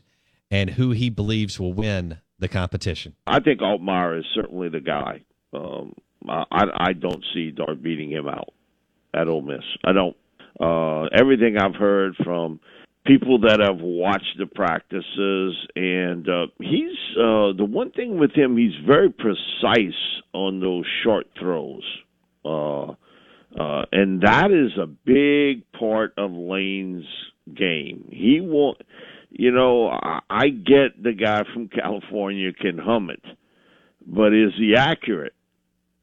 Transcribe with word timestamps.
and 0.49 0.69
who 0.69 0.91
he 0.91 1.09
believes 1.09 1.59
will 1.59 1.73
win 1.73 2.19
the 2.39 2.47
competition. 2.47 3.15
I 3.27 3.41
think 3.41 3.59
Altmyer 3.59 4.17
is 4.17 4.25
certainly 4.33 4.69
the 4.69 4.79
guy. 4.79 5.23
Um, 5.53 5.93
I, 6.29 6.63
I 6.77 6.93
don't 6.93 7.23
see 7.33 7.51
Dart 7.51 7.83
beating 7.83 8.09
him 8.09 8.29
out 8.29 8.53
at 9.13 9.27
Ole 9.27 9.41
Miss. 9.41 9.63
I 9.83 9.91
don't. 9.91 10.15
Uh, 10.57 11.09
everything 11.13 11.57
I've 11.57 11.75
heard 11.75 12.15
from 12.23 12.61
people 13.05 13.39
that 13.39 13.59
have 13.59 13.81
watched 13.81 14.37
the 14.39 14.45
practices, 14.45 15.67
and 15.75 16.29
uh, 16.29 16.47
he's 16.59 16.95
uh, 17.17 17.51
the 17.57 17.67
one 17.67 17.91
thing 17.91 18.19
with 18.19 18.31
him. 18.31 18.55
He's 18.55 18.75
very 18.85 19.09
precise 19.09 19.99
on 20.33 20.61
those 20.61 20.85
short 21.03 21.27
throws, 21.37 21.83
uh, 22.45 22.93
uh, 23.59 23.83
and 23.91 24.21
that 24.21 24.51
is 24.51 24.77
a 24.77 24.87
big 24.87 25.71
part 25.71 26.13
of 26.17 26.31
Lane's 26.31 27.05
game. 27.55 28.09
He 28.11 28.39
won't. 28.41 28.81
You 29.29 29.51
know, 29.51 29.89
I, 29.89 30.19
I 30.29 30.49
get 30.49 31.01
the 31.01 31.13
guy 31.13 31.43
from 31.53 31.67
California 31.67 32.53
can 32.53 32.77
hum 32.77 33.09
it, 33.09 33.23
but 34.05 34.33
is 34.33 34.53
he 34.57 34.75
accurate? 34.75 35.33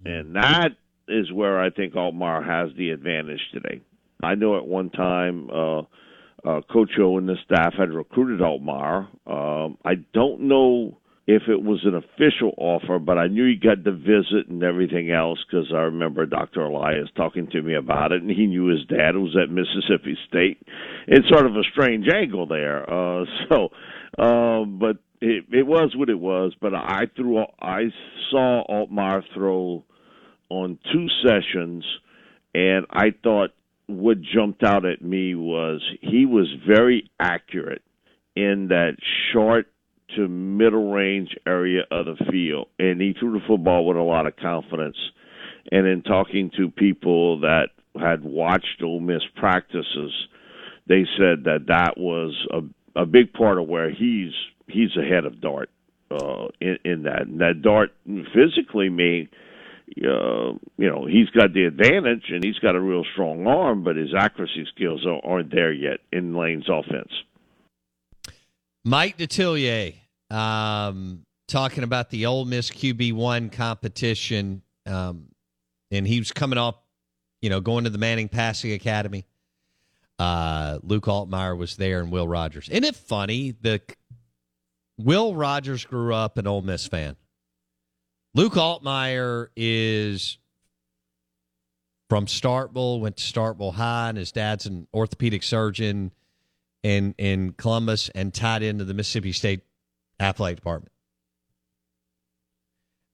And 0.05 0.37
that 0.37 0.71
is 1.09 1.33
where 1.33 1.61
I 1.61 1.71
think 1.71 1.95
Altmyer 1.95 2.47
has 2.47 2.77
the 2.77 2.91
advantage 2.91 3.41
today. 3.53 3.81
I 4.23 4.35
know 4.35 4.57
at 4.57 4.67
one 4.67 4.91
time 4.91 5.49
uh, 5.51 5.81
uh, 5.81 6.61
Coach 6.71 6.93
O 7.01 7.19
and 7.19 7.29
the 7.29 7.37
staff 7.45 7.75
had 7.77 7.91
recruited 7.91 8.41
Altmyer. 8.41 9.09
Um, 9.27 9.79
I 9.85 9.95
don't 10.13 10.43
know 10.43 10.99
if 11.27 11.43
it 11.49 11.63
was 11.63 11.81
an 11.85 11.95
official 11.95 12.53
offer, 12.59 12.99
but 12.99 13.17
I 13.17 13.29
knew 13.29 13.47
he 13.47 13.57
got 13.57 13.83
the 13.83 13.93
visit 13.93 14.49
and 14.49 14.63
everything 14.63 15.11
else 15.11 15.39
because 15.47 15.73
I 15.73 15.81
remember 15.81 16.27
Dr. 16.27 16.63
Elias 16.63 17.09
talking 17.17 17.49
to 17.53 17.63
me 17.63 17.75
about 17.75 18.13
it, 18.13 18.21
and 18.21 18.31
he 18.31 18.47
knew 18.47 18.67
his 18.67 18.85
dad 18.87 19.17
was 19.17 19.35
at 19.43 19.51
Mississippi 19.51 20.19
State. 20.29 20.61
It's 21.07 21.29
sort 21.31 21.47
of 21.47 21.57
a 21.57 21.63
strange 21.73 22.07
angle 22.15 22.47
there. 22.47 22.83
Uh, 22.83 23.25
so, 23.49 23.69
uh, 24.19 24.65
but 24.67 24.99
it, 25.23 25.45
it 25.51 25.67
was 25.67 25.95
what 25.97 26.11
it 26.11 26.21
was. 26.21 26.53
But 26.61 26.75
I 26.75 27.05
threw, 27.17 27.43
I 27.59 27.85
saw 28.31 28.65
Altmyer 28.69 29.23
throw 29.33 29.83
on 30.51 30.79
two 30.93 31.07
sessions, 31.27 31.87
and 32.55 32.85
I 32.91 33.15
thought 33.23 33.51
what 33.87 34.19
jumped 34.21 34.63
out 34.63 34.85
at 34.85 35.01
me 35.01 35.35
was 35.35 35.83
he 36.03 36.27
was 36.27 36.49
very 36.67 37.11
accurate 37.19 37.83
in 38.37 38.69
that 38.69 38.97
short 39.33 39.69
to 40.17 40.29
middle 40.29 40.93
range 40.93 41.37
area 41.47 41.83
of 41.91 42.07
the 42.07 42.17
field, 42.31 42.69
and 42.79 43.01
he 43.01 43.15
threw 43.19 43.33
the 43.33 43.47
football 43.47 43.87
with 43.87 43.97
a 43.97 44.03
lot 44.03 44.27
of 44.27 44.37
confidence. 44.37 44.97
And 45.71 45.87
in 45.87 46.03
talking 46.03 46.51
to 46.57 46.71
people 46.71 47.41
that 47.41 47.69
had 47.99 48.23
watched 48.23 48.83
Ole 48.83 49.01
Miss 49.01 49.23
practices, 49.37 50.13
they 50.87 51.05
said 51.17 51.45
that 51.45 51.67
that 51.69 51.97
was 51.97 52.35
a 52.51 52.61
a 52.97 53.07
big 53.07 53.33
part 53.33 53.59
of 53.59 53.69
where 53.69 53.91
he's 53.91 54.33
he's 54.67 54.97
ahead 54.97 55.25
of 55.25 55.41
Dart 55.41 55.71
uh, 56.11 56.47
in, 56.61 56.79
in 56.85 57.03
that. 57.05 57.23
And 57.23 57.41
that 57.41 57.63
Dart 57.63 57.93
physically 58.35 58.89
may, 58.89 59.29
uh, 59.99 60.53
you 60.77 60.89
know, 60.91 61.07
he's 61.07 61.29
got 61.31 61.53
the 61.53 61.65
advantage 61.65 62.25
and 62.29 62.43
he's 62.43 62.59
got 62.59 62.77
a 62.77 62.81
real 62.81 63.05
strong 63.13 63.47
arm, 63.47 63.85
but 63.85 63.97
his 63.97 64.15
accuracy 64.17 64.67
skills 64.75 65.07
aren't 65.25 65.53
there 65.53 65.73
yet 65.73 66.01
in 66.13 66.37
Lane's 66.37 66.69
offense. 66.69 67.13
Mike 68.85 69.17
Detillier 69.17 69.95
um, 70.35 71.25
talking 71.47 71.85
about 71.85 72.11
the 72.11 72.27
Ole 72.27 72.45
Miss 72.45 72.71
QB1 72.71 73.53
competition. 73.53 74.63
Um, 74.85 75.27
and 75.91 76.07
he 76.07 76.19
was 76.19 76.33
coming 76.33 76.59
off, 76.59 76.77
you 77.41 77.51
know, 77.51 77.61
going 77.61 77.85
to 77.85 77.91
the 77.91 77.99
Manning 77.99 78.29
Passing 78.29 78.73
Academy. 78.73 79.27
Uh, 80.19 80.79
Luke 80.83 81.05
Altmyer 81.05 81.57
was 81.57 81.77
there 81.77 82.01
and 82.01 82.11
Will 82.11 82.27
Rogers. 82.27 82.69
Isn't 82.69 82.85
it 82.85 82.97
funny? 82.97 83.55
The 83.61 83.81
Will 84.99 85.35
Rogers 85.35 85.85
grew 85.85 86.15
up 86.15 86.37
an 86.39 86.47
Ole 86.47 86.63
Miss 86.63 86.87
fan. 86.87 87.17
Luke 88.35 88.55
Altmyer 88.55 89.49
is 89.57 90.39
from 92.09 92.27
Starkville, 92.27 93.01
went 93.01 93.17
to 93.17 93.25
Starkville 93.25 93.75
High, 93.75 94.09
and 94.11 94.19
his 94.19 94.33
dad's 94.33 94.67
an 94.67 94.89
orthopedic 94.93 95.43
surgeon 95.43 96.13
in 96.83 97.15
in 97.19 97.53
Columbus 97.53 98.09
and 98.15 98.35
tied 98.35 98.63
into 98.63 98.85
the 98.85 98.95
Mississippi 98.95 99.33
State 99.33 99.63
athletic 100.21 100.57
department. 100.57 100.93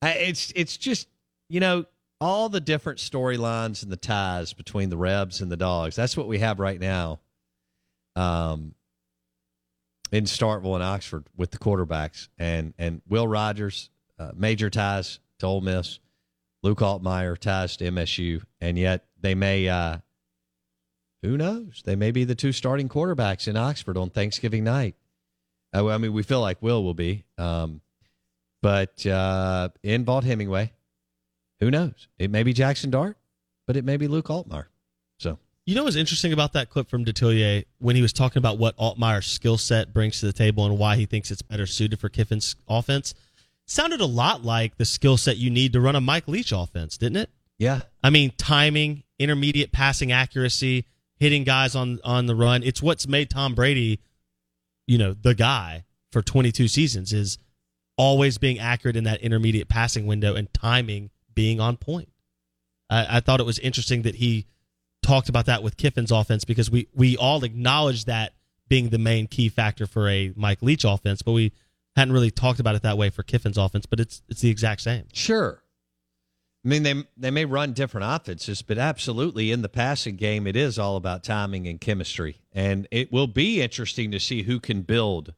It's 0.02 0.52
it's 0.56 0.76
just 0.76 1.08
you 1.48 1.60
know 1.60 1.84
all 2.20 2.48
the 2.48 2.60
different 2.60 2.98
storylines 2.98 3.82
and 3.82 3.90
the 3.90 3.96
ties 3.96 4.52
between 4.52 4.90
the 4.90 4.96
Rebs 4.96 5.40
and 5.40 5.50
the 5.50 5.56
Dogs. 5.56 5.96
That's 5.96 6.16
what 6.16 6.28
we 6.28 6.38
have 6.38 6.60
right 6.60 6.80
now. 6.80 7.20
Um, 8.16 8.74
in 10.12 10.24
Starkville 10.24 10.74
and 10.74 10.82
Oxford 10.82 11.24
with 11.36 11.50
the 11.50 11.58
quarterbacks 11.58 12.28
and 12.38 12.74
and 12.78 13.02
Will 13.08 13.28
Rogers, 13.28 13.90
uh, 14.18 14.32
major 14.34 14.70
ties 14.70 15.20
to 15.38 15.46
Ole 15.46 15.60
Miss, 15.60 16.00
Luke 16.62 16.80
Altmyer 16.80 17.38
ties 17.38 17.76
to 17.78 17.90
MSU, 17.90 18.42
and 18.60 18.78
yet 18.78 19.06
they 19.20 19.34
may. 19.34 19.68
Uh, 19.68 19.98
who 21.22 21.36
knows? 21.36 21.82
They 21.84 21.96
may 21.96 22.12
be 22.12 22.24
the 22.24 22.34
two 22.34 22.50
starting 22.50 22.88
quarterbacks 22.88 23.46
in 23.46 23.54
Oxford 23.54 23.98
on 23.98 24.08
Thanksgiving 24.08 24.64
night. 24.64 24.94
Uh, 25.74 25.88
I 25.88 25.98
mean, 25.98 26.12
we 26.12 26.22
feel 26.22 26.40
like 26.40 26.60
Will 26.62 26.82
will 26.82 26.94
be, 26.94 27.24
um, 27.38 27.80
but 28.62 29.06
uh, 29.06 29.68
in 29.82 30.04
Vaught-Hemingway, 30.04 30.72
who 31.60 31.70
knows? 31.70 32.08
It 32.18 32.30
may 32.30 32.42
be 32.42 32.52
Jackson 32.52 32.90
Dart, 32.90 33.16
but 33.66 33.76
it 33.76 33.84
may 33.84 33.96
be 33.96 34.08
Luke 34.08 34.26
Altmyer. 34.26 34.66
So 35.18 35.38
you 35.66 35.74
know 35.74 35.84
what's 35.84 35.96
interesting 35.96 36.32
about 36.32 36.54
that 36.54 36.70
clip 36.70 36.88
from 36.88 37.04
Detillier 37.04 37.64
when 37.78 37.94
he 37.94 38.02
was 38.02 38.12
talking 38.12 38.38
about 38.38 38.58
what 38.58 38.76
Altmyer's 38.78 39.26
skill 39.26 39.58
set 39.58 39.92
brings 39.92 40.20
to 40.20 40.26
the 40.26 40.32
table 40.32 40.66
and 40.66 40.78
why 40.78 40.96
he 40.96 41.06
thinks 41.06 41.30
it's 41.30 41.42
better 41.42 41.66
suited 41.66 42.00
for 42.00 42.08
Kiffin's 42.08 42.56
offense? 42.66 43.14
Sounded 43.66 44.00
a 44.00 44.06
lot 44.06 44.44
like 44.44 44.78
the 44.78 44.84
skill 44.84 45.16
set 45.16 45.36
you 45.36 45.50
need 45.50 45.74
to 45.74 45.80
run 45.80 45.94
a 45.94 46.00
Mike 46.00 46.26
Leach 46.26 46.50
offense, 46.50 46.98
didn't 46.98 47.18
it? 47.18 47.30
Yeah. 47.58 47.82
I 48.02 48.10
mean, 48.10 48.32
timing, 48.36 49.04
intermediate 49.18 49.70
passing 49.70 50.10
accuracy, 50.10 50.86
hitting 51.16 51.44
guys 51.44 51.76
on 51.76 52.00
on 52.02 52.26
the 52.26 52.34
run. 52.34 52.62
It's 52.64 52.82
what's 52.82 53.06
made 53.06 53.30
Tom 53.30 53.54
Brady, 53.54 54.00
you 54.90 54.98
know, 54.98 55.14
the 55.14 55.36
guy 55.36 55.84
for 56.10 56.20
22 56.20 56.66
seasons 56.66 57.12
is 57.12 57.38
always 57.96 58.38
being 58.38 58.58
accurate 58.58 58.96
in 58.96 59.04
that 59.04 59.20
intermediate 59.20 59.68
passing 59.68 60.04
window 60.04 60.34
and 60.34 60.52
timing 60.52 61.10
being 61.32 61.60
on 61.60 61.76
point. 61.76 62.08
I, 62.90 63.18
I 63.18 63.20
thought 63.20 63.38
it 63.38 63.46
was 63.46 63.60
interesting 63.60 64.02
that 64.02 64.16
he 64.16 64.46
talked 65.00 65.28
about 65.28 65.46
that 65.46 65.62
with 65.62 65.76
Kiffin's 65.76 66.10
offense 66.10 66.44
because 66.44 66.72
we 66.72 66.88
we 66.92 67.16
all 67.16 67.44
acknowledge 67.44 68.06
that 68.06 68.32
being 68.66 68.88
the 68.88 68.98
main 68.98 69.28
key 69.28 69.48
factor 69.48 69.86
for 69.86 70.08
a 70.08 70.32
Mike 70.34 70.60
Leach 70.60 70.84
offense, 70.84 71.22
but 71.22 71.32
we 71.32 71.52
hadn't 71.94 72.12
really 72.12 72.32
talked 72.32 72.58
about 72.58 72.74
it 72.74 72.82
that 72.82 72.98
way 72.98 73.10
for 73.10 73.22
Kiffin's 73.22 73.58
offense. 73.58 73.86
But 73.86 74.00
it's 74.00 74.22
it's 74.28 74.40
the 74.40 74.50
exact 74.50 74.80
same. 74.80 75.04
Sure. 75.12 75.62
I 76.64 76.68
mean, 76.68 76.82
they 76.82 76.94
they 77.16 77.30
may 77.30 77.44
run 77.46 77.72
different 77.72 78.06
offenses, 78.08 78.60
but 78.62 78.76
absolutely 78.76 79.50
in 79.50 79.62
the 79.62 79.68
passing 79.68 80.16
game, 80.16 80.46
it 80.46 80.56
is 80.56 80.78
all 80.78 80.96
about 80.96 81.24
timing 81.24 81.66
and 81.66 81.80
chemistry, 81.80 82.36
and 82.52 82.86
it 82.90 83.10
will 83.10 83.26
be 83.26 83.62
interesting 83.62 84.10
to 84.10 84.20
see 84.20 84.42
who 84.42 84.60
can 84.60 84.82
build 84.82 85.32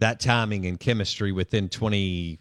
that 0.00 0.18
timing 0.18 0.66
and 0.66 0.80
chemistry 0.80 1.30
within 1.30 1.68
20, 1.68 2.40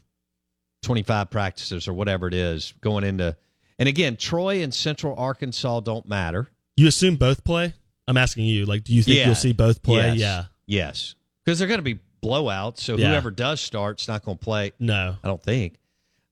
25 0.82 1.30
practices 1.30 1.88
or 1.88 1.94
whatever 1.94 2.28
it 2.28 2.34
is 2.34 2.74
going 2.82 3.04
into. 3.04 3.38
And 3.78 3.88
again, 3.88 4.18
Troy 4.18 4.64
and 4.64 4.74
Central 4.74 5.16
Arkansas 5.18 5.82
don't 5.82 6.08
matter. 6.08 6.50
You 6.76 6.88
assume 6.88 7.16
both 7.16 7.44
play? 7.44 7.74
I'm 8.08 8.18
asking 8.18 8.46
you. 8.46 8.66
Like, 8.66 8.84
do 8.84 8.94
you 8.94 9.04
think 9.04 9.18
Yeah. 9.18 9.28
you'll 9.28 9.36
see 9.36 9.54
both 9.54 9.84
play? 9.84 10.08
Yes. 10.10 10.18
Yeah. 10.18 10.46
Yes, 10.66 11.16
because 11.46 11.60
they're 11.60 11.68
going 11.68 11.80
to 11.80 11.84
be 11.84 12.00
blowouts. 12.24 12.80
So 12.80 12.98
Yeah. 12.98 13.10
whoever 13.10 13.30
does 13.30 13.62
start's 13.62 14.08
not 14.08 14.24
going 14.26 14.38
to 14.40 14.44
play. 14.44 14.72
No. 14.80 15.16
I 15.24 15.28
don't 15.28 15.44
think. 15.44 15.76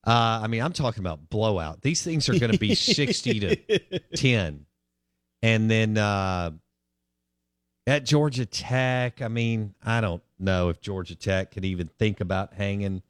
Uh, 0.06 0.40
I 0.42 0.46
mean, 0.48 0.62
I'm 0.62 0.72
talking 0.72 1.00
about 1.00 1.30
blowout. 1.30 1.80
These 1.82 2.02
things 2.02 2.28
are 2.28 2.38
going 2.38 2.52
to 2.52 2.58
be 2.58 2.74
60 2.74 3.40
to 3.40 3.98
10. 4.16 4.66
And 5.42 5.70
then 5.70 5.96
uh, 5.98 6.50
at 7.86 8.04
Georgia 8.04 8.46
Tech, 8.46 9.22
I 9.22 9.28
mean, 9.28 9.74
I 9.84 10.00
don't 10.00 10.22
know 10.38 10.68
if 10.70 10.80
Georgia 10.80 11.14
Tech 11.14 11.52
could 11.52 11.64
even 11.64 11.88
think 11.98 12.20
about 12.20 12.54
hanging 12.54 13.02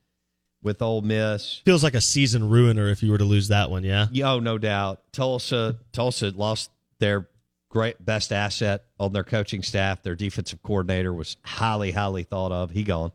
with 0.62 0.80
Ole 0.82 1.00
Miss. 1.02 1.60
Feels 1.64 1.82
like 1.82 1.94
a 1.94 2.00
season 2.00 2.48
ruiner 2.48 2.88
if 2.88 3.02
you 3.02 3.10
were 3.10 3.18
to 3.18 3.24
lose 3.24 3.48
that 3.48 3.70
one. 3.70 3.84
Yeah. 3.84 4.06
Yeah, 4.12 4.32
Oh, 4.32 4.38
no 4.40 4.58
doubt. 4.58 5.00
Tulsa, 5.12 5.78
Tulsa 5.92 6.30
lost 6.36 6.70
their 7.00 7.26
great 7.68 8.04
best 8.04 8.32
asset 8.32 8.84
on 9.00 9.12
their 9.14 9.24
coaching 9.24 9.62
staff. 9.62 10.02
Their 10.02 10.14
defensive 10.14 10.62
coordinator 10.62 11.12
was 11.12 11.36
highly, 11.42 11.90
highly 11.90 12.22
thought 12.22 12.52
of. 12.52 12.70
He 12.70 12.82
gone. 12.84 13.12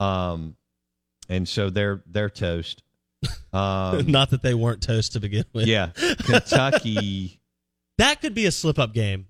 Um, 0.00 0.56
and 1.28 1.48
so 1.48 1.70
they're 1.70 2.02
they're 2.06 2.30
toast. 2.30 2.82
Um, 3.52 4.06
Not 4.10 4.30
that 4.30 4.42
they 4.42 4.52
weren't 4.52 4.82
toast 4.82 5.12
to 5.14 5.20
begin 5.20 5.44
with. 5.54 5.66
yeah, 5.66 5.90
Kentucky. 6.24 7.40
That 7.98 8.20
could 8.20 8.34
be 8.34 8.44
a 8.44 8.52
slip 8.52 8.78
up 8.78 8.92
game. 8.92 9.28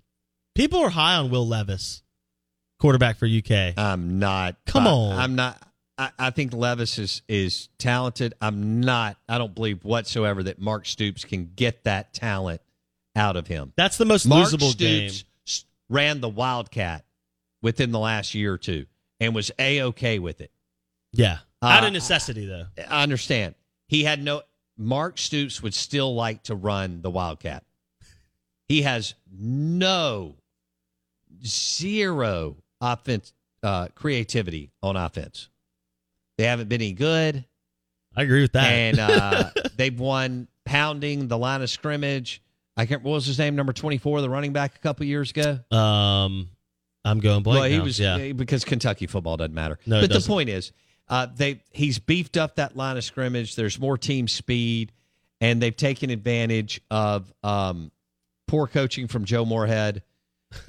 People 0.56 0.80
are 0.80 0.88
high 0.90 1.14
on 1.14 1.30
Will 1.30 1.46
Levis, 1.46 2.02
quarterback 2.80 3.16
for 3.16 3.26
UK. 3.26 3.74
I'm 3.78 4.18
not. 4.18 4.56
Come 4.66 4.88
I- 4.88 4.90
on. 4.90 5.12
I'm 5.20 5.34
not. 5.36 5.62
I, 5.96 6.10
I 6.18 6.30
think 6.30 6.52
Levis 6.52 6.98
is 6.98 7.22
is 7.28 7.68
talented. 7.78 8.34
I'm 8.40 8.80
not. 8.80 9.16
I 9.28 9.38
don't 9.38 9.54
believe 9.54 9.84
whatsoever 9.84 10.42
that 10.42 10.58
Mark 10.60 10.84
Stoops 10.86 11.24
can 11.24 11.52
get 11.54 11.84
that 11.84 12.12
talent 12.12 12.60
out 13.14 13.36
of 13.36 13.46
him. 13.46 13.72
That's 13.76 13.96
the 13.98 14.04
most 14.04 14.26
Mark 14.26 14.48
losable 14.48 14.76
game. 14.76 15.10
Stoops 15.10 15.24
s- 15.46 15.64
ran 15.88 16.20
the 16.20 16.28
Wildcat 16.28 17.04
within 17.62 17.92
the 17.92 18.00
last 18.00 18.34
year 18.34 18.52
or 18.54 18.58
two 18.58 18.86
and 19.20 19.32
was 19.32 19.52
a 19.60 19.82
okay 19.82 20.18
with 20.18 20.40
it. 20.40 20.50
Yeah. 21.12 21.38
Out 21.62 21.84
Uh, 21.84 21.86
of 21.86 21.92
necessity, 21.92 22.46
though. 22.46 22.66
I 22.90 23.04
understand. 23.04 23.54
He 23.88 24.04
had 24.04 24.22
no. 24.22 24.42
Mark 24.78 25.16
Stoops 25.18 25.62
would 25.62 25.74
still 25.74 26.14
like 26.14 26.42
to 26.44 26.54
run 26.54 27.00
the 27.02 27.10
Wildcat. 27.10 27.64
He 28.68 28.82
has 28.82 29.14
no 29.32 30.34
zero 31.44 32.56
offense 32.80 33.32
uh, 33.62 33.88
creativity 33.94 34.70
on 34.82 34.96
offense. 34.96 35.48
They 36.38 36.44
haven't 36.44 36.68
been 36.68 36.82
any 36.82 36.92
good, 36.92 37.44
I 38.14 38.22
agree 38.22 38.42
with 38.42 38.52
that. 38.52 38.66
and 38.70 38.98
uh, 38.98 39.50
they've 39.76 39.98
won 39.98 40.48
pounding 40.64 41.28
the 41.28 41.38
line 41.38 41.62
of 41.62 41.70
scrimmage. 41.70 42.42
I 42.76 42.84
can't. 42.84 43.02
What 43.02 43.12
was 43.12 43.26
his 43.26 43.38
name? 43.38 43.56
Number 43.56 43.72
twenty 43.72 43.96
four, 43.98 44.20
the 44.20 44.28
running 44.28 44.52
back 44.52 44.76
a 44.76 44.78
couple 44.80 45.06
years 45.06 45.30
ago. 45.30 45.60
um, 45.74 46.50
I'm 47.04 47.20
going 47.20 47.42
blank. 47.42 47.60
well, 47.60 47.70
he 47.70 47.78
now. 47.78 47.84
was 47.84 47.98
Yeah. 48.00 48.32
because 48.32 48.64
Kentucky 48.64 49.06
football 49.06 49.36
doesn't 49.38 49.54
matter. 49.54 49.78
No, 49.86 50.00
but 50.02 50.10
the 50.12 50.20
point 50.20 50.48
is, 50.50 50.72
uh, 51.08 51.26
they 51.34 51.60
he's 51.70 51.98
beefed 51.98 52.36
up 52.36 52.56
that 52.56 52.76
line 52.76 52.96
of 52.96 53.04
scrimmage. 53.04 53.54
There's 53.56 53.78
more 53.78 53.96
team 53.96 54.28
speed, 54.28 54.92
and 55.40 55.62
they've 55.62 55.76
taken 55.76 56.10
advantage 56.10 56.80
of 56.90 57.32
um, 57.42 57.90
poor 58.48 58.66
coaching 58.66 59.06
from 59.08 59.24
Joe 59.24 59.44
Moorhead. 59.44 60.02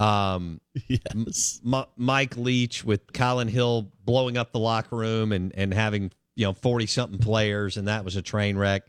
Um, 0.00 0.60
yes. 0.88 1.60
M- 1.66 1.84
Mike 1.96 2.36
Leach 2.36 2.84
with 2.84 3.12
Colin 3.12 3.48
Hill 3.48 3.90
blowing 4.04 4.36
up 4.36 4.52
the 4.52 4.58
locker 4.58 4.96
room 4.96 5.32
and 5.32 5.52
and 5.56 5.72
having 5.74 6.10
you 6.36 6.46
know 6.46 6.52
forty 6.52 6.86
something 6.86 7.18
players, 7.18 7.76
and 7.76 7.88
that 7.88 8.04
was 8.04 8.16
a 8.16 8.22
train 8.22 8.56
wreck, 8.56 8.82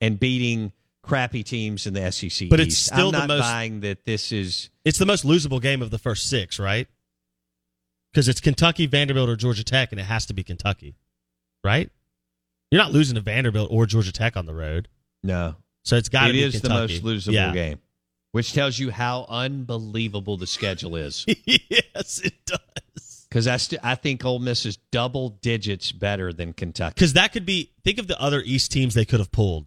and 0.00 0.18
beating 0.18 0.72
crappy 1.02 1.44
teams 1.44 1.86
in 1.86 1.94
the 1.94 2.10
SEC. 2.10 2.48
But 2.48 2.58
it's 2.58 2.76
still 2.76 3.06
I'm 3.08 3.12
the 3.12 3.18
not 3.18 3.28
most- 3.28 3.40
buying 3.42 3.80
that 3.80 4.04
this 4.04 4.32
is. 4.32 4.70
It's 4.84 4.98
the 4.98 5.06
most 5.06 5.24
losable 5.24 5.60
game 5.60 5.82
of 5.82 5.90
the 5.90 5.98
first 5.98 6.28
six, 6.28 6.58
right? 6.58 6.88
Because 8.16 8.28
it's 8.28 8.40
Kentucky, 8.40 8.86
Vanderbilt, 8.86 9.28
or 9.28 9.36
Georgia 9.36 9.62
Tech, 9.62 9.92
and 9.92 10.00
it 10.00 10.04
has 10.04 10.24
to 10.24 10.32
be 10.32 10.42
Kentucky, 10.42 10.94
right? 11.62 11.90
You're 12.70 12.80
not 12.80 12.90
losing 12.90 13.14
to 13.16 13.20
Vanderbilt 13.20 13.68
or 13.70 13.84
Georgia 13.84 14.10
Tech 14.10 14.38
on 14.38 14.46
the 14.46 14.54
road, 14.54 14.88
No, 15.22 15.56
so 15.82 15.96
it's 15.96 16.08
got 16.08 16.22
to 16.22 16.30
it 16.30 16.32
be 16.32 16.42
is 16.42 16.62
the 16.62 16.70
most 16.70 17.04
losable 17.04 17.34
Yeah. 17.34 17.52
game 17.52 17.78
which 18.32 18.54
tells 18.54 18.78
you 18.78 18.90
how 18.90 19.26
unbelievable 19.28 20.38
the 20.38 20.46
schedule 20.46 20.96
is. 20.96 21.26
yes, 21.44 22.20
it 22.24 22.32
does. 22.46 23.26
Because 23.28 23.46
I, 23.46 23.58
st- 23.58 23.82
I 23.84 23.94
think 23.96 24.24
Ole 24.24 24.38
Miss 24.38 24.64
is 24.64 24.78
double 24.90 25.28
digits 25.28 25.92
better 25.92 26.32
than 26.32 26.54
Kentucky. 26.54 26.94
Because 26.94 27.12
that 27.14 27.32
could 27.34 27.44
be. 27.44 27.72
Think 27.84 27.98
of 27.98 28.06
the 28.08 28.18
other 28.18 28.40
East 28.42 28.72
teams 28.72 28.94
they 28.94 29.04
could 29.04 29.20
have 29.20 29.30
pulled 29.32 29.66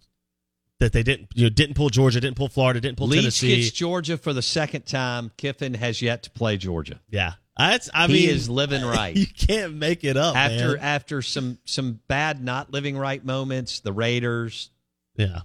that 0.80 0.92
they 0.94 1.04
didn't. 1.04 1.30
You 1.36 1.44
know, 1.44 1.50
didn't 1.50 1.76
pull 1.76 1.90
Georgia, 1.90 2.20
didn't 2.20 2.36
pull 2.38 2.50
Florida, 2.50 2.82
didn't 2.82 2.98
pull 2.98 3.08
Leach 3.08 3.22
Tennessee. 3.22 3.56
gets 3.58 3.72
Georgia 3.72 4.18
for 4.18 4.34
the 4.34 4.42
second 4.42 4.88
time. 4.88 5.32
Kiffin 5.38 5.76
has 5.76 6.02
yet 6.02 6.24
to 6.24 6.32
play 6.32 6.58
Georgia. 6.58 7.00
yeah, 7.12 7.34
that's. 7.60 7.90
I 7.94 8.08
he 8.08 8.14
mean, 8.14 8.30
is 8.30 8.50
living 8.50 8.84
right. 8.86 9.16
You 9.16 9.28
can't 9.28 9.76
make 9.76 10.04
it 10.04 10.18
up 10.18 10.36
after 10.36 10.70
man. 10.76 10.80
after 10.80 11.22
some 11.22 11.58
some 11.66 12.00
bad 12.08 12.44
not 12.44 12.72
living 12.72 12.98
right 12.98 13.24
moments, 13.24 13.82
the 13.82 13.94
Raiders, 13.94 14.72
Yeah, 15.16 15.42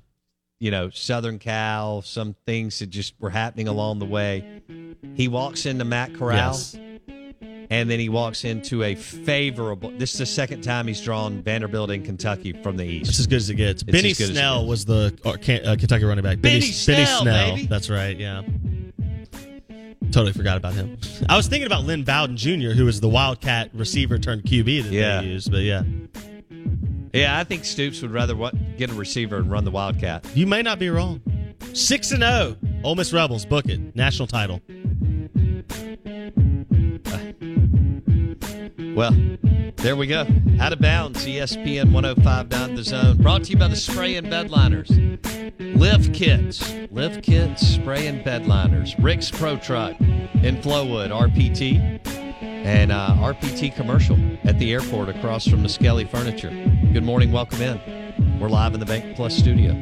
you 0.60 0.70
know, 0.70 0.90
Southern 0.90 1.38
Cal, 1.38 2.02
some 2.02 2.34
things 2.46 2.78
that 2.78 2.86
just 2.90 3.14
were 3.20 3.30
happening 3.30 3.68
along 3.68 3.98
the 3.98 4.06
way. 4.06 4.62
He 5.14 5.28
walks 5.28 5.66
into 5.66 5.84
Matt 5.84 6.14
Corral, 6.14 6.52
Yes. 6.52 6.76
and 7.70 7.90
then 7.90 7.98
he 7.98 8.08
walks 8.08 8.44
into 8.44 8.82
a 8.82 8.94
favorable. 8.94 9.90
This 9.96 10.12
is 10.12 10.18
the 10.18 10.26
second 10.26 10.62
time 10.62 10.86
he's 10.86 11.00
drawn 11.00 11.42
Vanderbilt 11.42 11.90
in 11.90 12.02
Kentucky 12.04 12.52
from 12.62 12.76
the 12.76 12.84
East. 12.84 13.10
It's 13.10 13.20
as 13.20 13.26
good 13.26 13.36
as 13.36 13.50
it 13.50 13.54
gets. 13.56 13.82
It's 13.82 13.90
Benny 13.92 14.10
as 14.12 14.18
good 14.18 14.24
as 14.24 14.30
it 14.30 14.34
Snell 14.34 14.66
was 14.66 14.84
the 14.84 15.18
uh, 15.24 15.30
uh, 15.30 15.36
Kentucky 15.76 16.04
running 16.04 16.22
back. 16.24 16.40
Benny 16.40 16.60
Benny 16.60 16.72
Snell, 16.72 17.22
Snell. 17.22 17.54
baby. 17.56 17.66
That's 17.66 17.90
right. 17.90 18.16
Yeah. 18.18 18.42
Totally 20.14 20.32
forgot 20.32 20.56
about 20.56 20.74
him. 20.74 20.96
I 21.28 21.36
was 21.36 21.48
thinking 21.48 21.66
about 21.66 21.82
Lynn 21.82 22.04
Bowden 22.04 22.36
Jr., 22.36 22.70
who 22.70 22.84
was 22.84 23.00
the 23.00 23.08
Wildcat 23.08 23.70
receiver 23.74 24.16
turned 24.16 24.44
QB 24.44 24.82
that 24.84 24.92
Yeah. 24.92 25.20
they 25.20 25.26
used. 25.26 25.50
But 25.50 25.62
yeah, 25.64 25.82
Yeah, 27.12 27.36
I 27.36 27.42
think 27.42 27.64
Stoops 27.64 28.00
would 28.00 28.12
rather 28.12 28.36
what, 28.36 28.54
get 28.76 28.90
a 28.90 28.94
receiver 28.94 29.38
and 29.38 29.50
run 29.50 29.64
the 29.64 29.72
Wildcat. 29.72 30.24
you 30.32 30.46
may 30.46 30.62
not 30.62 30.78
be 30.78 30.88
wrong. 30.88 31.20
Six 31.72 32.12
and 32.12 32.22
zero. 32.22 32.56
Ole 32.84 32.94
Miss 32.94 33.12
Rebels 33.12 33.44
book 33.44 33.66
it. 33.66 33.96
National 33.96 34.28
title. 34.28 34.60
Well, 38.94 39.16
there 39.76 39.96
we 39.96 40.06
go. 40.06 40.24
Out 40.60 40.72
of 40.72 40.78
bounds, 40.80 41.26
ESPN 41.26 41.90
1059 41.92 42.74
The 42.76 42.84
Zone. 42.84 43.16
Brought 43.16 43.42
to 43.44 43.50
you 43.50 43.56
by 43.56 43.66
the 43.66 43.74
Spray 43.76 44.14
and 44.14 44.30
Bed 44.30 44.50
Liners. 44.50 44.90
Live 45.58 46.12
Kits. 46.12 46.72
Live 46.94 47.22
Kits, 47.22 47.66
Spray 47.66 48.06
and 48.06 48.24
Bedliners, 48.24 48.94
Rick's 49.02 49.28
Pro 49.28 49.56
Truck 49.56 49.98
in 50.00 50.56
Flowwood, 50.58 51.10
RPT. 51.10 52.00
And 52.40 52.92
uh, 52.92 53.16
RPT 53.18 53.74
commercial 53.74 54.16
at 54.44 54.60
the 54.60 54.72
airport 54.72 55.08
across 55.08 55.44
from 55.44 55.64
the 55.64 55.68
Skelly 55.68 56.04
Furniture. 56.04 56.50
Good 56.92 57.02
morning, 57.02 57.32
welcome 57.32 57.60
in. 57.60 58.38
We're 58.38 58.48
live 58.48 58.74
in 58.74 58.80
the 58.80 58.86
Bank 58.86 59.16
Plus 59.16 59.34
studio. 59.34 59.72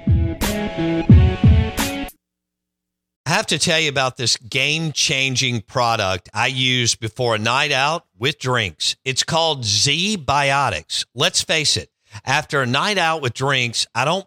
I 3.27 3.31
have 3.31 3.47
to 3.49 3.59
tell 3.59 3.79
you 3.79 3.91
about 3.91 4.17
this 4.17 4.39
game 4.39 4.93
changing 4.93 5.61
product 5.61 6.31
I 6.33 6.47
use 6.47 6.95
before 6.95 7.35
a 7.35 7.39
night 7.39 7.73
out 7.73 8.07
with 8.19 8.39
drinks. 8.39 8.97
It's 9.05 9.23
called 9.23 9.65
ZBiotics. 9.65 11.05
Let's 11.15 11.43
face 11.43 11.77
it, 11.77 11.91
after 12.25 12.63
a 12.63 12.67
night 12.67 12.97
out 12.97 13.21
with 13.21 13.35
drinks, 13.35 13.87
I 13.95 14.07
don't 14.07 14.27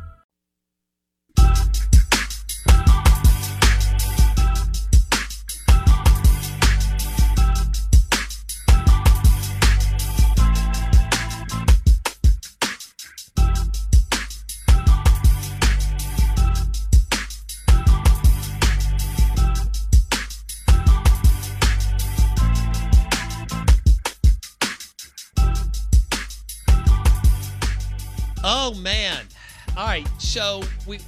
All 29.81 29.87
right, 29.87 30.07
so 30.19 30.61
we 30.85 30.99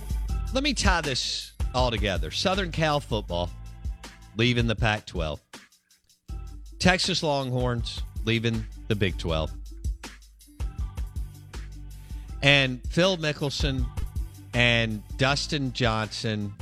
let 0.52 0.64
me 0.64 0.74
tie 0.74 1.02
this 1.02 1.52
all 1.76 1.92
together. 1.92 2.32
Southern 2.32 2.72
Cal 2.72 3.00
football 3.00 3.52
leaving 4.36 4.66
the 4.66 4.76
Pac-12. 4.76 5.40
Texas 6.80 7.22
Longhorns 7.22 8.02
leaving 8.26 8.66
the 8.88 8.96
Big 8.96 9.16
12. 9.20 9.54
And 12.42 12.82
Phil 12.90 13.16
Mickelson 13.18 13.86
and 14.56 15.04
Dustin 15.18 15.72
Johnson, 15.74 16.56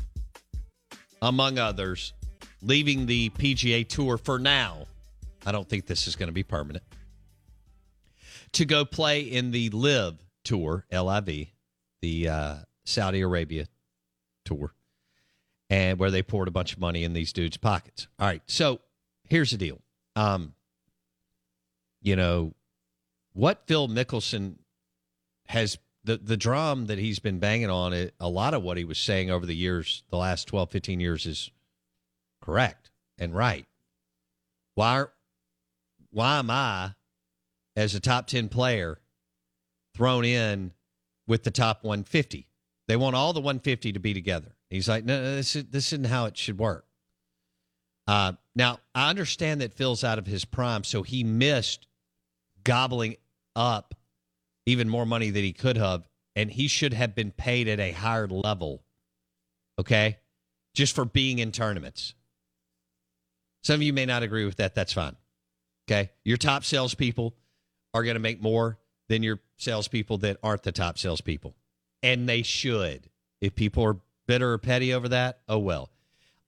among 1.21 1.59
others, 1.59 2.11
leaving 2.61 3.05
the 3.05 3.29
PGA 3.29 3.87
Tour 3.87 4.17
for 4.17 4.37
now. 4.37 4.85
I 5.45 5.53
don't 5.53 5.69
think 5.69 5.85
this 5.85 6.07
is 6.07 6.17
going 6.17 6.27
to 6.27 6.33
be 6.33 6.43
permanent. 6.43 6.83
To 8.51 8.65
go 8.65 8.83
play 8.83 9.21
in 9.21 9.51
the 9.51 9.69
LIV 9.69 10.15
Tour, 10.43 10.85
LIV, 10.91 11.47
the 12.01 12.29
uh, 12.29 12.55
Saudi 12.83 13.21
Arabia 13.21 13.67
tour, 14.45 14.73
and 15.69 15.99
where 15.99 16.11
they 16.11 16.23
poured 16.23 16.47
a 16.47 16.51
bunch 16.51 16.73
of 16.73 16.79
money 16.79 17.03
in 17.03 17.13
these 17.13 17.33
dudes' 17.33 17.57
pockets. 17.57 18.07
All 18.19 18.27
right, 18.27 18.41
so 18.47 18.81
here's 19.27 19.51
the 19.51 19.57
deal. 19.57 19.81
Um, 20.15 20.53
you 22.01 22.15
know 22.15 22.53
what 23.33 23.67
Phil 23.67 23.87
Mickelson 23.87 24.55
has 25.47 25.77
the 26.03 26.17
the 26.17 26.37
drum 26.37 26.87
that 26.87 26.97
he's 26.97 27.19
been 27.19 27.39
banging 27.39 27.69
on 27.69 27.93
it. 27.93 28.13
A 28.19 28.29
lot 28.29 28.53
of 28.53 28.63
what 28.63 28.77
he 28.77 28.83
was 28.83 28.97
saying 28.97 29.29
over 29.29 29.45
the 29.45 29.55
years, 29.55 30.03
the 30.09 30.17
last 30.17 30.47
12, 30.47 30.71
15 30.71 30.99
years, 30.99 31.25
is 31.25 31.51
correct 32.41 32.89
and 33.17 33.35
right. 33.35 33.65
Why 34.75 35.05
why 36.09 36.39
am 36.39 36.49
I, 36.49 36.95
as 37.75 37.95
a 37.95 37.99
top 37.99 38.27
ten 38.27 38.49
player, 38.49 38.99
thrown 39.95 40.25
in 40.25 40.71
with 41.31 41.43
the 41.43 41.51
top 41.51 41.83
150. 41.83 42.47
They 42.87 42.95
want 42.95 43.15
all 43.15 43.33
the 43.33 43.39
150 43.39 43.93
to 43.93 43.99
be 43.99 44.13
together. 44.13 44.55
He's 44.69 44.87
like, 44.87 45.05
no, 45.05 45.19
no 45.21 45.35
this, 45.35 45.55
is, 45.55 45.65
this 45.65 45.93
isn't 45.93 46.07
how 46.07 46.25
it 46.25 46.37
should 46.37 46.59
work. 46.59 46.85
Uh, 48.07 48.33
now, 48.55 48.79
I 48.93 49.09
understand 49.09 49.61
that 49.61 49.73
Phil's 49.73 50.03
out 50.03 50.19
of 50.19 50.27
his 50.27 50.45
prime, 50.45 50.83
so 50.83 51.01
he 51.01 51.23
missed 51.23 51.87
gobbling 52.63 53.15
up 53.55 53.95
even 54.65 54.89
more 54.89 55.05
money 55.05 55.29
than 55.29 55.43
he 55.43 55.53
could 55.53 55.77
have, 55.77 56.07
and 56.35 56.51
he 56.51 56.67
should 56.67 56.93
have 56.93 57.15
been 57.15 57.31
paid 57.31 57.67
at 57.67 57.79
a 57.79 57.91
higher 57.91 58.27
level. 58.27 58.83
Okay? 59.79 60.17
just 60.73 60.95
for 60.95 61.05
being 61.05 61.39
in 61.39 61.51
tournaments. 61.51 62.13
Some 63.63 63.75
of 63.75 63.81
you 63.81 63.93
may 63.93 64.05
not 64.05 64.23
agree 64.23 64.45
with 64.45 64.57
that. 64.57 64.75
That's 64.75 64.93
fine. 64.93 65.15
Okay. 65.89 66.11
Your 66.23 66.37
top 66.37 66.63
salespeople 66.63 67.35
are 67.93 68.03
going 68.03 68.15
to 68.15 68.21
make 68.21 68.41
more 68.41 68.79
than 69.09 69.23
your 69.23 69.39
salespeople 69.61 70.17
that 70.19 70.37
aren't 70.43 70.63
the 70.63 70.71
top 70.71 70.97
salespeople. 70.97 71.55
And 72.03 72.27
they 72.27 72.41
should. 72.41 73.09
If 73.39 73.55
people 73.55 73.83
are 73.83 73.97
bitter 74.27 74.53
or 74.53 74.57
petty 74.57 74.93
over 74.93 75.09
that, 75.09 75.39
oh 75.47 75.59
well. 75.59 75.89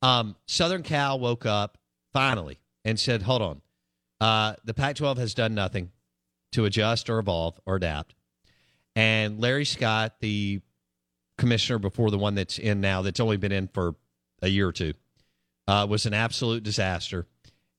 Um, 0.01 0.35
Southern 0.45 0.83
Cal 0.83 1.19
woke 1.19 1.45
up 1.45 1.77
finally 2.11 2.59
and 2.83 2.99
said, 2.99 3.21
hold 3.23 3.41
on. 3.41 3.61
Uh, 4.19 4.55
the 4.63 4.73
Pac 4.73 4.97
12 4.97 5.17
has 5.17 5.33
done 5.33 5.53
nothing 5.53 5.91
to 6.51 6.65
adjust 6.65 7.09
or 7.09 7.19
evolve 7.19 7.59
or 7.65 7.75
adapt. 7.75 8.15
And 8.95 9.39
Larry 9.39 9.65
Scott, 9.65 10.15
the 10.19 10.61
commissioner 11.37 11.79
before 11.79 12.11
the 12.11 12.17
one 12.17 12.35
that's 12.35 12.59
in 12.59 12.79
now, 12.79 13.01
that's 13.01 13.19
only 13.19 13.37
been 13.37 13.51
in 13.51 13.67
for 13.67 13.95
a 14.41 14.47
year 14.47 14.67
or 14.67 14.71
two, 14.71 14.93
uh, 15.67 15.87
was 15.89 16.05
an 16.05 16.13
absolute 16.13 16.63
disaster. 16.63 17.25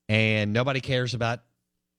And 0.09 0.53
nobody 0.53 0.81
cares 0.81 1.14
about 1.14 1.41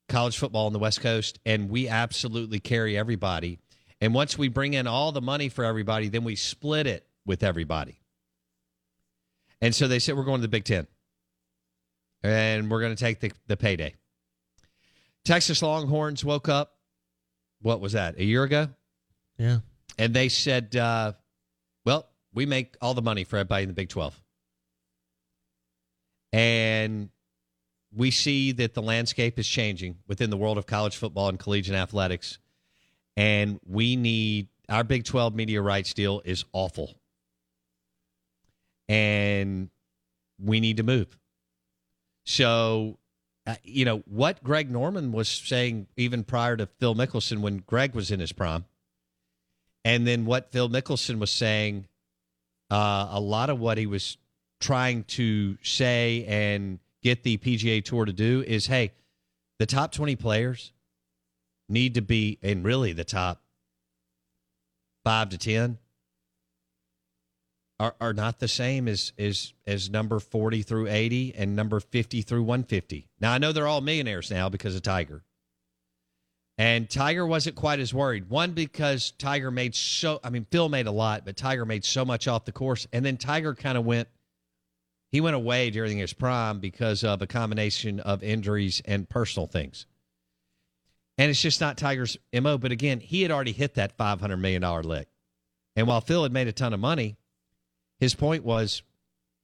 college 0.07 0.37
football 0.37 0.67
on 0.67 0.73
the 0.73 0.79
West 0.79 1.01
Coast. 1.01 1.39
And 1.45 1.69
we 1.69 1.87
absolutely 1.87 2.59
carry 2.59 2.97
everybody. 2.97 3.59
And 4.01 4.13
once 4.13 4.37
we 4.37 4.47
bring 4.47 4.73
in 4.73 4.87
all 4.87 5.11
the 5.11 5.21
money 5.21 5.49
for 5.49 5.63
everybody, 5.63 6.09
then 6.09 6.23
we 6.23 6.35
split 6.35 6.87
it 6.87 7.07
with 7.25 7.43
everybody. 7.43 7.99
And 9.61 9.73
so 9.73 9.87
they 9.87 9.99
said, 9.99 10.15
we're 10.15 10.23
going 10.23 10.39
to 10.39 10.47
the 10.47 10.47
Big 10.47 10.65
Ten. 10.65 10.87
And 12.23 12.69
we're 12.69 12.81
going 12.81 12.95
to 12.95 12.99
take 12.99 13.19
the, 13.19 13.31
the 13.47 13.57
payday. 13.57 13.95
Texas 15.23 15.61
Longhorns 15.61 16.23
woke 16.23 16.49
up, 16.49 16.75
what 17.61 17.81
was 17.81 17.93
that, 17.93 18.17
a 18.17 18.23
year 18.23 18.43
ago? 18.43 18.69
Yeah. 19.37 19.59
And 19.97 20.13
they 20.13 20.29
said, 20.29 20.75
uh, 20.75 21.13
well, 21.85 22.07
we 22.33 22.45
make 22.45 22.75
all 22.81 22.93
the 22.93 23.01
money 23.01 23.23
for 23.23 23.37
everybody 23.37 23.63
in 23.63 23.69
the 23.69 23.73
Big 23.73 23.89
12. 23.89 24.21
And 26.33 27.09
we 27.95 28.11
see 28.11 28.51
that 28.51 28.73
the 28.73 28.81
landscape 28.81 29.39
is 29.39 29.47
changing 29.47 29.97
within 30.07 30.29
the 30.29 30.37
world 30.37 30.57
of 30.57 30.65
college 30.65 30.97
football 30.97 31.29
and 31.29 31.39
collegiate 31.39 31.75
athletics. 31.75 32.37
And 33.15 33.59
we 33.65 33.95
need 33.95 34.49
our 34.67 34.83
Big 34.83 35.05
12 35.05 35.33
media 35.33 35.61
rights 35.61 35.93
deal 35.93 36.21
is 36.25 36.43
awful. 36.51 36.95
And 38.89 39.69
we 40.43 40.59
need 40.59 40.77
to 40.77 40.83
move. 40.83 41.17
So, 42.25 42.97
uh, 43.47 43.55
you 43.63 43.85
know, 43.85 43.99
what 44.07 44.43
Greg 44.43 44.69
Norman 44.69 45.11
was 45.11 45.29
saying 45.29 45.87
even 45.95 46.23
prior 46.23 46.57
to 46.57 46.65
Phil 46.65 46.95
Mickelson 46.95 47.39
when 47.39 47.57
Greg 47.59 47.95
was 47.95 48.11
in 48.11 48.19
his 48.19 48.31
prime, 48.31 48.65
and 49.85 50.05
then 50.05 50.25
what 50.25 50.51
Phil 50.51 50.67
Mickelson 50.67 51.19
was 51.19 51.31
saying, 51.31 51.87
uh, 52.71 53.07
a 53.11 53.19
lot 53.19 53.49
of 53.49 53.59
what 53.59 53.77
he 53.77 53.85
was 53.85 54.17
trying 54.59 55.03
to 55.03 55.57
say 55.61 56.25
and 56.27 56.79
get 57.05 57.21
the 57.21 57.37
PGA 57.37 57.85
Tour 57.85 58.05
to 58.05 58.11
do 58.11 58.43
is 58.47 58.65
hey, 58.65 58.91
the 59.59 59.67
top 59.67 59.91
20 59.91 60.15
players 60.15 60.73
need 61.69 61.93
to 61.93 62.01
be, 62.01 62.39
and 62.41 62.65
really 62.65 62.93
the 62.93 63.03
top 63.03 63.43
five 65.03 65.29
to 65.29 65.37
10 65.37 65.77
are, 67.79 67.93
are 68.01 68.13
not 68.13 68.39
the 68.39 68.47
same 68.47 68.87
as, 68.87 69.13
as, 69.19 69.53
as 69.67 69.87
number 69.87 70.19
40 70.19 70.63
through 70.63 70.87
80 70.87 71.35
and 71.35 71.55
number 71.55 71.79
50 71.79 72.23
through 72.23 72.41
150. 72.41 73.07
Now, 73.19 73.33
I 73.33 73.37
know 73.37 73.51
they're 73.51 73.67
all 73.67 73.81
millionaires 73.81 74.31
now 74.31 74.49
because 74.49 74.75
of 74.75 74.81
Tiger. 74.81 75.23
And 76.57 76.89
Tiger 76.89 77.27
wasn't 77.27 77.55
quite 77.55 77.79
as 77.79 77.93
worried. 77.93 78.29
One, 78.29 78.53
because 78.53 79.11
Tiger 79.11 79.51
made 79.51 79.75
so, 79.75 80.19
I 80.23 80.31
mean, 80.31 80.47
Phil 80.49 80.69
made 80.69 80.87
a 80.87 80.91
lot, 80.91 81.23
but 81.23 81.37
Tiger 81.37 81.65
made 81.65 81.85
so 81.85 82.03
much 82.03 82.27
off 82.27 82.45
the 82.45 82.51
course. 82.51 82.87
And 82.91 83.05
then 83.05 83.17
Tiger 83.17 83.53
kind 83.53 83.77
of 83.77 83.85
went, 83.85 84.07
he 85.15 85.21
went 85.21 85.37
away 85.37 85.69
during 85.69 85.97
his 85.97 86.11
prime 86.11 86.59
because 86.59 87.01
of 87.01 87.21
a 87.21 87.25
combination 87.25 88.01
of 88.01 88.21
injuries 88.21 88.81
and 88.83 89.07
personal 89.07 89.47
things. 89.47 89.85
And 91.17 91.29
it's 91.29 91.41
just 91.41 91.61
not 91.61 91.77
Tiger's 91.77 92.17
MO. 92.33 92.57
But 92.57 92.73
again, 92.73 92.99
he 92.99 93.21
had 93.21 93.31
already 93.31 93.53
hit 93.53 93.75
that 93.75 93.97
$500 93.97 94.37
million 94.37 94.61
lick. 94.81 95.07
And 95.77 95.87
while 95.87 96.01
Phil 96.01 96.23
had 96.23 96.33
made 96.33 96.49
a 96.49 96.51
ton 96.51 96.73
of 96.73 96.81
money, 96.81 97.15
his 97.97 98.13
point 98.13 98.43
was, 98.43 98.83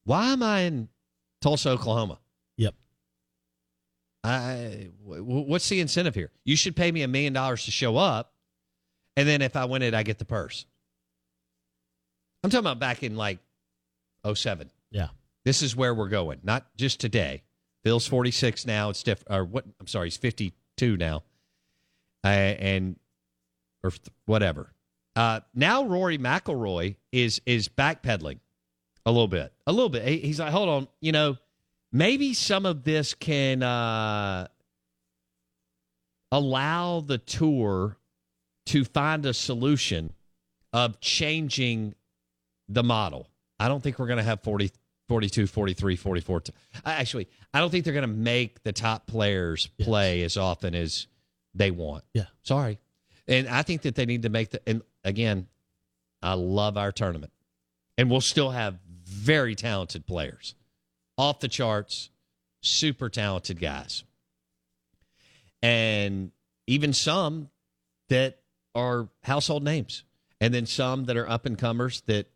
why 0.04 0.34
am 0.34 0.44
I 0.44 0.64
in 0.64 0.90
Tulsa, 1.40 1.70
Oklahoma? 1.70 2.20
Yep. 2.58 2.76
I, 4.26 4.90
what's 5.06 5.70
the 5.70 5.80
incentive 5.80 6.16
here? 6.16 6.32
You 6.44 6.58
should 6.58 6.76
pay 6.76 6.92
me 6.92 7.02
a 7.02 7.08
million 7.08 7.32
dollars 7.32 7.64
to 7.64 7.72
show 7.72 7.96
up, 7.96 8.34
and 9.16 9.26
then 9.26 9.42
if 9.42 9.56
I 9.56 9.64
win 9.64 9.84
it, 9.84 9.94
I 9.94 10.04
get 10.04 10.20
the 10.20 10.26
purse. 10.26 10.66
I'm 12.44 12.50
talking 12.50 12.66
about 12.66 12.80
back 12.80 13.04
in 13.04 13.16
like 13.16 13.40
07. 14.30 14.70
Yeah. 14.90 15.08
This 15.44 15.62
is 15.62 15.76
where 15.76 15.94
we're 15.94 16.10
going, 16.10 16.40
not 16.44 16.66
just 16.78 17.00
today. 17.00 17.44
Phil's 17.84 18.06
46 18.08 18.68
now. 18.68 18.90
It's 18.90 19.04
different. 19.04 19.36
Or 19.36 19.44
what? 19.44 19.66
I'm 19.80 19.88
sorry, 19.88 20.08
he's 20.08 20.18
52 20.18 20.98
now, 20.98 21.24
uh, 22.24 22.28
and 22.28 22.98
or 23.84 23.92
whatever. 24.26 24.74
Uh, 25.16 25.42
now 25.54 25.84
Rory 25.84 26.18
McIlroy 26.18 26.96
is 27.12 27.42
is 27.46 27.68
backpedaling 27.68 28.40
a 29.06 29.12
little 29.12 29.28
bit, 29.28 29.52
a 29.66 29.72
little 29.72 29.90
bit. 29.90 30.08
He, 30.08 30.20
he's 30.20 30.40
like, 30.40 30.52
hold 30.52 30.70
on, 30.70 30.88
you 31.00 31.12
know, 31.12 31.38
maybe 31.92 32.34
some 32.34 32.66
of 32.66 32.84
this 32.84 33.14
can 33.14 33.64
uh, 33.64 34.48
allow 36.32 37.02
the 37.02 37.18
tour 37.18 37.98
to 38.68 38.86
find 38.86 39.26
a 39.26 39.34
solution 39.34 40.14
of 40.72 41.00
changing 41.02 41.96
the 42.70 42.84
model. 42.84 43.28
I 43.60 43.68
don't 43.68 43.82
think 43.82 44.00
we're 44.00 44.08
going 44.08 44.18
to 44.18 44.24
have 44.24 44.42
40, 44.42 44.72
42, 45.12 45.46
43, 45.46 45.98
44. 45.98 46.40
T- 46.40 46.54
Actually, 46.86 47.28
I 47.54 47.60
don't 47.60 47.70
think 47.70 47.84
they're 47.84 47.94
going 47.94 48.04
to 48.04 48.08
make 48.08 48.64
the 48.64 48.72
top 48.72 49.08
players 49.08 49.68
play 49.78 50.24
as 50.24 50.38
often 50.38 50.74
as 50.74 51.08
they 51.54 51.70
want. 51.70 52.06
Yeah. 52.14 52.28
Sorry. 52.44 52.80
And 53.28 53.50
I 53.50 53.64
think 53.64 53.82
that 53.82 53.96
they 53.96 54.06
need 54.06 54.22
to 54.22 54.30
make 54.30 54.52
the, 54.52 54.62
and 54.66 54.82
again, 55.04 55.48
I 56.22 56.36
love 56.36 56.78
our 56.78 56.94
tournament. 56.94 57.34
And 57.98 58.10
we'll 58.10 58.22
still 58.22 58.52
have 58.52 58.80
very 59.04 59.54
talented 59.54 60.08
players, 60.08 60.56
off 61.18 61.42
the 61.42 61.50
charts, 61.50 62.10
super 62.62 63.10
talented 63.10 63.60
guys. 63.60 64.06
And 65.62 66.32
even 66.68 66.94
some 66.94 67.50
that 68.08 68.40
are 68.74 69.10
household 69.24 69.66
names. 69.66 70.06
And 70.40 70.54
then 70.54 70.66
some 70.66 71.04
that 71.06 71.18
are 71.18 71.30
up 71.30 71.46
and 71.46 71.58
comers 71.58 72.00
that 72.08 72.32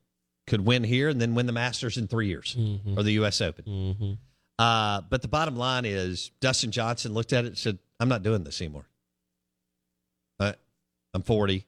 could 0.47 0.61
win 0.61 0.83
here 0.83 1.09
and 1.09 1.19
then 1.19 1.33
win 1.35 1.45
the 1.47 1.51
Masters 1.51 1.97
in 1.97 2.07
three 2.07 2.27
years 2.27 2.55
Mhm. 2.57 2.97
or 2.97 3.03
the 3.03 3.13
U.S. 3.13 3.41
Open. 3.41 3.65
Mm-hmm. 3.65 4.11
Uh, 4.59 5.01
but 5.09 5.21
the 5.21 5.27
bottom 5.27 5.55
line 5.55 5.85
is 5.85 6.31
Dustin 6.39 6.71
Johnson 6.71 7.13
looked 7.13 7.33
at 7.33 7.43
it 7.45 7.47
and 7.49 7.57
said, 7.57 7.77
I'm 7.99 8.07
not 8.09 8.23
doing 8.23 8.43
this 8.43 8.61
anymore. 8.61 8.85
Uh, 10.39 10.53
I'm 11.13 11.23
40. 11.23 11.65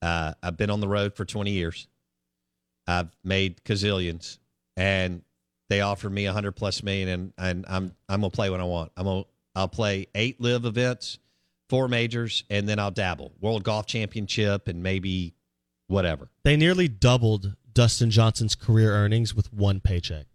Uh, 0.00 0.32
I've 0.42 0.56
been 0.56 0.70
on 0.70 0.80
the 0.80 0.88
road 0.88 1.14
for 1.14 1.24
20 1.24 1.50
years. 1.50 1.88
I've 2.86 3.08
made 3.22 3.62
gazillions, 3.64 4.38
and 4.76 5.22
they 5.68 5.80
offer 5.82 6.08
me 6.08 6.24
a 6.26 6.32
hundred 6.32 6.52
plus 6.52 6.82
million, 6.82 7.08
and, 7.08 7.32
and 7.36 7.64
I'm 7.68 7.94
I'm 8.08 8.20
gonna 8.22 8.30
play 8.30 8.48
when 8.48 8.60
I 8.62 8.64
want. 8.64 8.92
I'm 8.96 9.04
gonna 9.04 9.24
I'll 9.54 9.68
play 9.68 10.06
eight 10.14 10.40
live 10.40 10.64
events, 10.64 11.18
four 11.68 11.86
majors, 11.88 12.44
and 12.48 12.66
then 12.66 12.78
I'll 12.78 12.90
dabble 12.92 13.32
World 13.40 13.62
Golf 13.64 13.84
Championship 13.86 14.68
and 14.68 14.82
maybe 14.82 15.34
whatever. 15.88 16.28
They 16.44 16.56
nearly 16.56 16.88
doubled 16.88 17.54
Dustin 17.72 18.10
Johnson's 18.10 18.54
career 18.54 18.92
earnings 18.92 19.34
with 19.34 19.52
one 19.52 19.80
paycheck. 19.80 20.26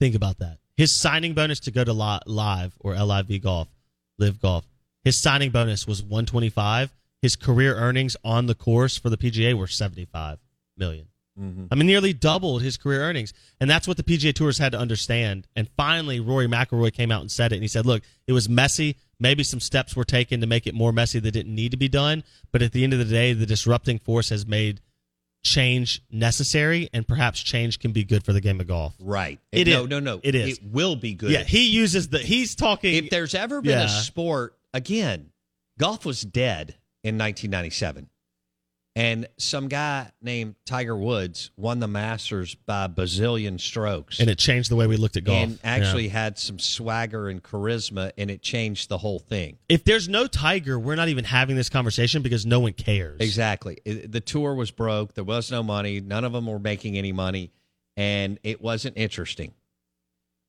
Think 0.00 0.14
about 0.14 0.38
that. 0.38 0.58
His 0.76 0.94
signing 0.94 1.34
bonus 1.34 1.60
to 1.60 1.70
go 1.70 1.84
to 1.84 1.92
li- 1.92 2.20
live 2.26 2.74
or 2.80 2.94
LIV 2.94 3.42
golf, 3.42 3.68
live 4.18 4.40
golf. 4.40 4.66
His 5.04 5.18
signing 5.18 5.50
bonus 5.50 5.86
was 5.86 6.02
125. 6.02 6.92
His 7.20 7.36
career 7.36 7.76
earnings 7.76 8.16
on 8.24 8.46
the 8.46 8.54
course 8.54 8.96
for 8.96 9.10
the 9.10 9.16
PGA 9.16 9.54
were 9.54 9.66
75 9.66 10.38
million. 10.76 11.06
Mm-hmm. 11.38 11.66
I 11.70 11.74
mean, 11.76 11.86
nearly 11.86 12.12
doubled 12.12 12.62
his 12.62 12.76
career 12.76 13.02
earnings, 13.02 13.32
and 13.58 13.70
that's 13.70 13.88
what 13.88 13.96
the 13.96 14.02
PGA 14.02 14.34
Tours 14.34 14.58
had 14.58 14.72
to 14.72 14.78
understand. 14.78 15.46
And 15.56 15.68
finally, 15.76 16.20
Rory 16.20 16.46
McIlroy 16.46 16.92
came 16.92 17.10
out 17.10 17.22
and 17.22 17.30
said 17.30 17.52
it, 17.52 17.56
and 17.56 17.62
he 17.62 17.68
said, 17.68 17.86
"Look, 17.86 18.02
it 18.26 18.32
was 18.32 18.50
messy. 18.50 18.96
Maybe 19.22 19.44
some 19.44 19.60
steps 19.60 19.94
were 19.94 20.04
taken 20.04 20.40
to 20.40 20.46
make 20.48 20.66
it 20.66 20.74
more 20.74 20.92
messy 20.92 21.20
that 21.20 21.30
didn't 21.30 21.54
need 21.54 21.70
to 21.70 21.76
be 21.76 21.88
done. 21.88 22.24
But 22.50 22.60
at 22.60 22.72
the 22.72 22.82
end 22.82 22.92
of 22.92 22.98
the 22.98 23.04
day, 23.04 23.32
the 23.32 23.46
disrupting 23.46 24.00
force 24.00 24.30
has 24.30 24.44
made 24.44 24.80
change 25.44 26.02
necessary, 26.10 26.88
and 26.92 27.06
perhaps 27.06 27.40
change 27.40 27.78
can 27.78 27.92
be 27.92 28.02
good 28.04 28.24
for 28.24 28.32
the 28.32 28.40
game 28.40 28.60
of 28.60 28.66
golf. 28.66 28.94
Right. 29.00 29.38
It 29.52 29.68
no, 29.68 29.84
is. 29.84 29.88
no, 29.90 30.00
no. 30.00 30.20
It 30.24 30.34
is. 30.34 30.58
It 30.58 30.64
will 30.64 30.96
be 30.96 31.14
good. 31.14 31.30
Yeah, 31.30 31.44
he 31.44 31.70
uses 31.70 32.08
the. 32.08 32.18
He's 32.18 32.56
talking. 32.56 32.94
if 32.96 33.10
there's 33.10 33.34
ever 33.34 33.60
been 33.62 33.78
Yeah. 33.78 33.84
a 33.84 33.88
sport 33.88 34.58
again, 34.74 35.30
golf 35.78 36.04
was 36.04 36.22
dead 36.22 36.74
in 37.04 37.16
1997, 37.16 38.08
and 38.94 39.26
some 39.38 39.68
guy 39.68 40.10
named 40.20 40.54
Tiger 40.66 40.94
Woods 40.96 41.50
won 41.56 41.78
the 41.80 41.88
Masters 41.88 42.54
by 42.54 42.84
a 42.84 42.88
bazillion 42.88 43.58
strokes, 43.58 44.20
and 44.20 44.28
it 44.28 44.38
changed 44.38 44.70
the 44.70 44.76
way 44.76 44.86
we 44.86 44.96
looked 44.96 45.16
at 45.16 45.24
golf. 45.24 45.38
and 45.42 45.58
actually 45.64 46.06
Yeah. 46.06 46.12
had 46.12 46.38
some 46.38 46.58
swagger 46.58 47.28
and 47.30 47.42
charisma, 47.42 48.12
and 48.18 48.30
it 48.30 48.42
changed 48.42 48.88
the 48.90 48.98
whole 48.98 49.18
thing. 49.18 49.56
if 49.68 49.84
there's 49.84 50.08
no 50.08 50.26
Tiger, 50.26 50.78
we're 50.78 50.94
not 50.96 51.08
even 51.08 51.24
having 51.24 51.56
this 51.56 51.68
conversation 51.70 52.20
because 52.22 52.44
no 52.44 52.60
one 52.60 52.74
cares. 52.74 53.20
Exactly. 53.20 53.78
The 53.86 54.20
tour 54.20 54.54
was 54.54 54.70
broke. 54.70 55.14
There 55.14 55.24
was 55.24 55.50
no 55.50 55.62
money. 55.62 56.00
None 56.00 56.24
of 56.24 56.32
them 56.32 56.46
were 56.46 56.58
making 56.58 56.98
any 56.98 57.12
money. 57.12 57.50
and 57.94 58.38
it 58.42 58.58
wasn't 58.62 58.96
interesting 58.96 59.52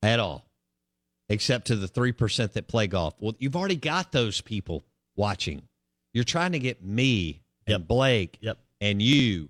at 0.02 0.18
all, 0.18 0.46
except 1.28 1.68
to 1.68 1.76
the 1.76 1.88
3% 1.90 2.54
that 2.54 2.68
play 2.70 2.88
golf. 2.88 3.16
Well, 3.20 3.36
you've 3.38 3.56
already 3.58 3.76
got 3.76 4.14
those 4.14 4.40
people 4.40 4.86
watching. 5.18 5.64
You're 6.14 6.24
trying 6.24 6.54
to 6.54 6.60
get 6.60 6.84
me 6.84 7.42
and 7.68 7.88
Blake 7.88 8.38
Yep. 8.42 8.58
and 8.82 9.02
you, 9.02 9.50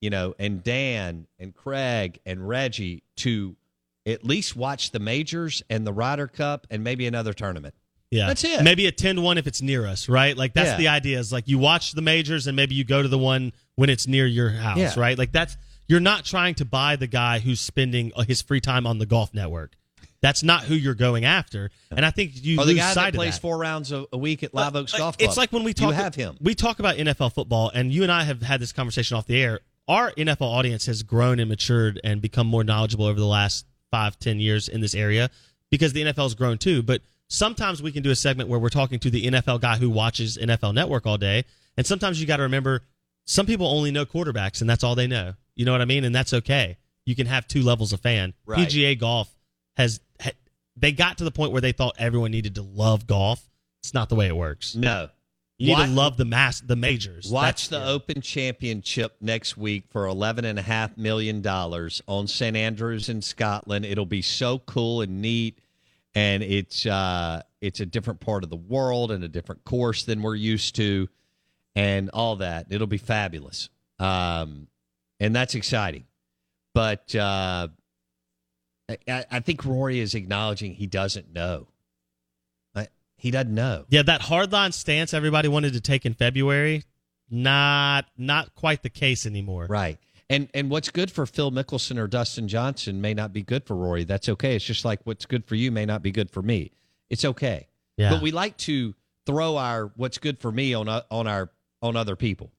you 0.00 0.10
know, 0.10 0.34
and 0.38 0.62
Dan 0.62 1.26
and 1.38 1.54
Craig 1.54 2.20
and 2.26 2.46
Reggie 2.46 3.02
to 3.16 3.56
at 4.04 4.24
least 4.24 4.54
watch 4.56 4.90
the 4.92 4.98
majors 5.00 5.62
and 5.68 5.86
the 5.86 5.92
Ryder 5.92 6.28
Cup 6.28 6.66
and 6.70 6.84
maybe 6.84 7.06
another 7.06 7.32
tournament. 7.32 7.74
Yeah. 8.10 8.28
That's 8.28 8.44
it. 8.44 8.62
Maybe 8.62 8.86
a 8.86 8.92
10 8.92 9.20
1 9.22 9.36
if 9.36 9.46
it's 9.48 9.60
near 9.60 9.84
us, 9.84 10.08
right? 10.08 10.36
Like, 10.36 10.54
that's 10.54 10.70
Yeah. 10.70 10.76
the 10.76 10.88
idea 10.88 11.18
is 11.18 11.32
like 11.32 11.48
you 11.48 11.58
watch 11.58 11.92
the 11.92 12.02
majors 12.02 12.46
and 12.46 12.54
maybe 12.54 12.74
you 12.76 12.84
go 12.84 13.02
to 13.02 13.08
the 13.08 13.18
one 13.18 13.52
when 13.74 13.90
it's 13.90 14.06
near 14.06 14.26
your 14.26 14.50
house, 14.50 14.78
Yeah. 14.78 14.94
right? 14.96 15.18
Like, 15.18 15.32
that's, 15.32 15.56
you're 15.88 15.98
not 16.00 16.24
trying 16.24 16.54
to 16.56 16.64
buy 16.64 16.94
the 16.96 17.08
guy 17.08 17.40
who's 17.40 17.60
spending 17.60 18.12
uh, 18.14 18.22
his 18.22 18.42
free 18.42 18.60
time 18.60 18.86
on 18.86 18.98
the 18.98 19.06
golf 19.06 19.34
network. 19.34 19.72
That's 20.26 20.42
not 20.42 20.64
who 20.64 20.74
you're 20.74 20.96
going 20.96 21.24
after. 21.24 21.70
And 21.88 22.04
I 22.04 22.10
think 22.10 22.32
you 22.34 22.58
or 22.58 22.64
the 22.64 22.72
lose 22.72 22.80
guy 22.80 22.94
that 22.94 23.14
plays 23.14 23.34
that. 23.34 23.40
four 23.40 23.56
rounds 23.56 23.92
a, 23.92 24.06
a 24.12 24.18
week 24.18 24.42
at 24.42 24.52
Live 24.52 24.74
Oaks 24.74 24.90
Golf 24.90 25.16
Club. 25.16 25.28
It's 25.28 25.36
like 25.36 25.52
when 25.52 25.62
we 25.62 25.72
talk 25.72 25.90
You 25.90 25.92
have 25.92 26.16
him. 26.16 26.36
We 26.40 26.56
talk 26.56 26.80
about 26.80 26.96
NFL 26.96 27.32
football, 27.32 27.70
and 27.72 27.92
you 27.92 28.02
and 28.02 28.10
I 28.10 28.24
have 28.24 28.42
had 28.42 28.58
this 28.58 28.72
conversation 28.72 29.16
off 29.16 29.28
the 29.28 29.40
air. 29.40 29.60
Our 29.86 30.10
NFL 30.10 30.40
audience 30.40 30.86
has 30.86 31.04
grown 31.04 31.38
and 31.38 31.48
matured 31.48 32.00
and 32.02 32.20
become 32.20 32.48
more 32.48 32.64
knowledgeable 32.64 33.04
over 33.04 33.20
the 33.20 33.24
last 33.24 33.66
five, 33.92 34.18
ten 34.18 34.40
years 34.40 34.66
in 34.66 34.80
this 34.80 34.96
area 34.96 35.30
because 35.70 35.92
the 35.92 36.02
NFL 36.02 36.24
has 36.24 36.34
grown 36.34 36.58
too. 36.58 36.82
But 36.82 37.02
sometimes 37.28 37.80
we 37.80 37.92
can 37.92 38.02
do 38.02 38.10
a 38.10 38.16
segment 38.16 38.48
where 38.48 38.58
we're 38.58 38.68
talking 38.68 38.98
to 38.98 39.10
the 39.10 39.26
NFL 39.26 39.60
guy 39.60 39.76
who 39.76 39.88
watches 39.88 40.36
NFL 40.36 40.74
Network 40.74 41.06
all 41.06 41.18
day, 41.18 41.44
and 41.76 41.86
sometimes 41.86 42.20
you 42.20 42.26
got 42.26 42.38
to 42.38 42.42
remember 42.42 42.82
some 43.26 43.46
people 43.46 43.68
only 43.68 43.92
know 43.92 44.04
quarterbacks, 44.04 44.60
and 44.60 44.68
that's 44.68 44.82
all 44.82 44.96
they 44.96 45.06
know. 45.06 45.34
You 45.54 45.66
know 45.66 45.70
what 45.70 45.82
I 45.82 45.84
mean? 45.84 46.04
And 46.04 46.12
that's 46.12 46.32
okay. 46.32 46.78
You 47.04 47.14
can 47.14 47.28
have 47.28 47.46
two 47.46 47.62
levels 47.62 47.92
of 47.92 48.00
fan. 48.00 48.34
Right. 48.44 48.66
PGA 48.66 48.98
golf 48.98 49.32
has 49.76 50.00
ha- 50.20 50.30
they 50.76 50.92
got 50.92 51.18
to 51.18 51.24
the 51.24 51.30
point 51.30 51.52
where 51.52 51.60
they 51.60 51.72
thought 51.72 51.94
everyone 51.98 52.30
needed 52.30 52.54
to 52.56 52.62
love 52.62 53.06
golf. 53.06 53.48
It's 53.82 53.94
not 53.94 54.08
the 54.08 54.14
way 54.14 54.26
it 54.26 54.36
works. 54.36 54.74
No. 54.74 55.08
You 55.58 55.68
need 55.68 55.72
Watch- 55.72 55.88
to 55.88 55.94
love 55.94 56.16
the 56.18 56.24
mass, 56.26 56.60
the 56.60 56.76
majors. 56.76 57.30
Watch 57.30 57.68
That's- 57.68 57.86
the 57.86 57.90
Open 57.90 58.20
Championship 58.20 59.16
next 59.22 59.56
week 59.56 59.84
for 59.88 60.06
eleven 60.06 60.44
and 60.44 60.58
a 60.58 60.62
half 60.62 60.96
million 60.98 61.40
dollars 61.40 62.02
on 62.06 62.26
St 62.26 62.54
Andrews 62.56 63.08
in 63.08 63.22
Scotland. 63.22 63.86
It'll 63.86 64.04
be 64.04 64.20
so 64.20 64.58
cool 64.58 65.00
and 65.00 65.22
neat, 65.22 65.58
and 66.14 66.42
it's 66.42 66.84
uh, 66.84 67.40
it's 67.62 67.80
a 67.80 67.86
different 67.86 68.20
part 68.20 68.44
of 68.44 68.50
the 68.50 68.56
world 68.56 69.10
and 69.10 69.24
a 69.24 69.28
different 69.28 69.64
course 69.64 70.04
than 70.04 70.20
we're 70.20 70.34
used 70.34 70.74
to, 70.76 71.08
and 71.74 72.10
all 72.10 72.36
that. 72.36 72.66
It'll 72.68 72.86
be 72.86 72.98
fabulous, 72.98 73.70
um, 73.98 74.66
and 75.20 75.34
that's 75.34 75.54
exciting. 75.54 76.04
But 76.74 77.14
uh, 77.14 77.68
I, 78.88 79.24
I 79.30 79.40
think 79.40 79.64
Rory 79.64 79.98
is 80.00 80.14
acknowledging 80.14 80.74
he 80.74 80.86
doesn't 80.86 81.32
know. 81.32 81.68
I- 82.74 82.88
He 83.16 83.30
doesn't 83.30 83.54
know. 83.54 83.84
Yeah, 83.88 84.02
that 84.02 84.20
hardline 84.22 84.72
stance 84.72 85.12
everybody 85.14 85.48
wanted 85.48 85.72
to 85.72 85.80
take 85.80 86.06
in 86.06 86.14
February, 86.14 86.84
not 87.30 88.06
not 88.16 88.54
quite 88.54 88.82
the 88.82 88.90
case 88.90 89.26
anymore. 89.26 89.66
Right. 89.68 89.98
And 90.28 90.48
and 90.54 90.70
what's 90.70 90.90
good 90.90 91.10
for 91.10 91.26
Phil 91.26 91.50
Mickelson 91.50 91.98
or 91.98 92.06
Dustin 92.08 92.48
Johnson 92.48 93.00
may 93.00 93.14
not 93.14 93.32
be 93.32 93.42
good 93.42 93.64
for 93.64 93.76
Rory. 93.76 94.04
That's 94.04 94.28
okay. 94.28 94.56
It's 94.56 94.64
just 94.64 94.84
like 94.84 95.00
what's 95.04 95.26
good 95.26 95.44
for 95.44 95.54
you 95.54 95.70
may 95.70 95.86
not 95.86 96.02
be 96.02 96.10
good 96.10 96.30
for 96.30 96.42
me. 96.42 96.72
It's 97.10 97.24
okay. 97.24 97.68
Yeah. 97.96 98.10
But 98.10 98.22
we 98.22 98.30
like 98.32 98.56
to 98.58 98.94
throw 99.24 99.56
our 99.56 99.92
what's 99.96 100.18
good 100.18 100.38
for 100.38 100.50
me 100.52 100.74
on 100.74 100.88
on 100.88 101.26
our 101.26 101.50
on 101.82 101.96
other 101.96 102.16
people. 102.16 102.52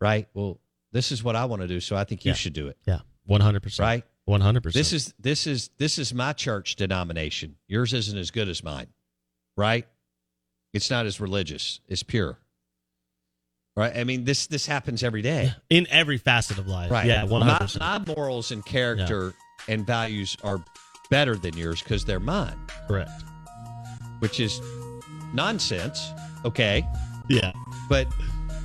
Right? 0.00 0.28
Well, 0.34 0.58
this 0.92 1.12
is 1.12 1.22
what 1.22 1.36
I 1.36 1.44
want 1.44 1.62
to 1.62 1.68
do, 1.68 1.78
so 1.80 1.94
I 1.94 2.04
think 2.04 2.24
you 2.24 2.30
Yeah. 2.30 2.34
should 2.36 2.52
do 2.54 2.68
it. 2.68 2.78
Yeah, 2.86 3.00
one 3.26 3.40
hundred 3.40 3.62
percent. 3.62 3.84
Right? 3.86 4.04
One 4.30 4.40
hundred 4.40 4.62
percent. 4.62 4.80
This 4.80 4.92
is 4.92 5.14
this 5.18 5.46
is 5.46 5.70
this 5.78 5.98
is 5.98 6.14
my 6.14 6.32
church 6.32 6.76
denomination. 6.76 7.56
Yours 7.68 7.92
isn't 7.92 8.16
as 8.16 8.30
good 8.30 8.48
as 8.48 8.62
mine. 8.64 8.86
Right? 9.56 9.86
It's 10.72 10.90
not 10.90 11.04
as 11.06 11.20
religious. 11.20 11.80
It's 11.88 12.02
pure. 12.02 12.38
Right? 13.76 13.96
I 13.96 14.04
mean, 14.04 14.24
this 14.24 14.46
this 14.46 14.66
happens 14.66 15.02
every 15.02 15.22
day. 15.22 15.52
in 15.70 15.86
every 15.90 16.18
facet 16.18 16.58
of 16.58 16.66
life. 16.66 16.90
Right. 16.90 17.06
Yeah, 17.06 17.24
one 17.24 17.42
hundred 17.42 17.58
percent. 17.60 17.80
my 18.08 18.14
morals 18.14 18.50
and 18.50 18.64
character 18.64 19.34
and 19.68 19.86
values 19.86 20.36
are 20.42 20.64
better 21.10 21.36
than 21.36 21.56
yours 21.56 21.82
because 21.82 22.04
they're 22.04 22.20
mine, 22.20 22.56
Correct. 22.86 23.10
which 24.20 24.38
is 24.40 24.60
nonsense. 25.34 26.10
Okay. 26.44 26.86
Yeah. 27.28 27.52
But 27.88 28.06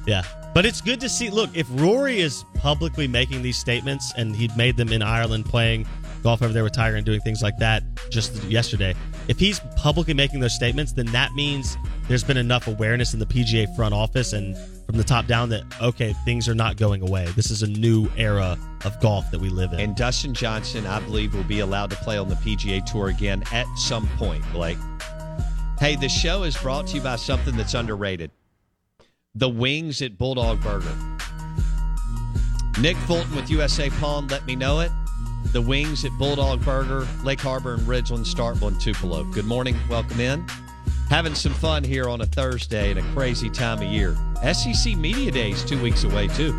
Yeah. 0.06 0.24
But 0.56 0.66
it's 0.66 0.80
good 0.80 1.02
to 1.02 1.10
see. 1.10 1.30
Look, 1.30 1.50
if 1.54 1.68
Rory 1.70 2.22
is 2.22 2.46
publicly 2.54 3.10
making 3.10 3.42
these 3.42 3.58
statements, 3.58 4.14
and 4.16 4.34
he'd 4.34 4.56
made 4.56 4.78
them 4.78 4.94
in 4.94 5.02
Ireland 5.02 5.46
playing 5.46 5.86
golf 6.24 6.42
over 6.42 6.54
there 6.54 6.64
with 6.64 6.72
Tiger 6.72 6.96
and 6.96 7.06
doing 7.06 7.20
things 7.20 7.44
like 7.44 7.58
that 7.58 7.84
just 8.10 8.42
yesterday, 8.46 8.96
if 9.28 9.38
he's 9.38 9.60
publicly 9.76 10.14
making 10.14 10.40
those 10.40 10.56
statements, 10.56 10.94
then 10.94 11.08
that 11.08 11.34
means 11.34 11.76
there's 12.08 12.24
been 12.24 12.38
enough 12.38 12.70
awareness 12.70 13.14
in 13.14 13.20
the 13.20 13.26
PGA 13.26 13.76
front 13.76 13.94
office 13.94 14.32
and 14.32 14.56
from 14.86 14.96
the 14.96 15.04
top 15.04 15.28
down 15.28 15.50
that, 15.50 15.64
okay, 15.82 16.14
things 16.24 16.48
are 16.48 16.56
not 16.56 16.78
going 16.78 17.02
away. 17.02 17.26
This 17.36 17.52
is 17.52 17.62
a 17.62 17.68
new 17.68 18.08
era 18.16 18.58
of 18.86 18.98
golf 19.02 19.30
that 19.32 19.42
we 19.42 19.50
live 19.50 19.74
in. 19.74 19.82
and 19.82 19.94
Dustin 19.94 20.34
Johnson, 20.34 20.88
I 20.88 21.02
believe, 21.02 21.34
will 21.34 21.44
be 21.44 21.60
allowed 21.60 21.90
to 21.90 21.98
play 21.98 22.18
on 22.18 22.30
the 22.30 22.36
PGA 22.36 22.86
Tour 22.86 23.10
again 23.10 23.44
at 23.52 23.66
some 23.76 24.08
point, 24.16 24.42
Blake. 24.54 24.78
Hey, 25.82 25.98
the 25.98 26.08
show 26.08 26.44
is 26.44 26.56
brought 26.56 26.88
to 26.88 26.96
you 26.96 27.02
by 27.02 27.18
something 27.18 27.58
that's 27.58 27.74
underrated. 27.74 28.32
The 29.38 29.50
wings 29.50 30.02
at 30.02 30.18
Bulldog 30.18 30.62
Burger. 30.62 30.96
Nick 32.80 32.96
Fulton 33.00 33.36
with 33.36 33.50
USA 33.50 33.90
Pawn 33.90 34.30
let 34.30 34.46
me 34.46 34.56
know 34.56 34.80
it. 34.80 34.94
The 35.52 35.62
wings 35.62 36.06
at 36.06 36.12
Bulldog 36.18 36.64
Burger, 36.64 37.06
Lake 37.22 37.42
Harbor 37.42 37.74
and 37.74 37.82
Ridgeland, 37.82 38.26
Starkville 38.26 38.70
and 38.70 38.80
Tupelo. 38.80 39.26
Good 39.26 39.44
morning. 39.44 39.76
Welcome 39.90 40.22
in. 40.22 40.48
Having 41.10 41.36
some 41.36 41.54
fun 41.54 41.84
here 41.84 42.08
on 42.08 42.22
a 42.22 42.26
Thursday 42.26 42.92
and 42.92 43.00
a 43.00 43.04
crazy 43.14 43.50
time 43.50 43.80
of 43.80 43.92
year. 43.92 44.16
SEC 44.54 44.96
Media 44.96 45.32
Days 45.32 45.66
two 45.66 45.82
weeks 45.82 46.06
away, 46.06 46.30
too. 46.30 46.58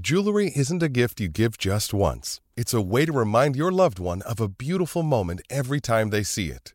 Jewelry 0.00 0.52
isn't 0.54 0.84
a 0.84 0.88
gift 0.88 1.20
you 1.20 1.28
give 1.28 1.58
just 1.58 1.92
once. 1.92 2.40
It's 2.56 2.72
a 2.72 2.80
way 2.80 3.06
to 3.06 3.12
remind 3.12 3.56
your 3.56 3.72
loved 3.72 3.98
one 3.98 4.22
of 4.22 4.40
a 4.40 4.46
beautiful 4.46 5.02
moment 5.02 5.42
every 5.50 5.80
time 5.80 6.10
they 6.10 6.22
see 6.22 6.46
it. 6.46 6.74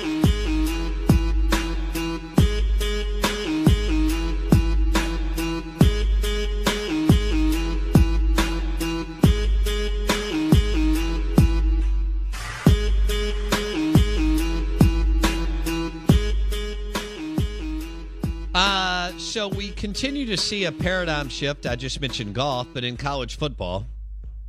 Continue 19.71 20.25
to 20.27 20.37
see 20.37 20.65
a 20.65 20.71
paradigm 20.71 21.29
shift. 21.29 21.65
I 21.65 21.75
just 21.75 21.99
mentioned 22.01 22.35
golf, 22.35 22.67
but 22.73 22.83
in 22.83 22.97
college 22.97 23.37
football, 23.37 23.85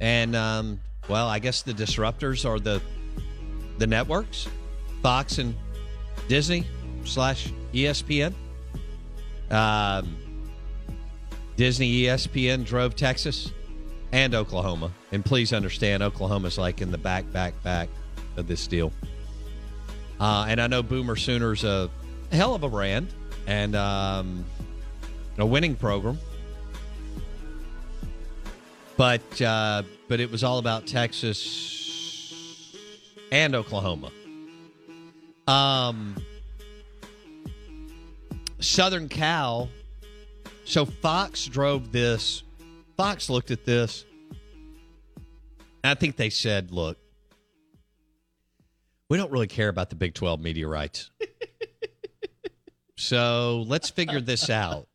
and 0.01 0.35
um, 0.37 0.81
well, 1.09 1.29
I 1.29 1.39
guess 1.39 1.63
the 1.63 1.73
disruptors 1.73 2.49
are 2.49 2.59
the 2.59 2.81
the 3.79 3.87
networks, 3.87 4.49
Fox 5.03 5.39
and 5.39 5.55
Disney 6.29 6.67
slash 7.05 7.53
ESPN. 7.73 8.35
Um, 9.51 10.17
Disney, 11.57 12.03
ESPN 12.03 12.65
drove 12.65 12.97
Texas 12.97 13.53
and 14.13 14.35
Oklahoma, 14.35 14.93
and 15.11 15.25
please 15.25 15.53
understand, 15.53 16.03
Oklahoma's 16.03 16.59
like 16.59 16.81
in 16.81 16.91
the 16.91 16.99
back, 16.99 17.31
back, 17.33 17.61
back 17.63 17.89
of 18.37 18.47
this 18.47 18.67
deal. 18.67 18.93
Uh, 20.21 20.47
and 20.49 20.61
I 20.61 20.67
know 20.67 20.83
Boomer 20.83 21.17
Sooner's 21.17 21.65
a 21.65 21.91
hell 22.31 22.55
of 22.55 22.63
a 22.63 22.69
brand 22.69 23.13
and 23.47 23.75
um, 23.75 24.45
a 25.39 25.47
winning 25.47 25.77
program. 25.77 26.19
But 28.97 29.43
uh, 29.43 29.83
but 30.09 30.21
it 30.21 30.31
was 30.31 30.45
all 30.45 30.59
about 30.59 30.87
Texas 30.87 32.75
and 33.33 33.55
Oklahoma. 33.55 34.11
Um, 35.47 36.17
Southern 38.61 39.09
Cal. 39.09 39.69
So 40.65 40.85
Fox 40.85 41.47
drove 41.47 41.91
this. 41.91 42.45
Fox 42.97 43.29
looked 43.29 43.51
at 43.51 43.65
this. 43.65 44.05
I 45.83 45.95
think 45.95 46.17
they 46.17 46.31
said, 46.31 46.71
"Look, 46.71 46.99
we 49.13 49.19
don't 49.19 49.31
really 49.31 49.47
care 49.47 49.69
about 49.69 49.91
the 49.91 49.95
Big 49.95 50.15
12 50.15 50.41
media 50.41 50.67
rights. 50.67 51.11
so 52.97 53.63
let's 53.67 53.91
figure 53.91 54.23
this 54.23 54.49
out. 54.49 54.89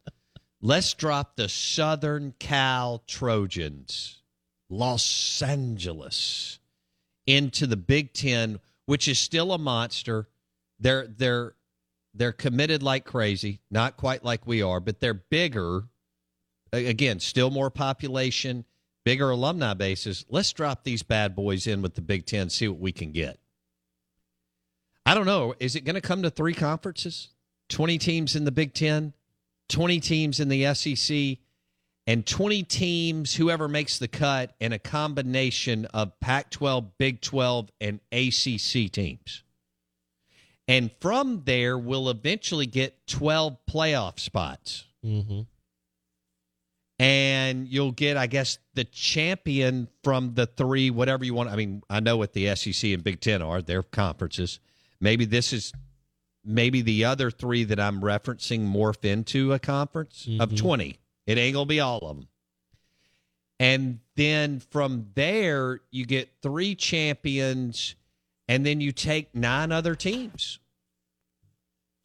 Let's 0.61 0.93
drop 0.93 1.35
the 1.35 1.49
Southern 1.49 2.33
Cal 2.39 3.03
Trojans, 3.05 4.21
Los 4.69 5.41
Angeles, 5.41 6.59
into 7.27 7.67
the 7.67 7.77
Big 7.77 8.13
Ten, 8.13 8.59
which 8.85 9.07
is 9.07 9.19
still 9.19 9.51
a 9.51 9.59
monster. 9.59 10.27
They're 10.79 11.05
they're 11.05 11.53
they're 12.15 12.31
committed 12.31 12.81
like 12.81 13.05
crazy, 13.05 13.59
not 13.69 13.97
quite 13.97 14.23
like 14.23 14.47
we 14.47 14.63
are, 14.63 14.79
but 14.79 14.99
they're 14.99 15.13
bigger. 15.13 15.83
Again, 16.73 17.19
still 17.19 17.51
more 17.51 17.69
population, 17.69 18.65
bigger 19.05 19.29
alumni 19.29 19.75
bases. 19.75 20.25
Let's 20.27 20.51
drop 20.51 20.83
these 20.83 21.03
bad 21.03 21.35
boys 21.35 21.67
in 21.67 21.81
with 21.83 21.93
the 21.93 22.01
Big 22.01 22.25
Ten, 22.25 22.49
see 22.49 22.67
what 22.67 22.79
we 22.79 22.91
can 22.91 23.11
get. 23.11 23.39
I 25.05 25.13
don't 25.13 25.25
know. 25.25 25.53
Is 25.59 25.75
it 25.75 25.85
going 25.85 25.95
to 25.95 26.01
come 26.01 26.23
to 26.23 26.29
three 26.29 26.53
conferences? 26.53 27.29
20 27.69 27.97
teams 27.97 28.35
in 28.35 28.43
the 28.43 28.51
Big 28.51 28.73
Ten, 28.73 29.13
20 29.69 29.99
teams 29.99 30.39
in 30.39 30.49
the 30.49 30.73
SEC, 30.73 31.37
and 32.05 32.25
20 32.25 32.63
teams, 32.63 33.35
whoever 33.35 33.67
makes 33.67 33.99
the 33.99 34.07
cut, 34.07 34.55
in 34.59 34.71
a 34.71 34.79
combination 34.79 35.85
of 35.87 36.17
Pac 36.21 36.51
12, 36.51 36.97
Big 36.97 37.21
12, 37.21 37.69
and 37.81 37.99
ACC 38.11 38.91
teams. 38.91 39.43
And 40.69 40.91
from 41.01 41.43
there, 41.45 41.77
we'll 41.77 42.09
eventually 42.09 42.65
get 42.65 43.07
12 43.07 43.57
playoff 43.69 44.19
spots. 44.19 44.85
Mm-hmm. 45.05 45.41
And 46.99 47.67
you'll 47.67 47.91
get, 47.91 48.17
I 48.17 48.27
guess, 48.27 48.57
the 48.73 48.83
champion 48.83 49.87
from 50.03 50.33
the 50.33 50.45
three, 50.45 50.89
whatever 50.89 51.23
you 51.23 51.33
want. 51.33 51.49
I 51.49 51.55
mean, 51.55 51.83
I 51.89 51.99
know 51.99 52.17
what 52.17 52.33
the 52.33 52.55
SEC 52.55 52.89
and 52.91 53.03
Big 53.03 53.21
Ten 53.21 53.41
are, 53.41 53.61
their 53.61 53.83
conferences. 53.83 54.59
Maybe 54.99 55.25
this 55.25 55.53
is 55.53 55.73
maybe 56.47 56.81
the 56.81 57.05
other 57.05 57.29
three 57.29 57.63
that 57.65 57.79
I'm 57.79 58.01
referencing 58.01 58.67
morph 58.67 59.03
into 59.05 59.53
a 59.53 59.59
conference 59.59 60.27
of 60.39 60.51
Mhm. 60.51 60.57
20. 60.57 60.99
It 61.25 61.37
ain't 61.37 61.53
going 61.53 61.65
to 61.67 61.69
be 61.69 61.79
all 61.79 61.99
of 61.99 62.15
them. 62.17 62.27
And 63.59 63.99
then 64.15 64.59
from 64.59 65.07
there, 65.15 65.81
you 65.91 66.05
get 66.05 66.29
three 66.41 66.75
champions, 66.75 67.95
and 68.47 68.65
then 68.65 68.79
you 68.81 68.91
take 68.91 69.33
nine 69.35 69.71
other 69.71 69.95
teams 69.95 70.59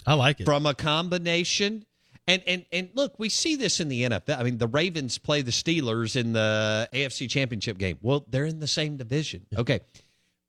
I 0.07 0.15
like 0.15 0.41
it. 0.41 0.45
from 0.45 0.67
a 0.67 0.75
combination. 0.75 1.85
And 2.27 2.43
and 2.47 2.65
and 2.73 2.89
look, 2.95 3.19
we 3.19 3.29
see 3.29 3.57
this 3.57 3.81
in 3.81 3.89
the 3.89 4.05
NFL. 4.05 4.39
I 4.39 4.45
mean, 4.45 4.59
the 4.59 4.69
Ravens 4.69 5.19
play 5.19 5.43
the 5.43 5.51
Steelers 5.51 6.15
in 6.17 6.33
the 6.33 6.89
AFC 6.93 7.29
Championship 7.29 7.79
game. 7.79 7.99
Well, 8.01 8.25
they're 8.29 8.45
in 8.47 8.61
the 8.61 8.69
same 8.69 8.97
division. 8.97 9.47
Okay, 9.57 9.81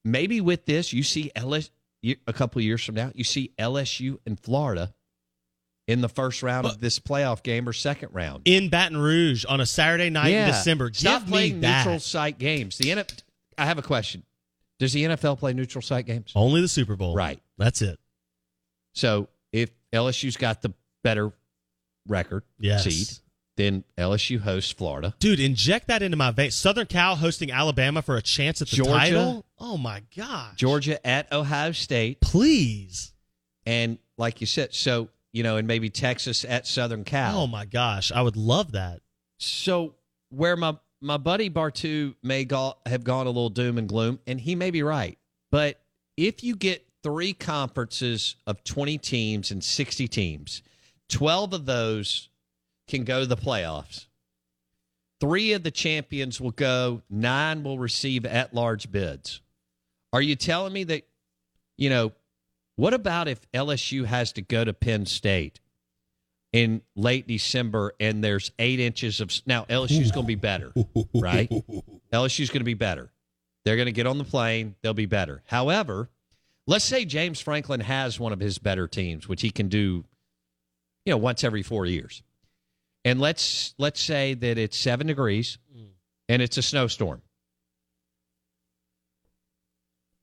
maybe 0.05 0.39
with 0.39 0.65
this, 0.65 0.93
you 0.93 1.01
see 1.03 1.31
a 2.27 2.33
couple 2.33 2.59
of 2.59 2.65
years 2.65 2.83
from 2.83 2.95
now, 2.95 3.11
you 3.15 3.23
see 3.23 3.51
LSU 3.57 4.19
and 4.25 4.39
Florida 4.39 4.93
in 5.87 6.01
the 6.01 6.09
first 6.09 6.43
round 6.43 6.65
of 6.65 6.79
this 6.79 6.99
playoff 6.99 7.43
game 7.43 7.67
or 7.67 7.73
second 7.73 8.09
round. 8.13 8.43
in 8.45 8.69
Baton 8.69 8.97
Rouge 8.97 9.45
on 9.47 9.59
a 9.61 9.65
Saturday 9.65 10.09
night 10.09 10.29
in 10.33 10.47
December. 10.47 10.91
Stop 10.93 11.21
Give 11.23 11.29
playing 11.29 11.55
me 11.55 11.59
that. 11.61 11.85
neutral 11.85 11.99
site 11.99 12.37
games. 12.39 12.77
The 12.77 12.89
NF- 12.89 13.21
I 13.57 13.65
have 13.65 13.77
a 13.77 13.81
question. 13.81 14.23
Does 14.79 14.93
the 14.93 15.03
NFL 15.03 15.39
play 15.39 15.53
neutral 15.53 15.81
site 15.81 16.05
games? 16.05 16.31
Only 16.35 16.61
the 16.61 16.67
Super 16.67 16.95
Bowl. 16.95 17.15
Right. 17.15 17.39
That's 17.57 17.81
it. 17.81 17.99
So 18.93 19.27
if 19.51 19.69
LSU's 19.91 20.37
got 20.37 20.61
the 20.61 20.73
better 21.03 21.31
record 22.07 22.43
Yes. 22.59 22.83
seed, 22.85 23.19
then 23.55 23.83
LSU 23.97 24.39
hosts 24.39 24.71
Florida. 24.71 25.13
Dude, 25.19 25.39
inject 25.39 25.87
that 25.87 26.01
into 26.01 26.17
my 26.17 26.31
vein. 26.31 26.51
Southern 26.51 26.87
Cal 26.87 27.15
hosting 27.15 27.51
Alabama 27.51 28.01
for 28.01 28.17
a 28.17 28.21
chance 28.21 28.61
at 28.61 28.69
the 28.69 28.77
Georgia. 28.77 28.91
title. 28.91 29.45
Oh 29.59 29.77
my 29.77 30.03
god. 30.15 30.57
Georgia 30.57 31.05
at 31.05 31.31
Ohio 31.31 31.71
State. 31.71 32.19
Please. 32.21 33.13
And 33.65 33.97
like 34.17 34.41
you 34.41 34.47
said, 34.47 34.73
so, 34.73 35.09
you 35.31 35.43
know, 35.43 35.57
and 35.57 35.67
maybe 35.67 35.89
Texas 35.89 36.45
at 36.45 36.67
Southern 36.67 37.03
Cal. 37.03 37.39
Oh 37.39 37.47
my 37.47 37.65
gosh. 37.65 38.11
I 38.11 38.21
would 38.21 38.35
love 38.35 38.73
that. 38.73 39.01
So 39.37 39.95
where 40.29 40.55
my 40.55 40.77
my 41.01 41.17
buddy 41.17 41.49
Bartu 41.49 42.15
may 42.23 42.45
go, 42.45 42.75
have 42.85 43.03
gone 43.03 43.27
a 43.27 43.29
little 43.29 43.49
doom 43.49 43.77
and 43.77 43.89
gloom, 43.89 44.19
and 44.25 44.39
he 44.39 44.55
may 44.55 44.71
be 44.71 44.83
right. 44.83 45.17
But 45.51 45.81
if 46.15 46.43
you 46.43 46.55
get 46.55 46.87
three 47.03 47.33
conferences 47.33 48.37
of 48.47 48.63
20 48.63 48.97
teams 48.99 49.51
and 49.51 49.61
60 49.61 50.07
teams, 50.07 50.61
12 51.09 51.53
of 51.53 51.65
those 51.65 52.29
can 52.93 53.03
go 53.03 53.19
to 53.21 53.25
the 53.25 53.35
playoffs. 53.35 54.05
Three 55.19 55.53
of 55.53 55.63
the 55.63 55.71
champions 55.71 56.39
will 56.39 56.51
go, 56.51 57.01
nine 57.09 57.63
will 57.63 57.79
receive 57.79 58.25
at 58.25 58.53
large 58.53 58.91
bids. 58.91 59.41
Are 60.11 60.21
you 60.21 60.35
telling 60.35 60.73
me 60.73 60.83
that, 60.83 61.07
you 61.75 61.89
know, 61.89 62.11
what 62.75 62.93
about 62.93 63.27
if 63.27 63.39
LSU 63.51 64.05
has 64.05 64.33
to 64.33 64.41
go 64.41 64.63
to 64.63 64.73
Penn 64.73 65.05
State 65.05 65.59
in 66.51 66.81
late 66.95 67.27
December 67.27 67.93
and 67.99 68.23
there's 68.23 68.51
eight 68.59 68.79
inches 68.79 69.21
of 69.21 69.31
now 69.47 69.65
LSU's 69.65 70.11
going 70.11 70.25
to 70.25 70.27
be 70.27 70.35
better, 70.35 70.71
right? 71.15 71.49
LSU's 72.13 72.49
going 72.49 72.59
to 72.59 72.65
be 72.65 72.73
better. 72.75 73.11
They're 73.65 73.75
going 73.75 73.87
to 73.87 73.91
get 73.91 74.05
on 74.05 74.17
the 74.17 74.23
plane. 74.23 74.75
They'll 74.81 74.93
be 74.93 75.05
better. 75.07 75.41
However, 75.45 76.09
let's 76.67 76.85
say 76.85 77.05
James 77.05 77.39
Franklin 77.39 77.79
has 77.79 78.19
one 78.19 78.33
of 78.33 78.39
his 78.39 78.59
better 78.59 78.87
teams, 78.87 79.27
which 79.27 79.41
he 79.41 79.49
can 79.49 79.67
do, 79.67 80.03
you 81.05 81.11
know, 81.11 81.17
once 81.17 81.43
every 81.43 81.63
four 81.63 81.85
years. 81.85 82.21
And 83.05 83.19
let's 83.19 83.73
let's 83.77 83.99
say 84.01 84.33
that 84.33 84.57
it's 84.57 84.77
seven 84.77 85.07
degrees 85.07 85.57
and 86.29 86.41
it's 86.41 86.57
a 86.57 86.61
snowstorm. 86.61 87.21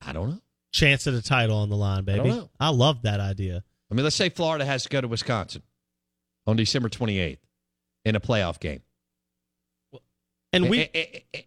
I 0.01 0.13
don't 0.13 0.31
know. 0.31 0.41
Chance 0.73 1.07
of 1.07 1.15
a 1.15 1.21
title 1.23 1.59
on 1.59 1.69
the 1.69 1.77
line, 1.77 2.05
baby. 2.05 2.29
know. 2.31 2.49
I 2.59 2.71
love 2.71 3.03
that 3.03 3.21
idea. 3.21 3.63
I 3.91 3.95
mean, 3.95 4.05
let's 4.05 4.17
say 4.17 4.29
Florida 4.29 4.65
has 4.65 4.85
to 4.85 4.89
go 4.89 5.01
to 5.01 5.09
Wisconsin 5.09 5.63
on 6.47 6.57
December 6.57 6.89
28th 6.89 7.39
in 8.05 8.17
a 8.17 8.21
playoff 8.21 8.61
game. 8.61 8.81
And 10.53 10.71
we 10.71 10.83
E- 10.83 10.89
e- 10.95 11.25
e- 11.37 11.43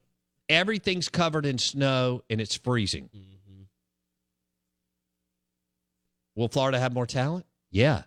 everything's 0.50 1.10
covered 1.10 1.46
in 1.46 1.58
snow 1.58 2.22
and 2.30 2.40
it's 2.40 2.56
freezing. 2.56 3.10
Mm-hmm. 3.16 3.62
Will 6.36 6.48
Florida 6.50 6.80
have 6.80 6.94
more 6.94 7.06
talent? 7.08 7.46
Yeah. 7.72 8.04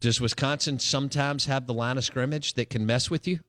Does 0.00 0.20
Wisconsin 0.20 0.78
sometimes 0.78 1.46
have 1.46 1.66
the 1.66 1.74
line 1.74 1.96
of 1.98 2.04
scrimmage 2.04 2.54
that 2.54 2.70
can 2.70 2.84
mess 2.86 3.10
with 3.10 3.26
you? 3.26 3.40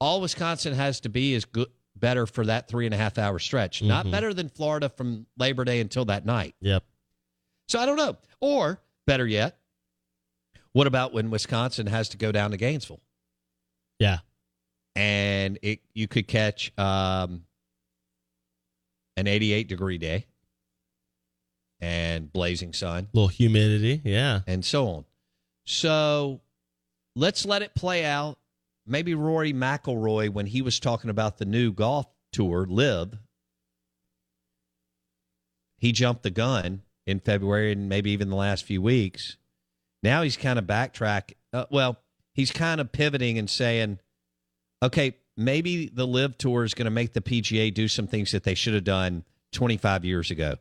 All 0.00 0.20
Wisconsin 0.20 0.74
has 0.74 1.00
to 1.00 1.08
be 1.08 1.34
is 1.34 1.44
good, 1.44 1.68
better 1.94 2.26
for 2.26 2.46
that 2.46 2.68
three 2.68 2.86
and 2.86 2.94
a 2.94 2.98
half 2.98 3.18
hour 3.18 3.38
stretch, 3.38 3.82
not 3.82 4.06
Mhm. 4.06 4.10
better 4.10 4.34
than 4.34 4.48
Florida 4.48 4.88
from 4.88 5.26
Labor 5.36 5.64
Day 5.64 5.80
until 5.80 6.04
that 6.06 6.24
night. 6.24 6.54
Yep. 6.60 6.84
So 7.68 7.78
I 7.78 7.86
don't 7.86 7.96
know. 7.96 8.16
Or 8.40 8.82
better 9.06 9.26
yet, 9.26 9.58
what 10.72 10.86
about 10.86 11.12
when 11.12 11.30
Wisconsin 11.30 11.86
has 11.86 12.08
to 12.10 12.16
go 12.16 12.32
down 12.32 12.50
to 12.52 12.56
Gainesville? 12.56 13.00
Yeah. 13.98 14.18
and 14.94 15.58
it 15.62 15.80
you 15.94 16.06
could 16.06 16.28
catch 16.28 16.70
um, 16.78 17.46
an 19.16 19.26
88 19.26 19.66
degree 19.66 19.96
day 19.96 20.26
and 21.80 22.30
blazing 22.30 22.74
sun 22.74 23.04
a 23.04 23.16
little 23.16 23.28
humidity. 23.28 24.02
Yeah. 24.04 24.40
and 24.46 24.62
so 24.64 24.88
on. 24.88 25.04
So 25.64 26.40
let's 27.14 27.44
let 27.44 27.62
it 27.62 27.74
play 27.74 28.04
out. 28.04 28.38
Maybe 28.86 29.14
Rory 29.14 29.52
McIlroy, 29.52 30.30
when 30.30 30.46
he 30.46 30.62
was 30.62 30.80
talking 30.80 31.10
about 31.10 31.38
the 31.38 31.44
new 31.44 31.72
golf 31.72 32.06
tour, 32.32 32.66
LIV, 32.68 33.18
he 35.78 35.92
jumped 35.92 36.22
the 36.22 36.30
gun 36.30 36.82
in 37.06 37.20
February 37.20 37.72
and 37.72 37.88
maybe 37.88 38.10
even 38.10 38.28
the 38.28 38.36
last 38.36 38.64
few 38.64 38.82
weeks. 38.82 39.36
Now 40.02 40.22
he's 40.22 40.36
kind 40.36 40.58
of 40.58 40.64
backtrack. 40.64 41.32
Uh, 41.52 41.66
well, 41.70 41.98
he's 42.34 42.50
kind 42.50 42.80
of 42.80 42.92
pivoting 42.92 43.38
and 43.38 43.48
saying, 43.48 43.98
okay, 44.82 45.16
maybe 45.36 45.88
the 45.92 46.06
LIV 46.06 46.38
Tour 46.38 46.64
is 46.64 46.74
going 46.74 46.86
to 46.86 46.90
make 46.90 47.12
the 47.12 47.20
PGA 47.20 47.72
do 47.72 47.88
some 47.88 48.06
things 48.06 48.32
that 48.32 48.44
they 48.44 48.54
should 48.54 48.74
have 48.74 48.84
done 48.84 49.24
25 49.52 50.04
years 50.04 50.30
ago, 50.30 50.56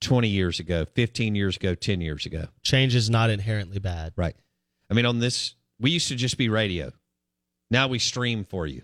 20 0.00 0.28
years 0.28 0.60
ago, 0.60 0.86
15 0.94 1.34
years 1.34 1.56
ago, 1.56 1.74
10 1.74 2.00
years 2.00 2.26
ago. 2.26 2.46
Change 2.62 2.94
is 2.94 3.08
not 3.08 3.30
inherently 3.30 3.78
bad. 3.78 4.12
Right. 4.16 4.36
I 4.90 4.94
mean, 4.94 5.06
on 5.06 5.18
this, 5.18 5.54
we 5.80 5.90
used 5.90 6.08
to 6.08 6.16
just 6.16 6.36
be 6.36 6.48
radio. 6.48 6.92
Now 7.70 7.88
we 7.88 7.98
stream 7.98 8.44
for 8.44 8.66
you 8.66 8.82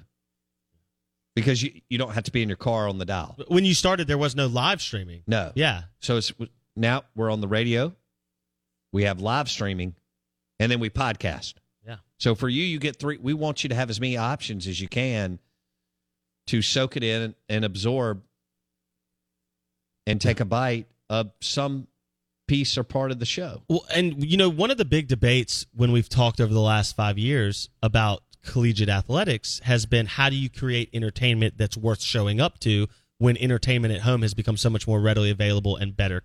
because 1.35 1.63
you, 1.63 1.81
you 1.89 1.99
don't 1.99 2.13
have 2.13 2.25
to 2.25 2.33
be 2.33 2.43
in 2.43 2.49
your 2.49 2.57
car 2.57 2.89
on 2.89 2.99
the 2.99 3.05
dial. 3.05 3.37
When 3.49 3.65
you 3.65 3.75
started, 3.75 4.09
there 4.09 4.19
was 4.19 4.35
no 4.35 4.47
live 4.47 4.81
streaming. 4.83 5.23
No. 5.27 5.53
Yeah. 5.55 5.83
So 6.01 6.17
it's 6.17 6.33
now 6.77 7.05
we're 7.15 7.31
on 7.31 7.41
the 7.41 7.49
radio. 7.49 7.95
We 8.93 9.05
have 9.05 9.21
live 9.21 9.49
streaming, 9.49 9.95
and 10.59 10.73
then 10.73 10.81
we 10.81 10.91
podcast. 10.91 11.55
Yeah. 11.87 11.97
So 12.19 12.35
for 12.35 12.49
you, 12.49 12.65
you 12.65 12.79
get 12.79 12.97
three. 12.97 13.19
We 13.19 13.35
want 13.35 13.63
you 13.63 13.69
to 13.69 13.75
have 13.75 13.91
as 13.91 14.01
many 14.01 14.17
options 14.17 14.67
as 14.67 14.81
you 14.81 14.89
can 14.89 15.39
to 16.49 16.63
soak 16.63 16.97
it 16.97 17.05
in 17.05 17.35
and 17.49 17.65
absorb 17.65 18.23
and 20.07 20.21
take 20.21 20.41
a 20.41 20.45
bite 20.45 20.89
of 21.11 21.33
some 21.41 21.89
piece 22.47 22.79
or 22.79 22.85
part 22.85 23.11
of 23.11 23.19
the 23.19 23.27
show. 23.27 23.63
Well, 23.69 23.85
and 23.95 24.25
you 24.25 24.39
know, 24.39 24.49
one 24.49 24.71
of 24.71 24.79
the 24.79 24.85
big 24.87 25.09
debates 25.09 25.67
when 25.75 25.93
we've 25.93 26.09
talked 26.09 26.41
over 26.41 26.55
the 26.55 26.61
last 26.61 26.97
five 26.97 27.19
years 27.19 27.69
about 27.83 28.23
collegiate 28.43 28.89
athletics 28.89 29.61
has 29.65 29.85
been 29.85 30.07
how 30.07 30.31
do 30.31 30.37
you 30.37 30.49
create 30.49 30.89
entertainment 30.95 31.59
that's 31.59 31.77
worth 31.77 32.01
showing 32.01 32.41
up 32.41 32.59
to 32.61 32.87
when 33.19 33.37
entertainment 33.37 33.93
at 33.93 34.01
home 34.01 34.23
has 34.23 34.33
become 34.33 34.57
so 34.57 34.71
much 34.71 34.89
more 34.89 35.01
readily 35.01 35.31
available 35.31 35.77
and 35.77 35.95
better 35.95 36.23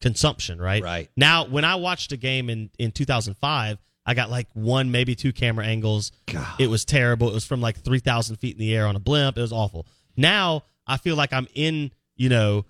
consumption, 0.00 0.60
right? 0.60 0.82
Right. 0.82 1.10
Now, 1.16 1.44
when 1.44 1.64
I 1.64 1.74
watched 1.74 2.12
a 2.12 2.16
game 2.16 2.48
in 2.48 2.70
in 2.78 2.92
2005, 2.92 3.78
I 4.06 4.14
got 4.14 4.30
like 4.30 4.48
one, 4.54 4.90
maybe 4.90 5.14
two 5.14 5.32
camera 5.32 5.66
angles. 5.66 6.12
God. 6.26 6.60
It 6.60 6.68
was 6.68 6.84
terrible. 6.84 7.28
It 7.28 7.34
was 7.34 7.44
from 7.44 7.60
like 7.60 7.76
3,000 7.76 8.36
feet 8.36 8.54
in 8.54 8.60
the 8.60 8.74
air 8.74 8.86
on 8.86 8.96
a 8.96 9.00
blimp. 9.00 9.36
It 9.36 9.42
was 9.42 9.52
awful. 9.52 9.86
Now 10.16 10.64
I 10.86 10.96
feel 10.96 11.16
like 11.16 11.32
I'm 11.32 11.46
in, 11.54 11.92
you 12.16 12.28
know, 12.28 12.64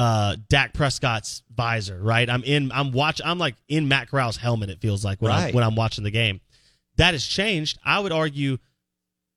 uh, 0.00 0.34
Dak 0.48 0.72
Prescott's 0.72 1.42
visor, 1.54 2.00
right? 2.00 2.30
I'm 2.30 2.42
in. 2.42 2.72
I'm 2.72 2.90
watch. 2.90 3.20
I'm 3.22 3.38
like 3.38 3.54
in 3.68 3.86
Matt 3.86 4.10
Corral's 4.10 4.38
helmet. 4.38 4.70
It 4.70 4.80
feels 4.80 5.04
like 5.04 5.20
when 5.20 5.30
I'm, 5.30 5.52
when 5.52 5.62
I'm 5.62 5.74
watching 5.74 6.04
the 6.04 6.10
game. 6.10 6.40
That 6.96 7.12
has 7.12 7.26
changed. 7.26 7.78
I 7.84 8.00
would 8.00 8.10
argue 8.10 8.56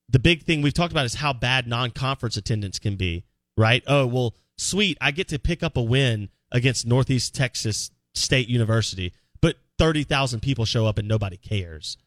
the 0.07 0.19
big 0.19 0.43
thing 0.43 0.61
we've 0.61 0.73
talked 0.73 0.93
about 0.93 1.05
is 1.05 1.15
how 1.15 1.33
bad 1.33 1.67
non-conference 1.67 2.37
attendance 2.37 2.79
can 2.79 2.95
be, 2.95 3.25
right? 3.57 3.83
Oh 3.87 4.07
well, 4.07 4.35
sweet. 4.57 4.97
I 5.01 5.11
get 5.11 5.27
to 5.29 5.39
pick 5.39 5.63
up 5.63 5.75
a 5.75 5.81
win 5.81 6.29
against 6.49 6.87
Northeast 6.87 7.35
Texas 7.35 7.91
State 8.13 8.47
University, 8.47 9.11
but 9.41 9.57
thirty 9.77 10.03
thousand 10.03 10.39
people 10.39 10.63
show 10.63 10.85
up 10.85 10.97
and 10.97 11.09
nobody 11.09 11.35
cares. 11.35 11.97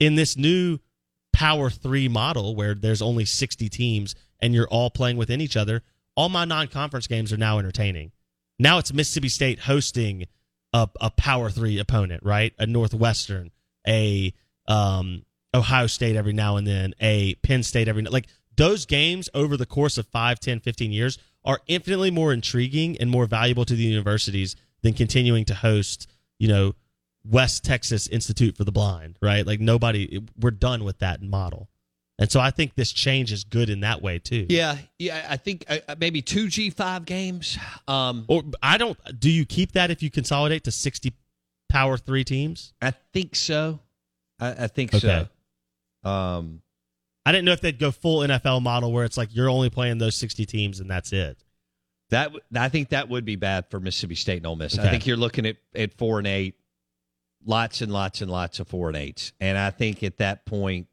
In 0.00 0.14
this 0.14 0.34
new 0.34 0.78
Power 1.34 1.68
Three 1.68 2.08
model, 2.08 2.56
where 2.56 2.72
there's 2.72 3.02
only 3.02 3.26
sixty 3.26 3.68
teams 3.68 4.14
and 4.40 4.54
you're 4.54 4.68
all 4.68 4.88
playing 4.88 5.18
within 5.18 5.42
each 5.42 5.58
other, 5.58 5.82
all 6.18 6.28
my 6.28 6.44
non-conference 6.44 7.06
games 7.06 7.32
are 7.32 7.36
now 7.36 7.60
entertaining. 7.60 8.10
Now 8.58 8.78
it's 8.78 8.92
Mississippi 8.92 9.28
State 9.28 9.60
hosting 9.60 10.24
a, 10.72 10.88
a 11.00 11.10
Power 11.10 11.48
Three 11.48 11.78
opponent, 11.78 12.24
right? 12.24 12.52
A 12.58 12.66
Northwestern, 12.66 13.52
a 13.86 14.34
um, 14.66 15.22
Ohio 15.54 15.86
State 15.86 16.16
every 16.16 16.32
now 16.32 16.56
and 16.56 16.66
then, 16.66 16.92
a 17.00 17.36
Penn 17.36 17.62
State 17.62 17.86
every 17.86 18.02
like 18.02 18.26
those 18.56 18.84
games 18.84 19.28
over 19.32 19.56
the 19.56 19.64
course 19.64 19.96
of 19.96 20.08
5, 20.08 20.40
10, 20.40 20.58
15 20.58 20.90
years 20.90 21.18
are 21.44 21.60
infinitely 21.68 22.10
more 22.10 22.32
intriguing 22.32 22.96
and 22.98 23.08
more 23.08 23.26
valuable 23.26 23.64
to 23.64 23.74
the 23.74 23.84
universities 23.84 24.56
than 24.82 24.94
continuing 24.94 25.44
to 25.44 25.54
host, 25.54 26.10
you 26.40 26.48
know, 26.48 26.74
West 27.24 27.64
Texas 27.64 28.08
Institute 28.08 28.56
for 28.56 28.64
the 28.64 28.72
Blind, 28.72 29.16
right? 29.22 29.46
Like 29.46 29.60
nobody 29.60 30.20
we're 30.36 30.50
done 30.50 30.82
with 30.82 30.98
that 30.98 31.22
model. 31.22 31.68
And 32.20 32.30
so 32.30 32.40
I 32.40 32.50
think 32.50 32.74
this 32.74 32.90
change 32.90 33.30
is 33.32 33.44
good 33.44 33.70
in 33.70 33.80
that 33.80 34.02
way 34.02 34.18
too. 34.18 34.46
Yeah, 34.48 34.76
yeah. 34.98 35.24
I 35.30 35.36
think 35.36 35.64
uh, 35.68 35.78
uh, 35.88 35.94
maybe 36.00 36.20
two 36.20 36.48
G 36.48 36.70
five 36.70 37.04
games. 37.04 37.56
Um, 37.86 38.24
Or 38.28 38.42
I 38.62 38.76
don't 38.76 38.98
do 39.20 39.30
you 39.30 39.44
keep 39.46 39.72
that 39.72 39.90
if 39.92 40.02
you 40.02 40.10
consolidate 40.10 40.64
to 40.64 40.72
60 40.72 41.12
power 41.68 41.96
3 41.96 42.24
teams? 42.24 42.72
I 42.82 42.92
think 43.12 43.36
so. 43.36 43.78
I, 44.40 44.64
I 44.64 44.66
think 44.66 44.94
Okay. 44.94 45.26
so. 46.04 46.08
Um, 46.10 46.62
I 47.26 47.30
didn't 47.32 47.44
know 47.44 47.52
if 47.52 47.60
they'd 47.60 47.78
go 47.78 47.90
full 47.90 48.20
NFL 48.20 48.62
model 48.62 48.90
where 48.92 49.04
it's 49.04 49.16
like 49.16 49.34
you're 49.34 49.50
only 49.50 49.68
playing 49.70 49.98
those 49.98 50.16
60 50.16 50.44
teams 50.46 50.80
and 50.80 50.90
that's 50.90 51.12
it. 51.12 51.38
that 52.10 52.32
I 52.56 52.68
think 52.68 52.88
that 52.88 53.08
would 53.10 53.26
be 53.26 53.36
bad 53.36 53.66
for 53.70 53.78
Mississippi 53.80 54.14
State 54.14 54.38
and 54.38 54.46
Ole 54.46 54.56
Miss. 54.56 54.78
I 54.78 54.90
think 54.90 55.06
you're 55.06 55.16
looking 55.18 55.44
at 55.46 55.56
at 55.74 55.92
four 55.98 56.18
and 56.18 56.26
eight, 56.26 56.54
lots 57.44 57.80
and 57.82 57.92
lots 57.92 58.22
and 58.22 58.30
lots 58.30 58.58
of 58.60 58.66
four 58.68 58.88
and 58.88 58.96
eights, 58.96 59.32
and 59.40 59.58
I 59.58 59.70
think 59.70 60.02
at 60.02 60.16
that 60.18 60.46
point, 60.46 60.86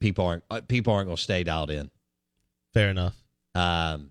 people 0.00 0.26
aren't 0.26 0.44
uh, 0.50 0.60
people 0.66 0.92
aren't 0.92 1.06
going 1.06 1.16
to 1.16 1.22
stay 1.22 1.42
dialed 1.44 1.70
in. 1.70 1.90
Fair 2.74 2.90
enough. 2.90 3.16
Um, 3.54 4.10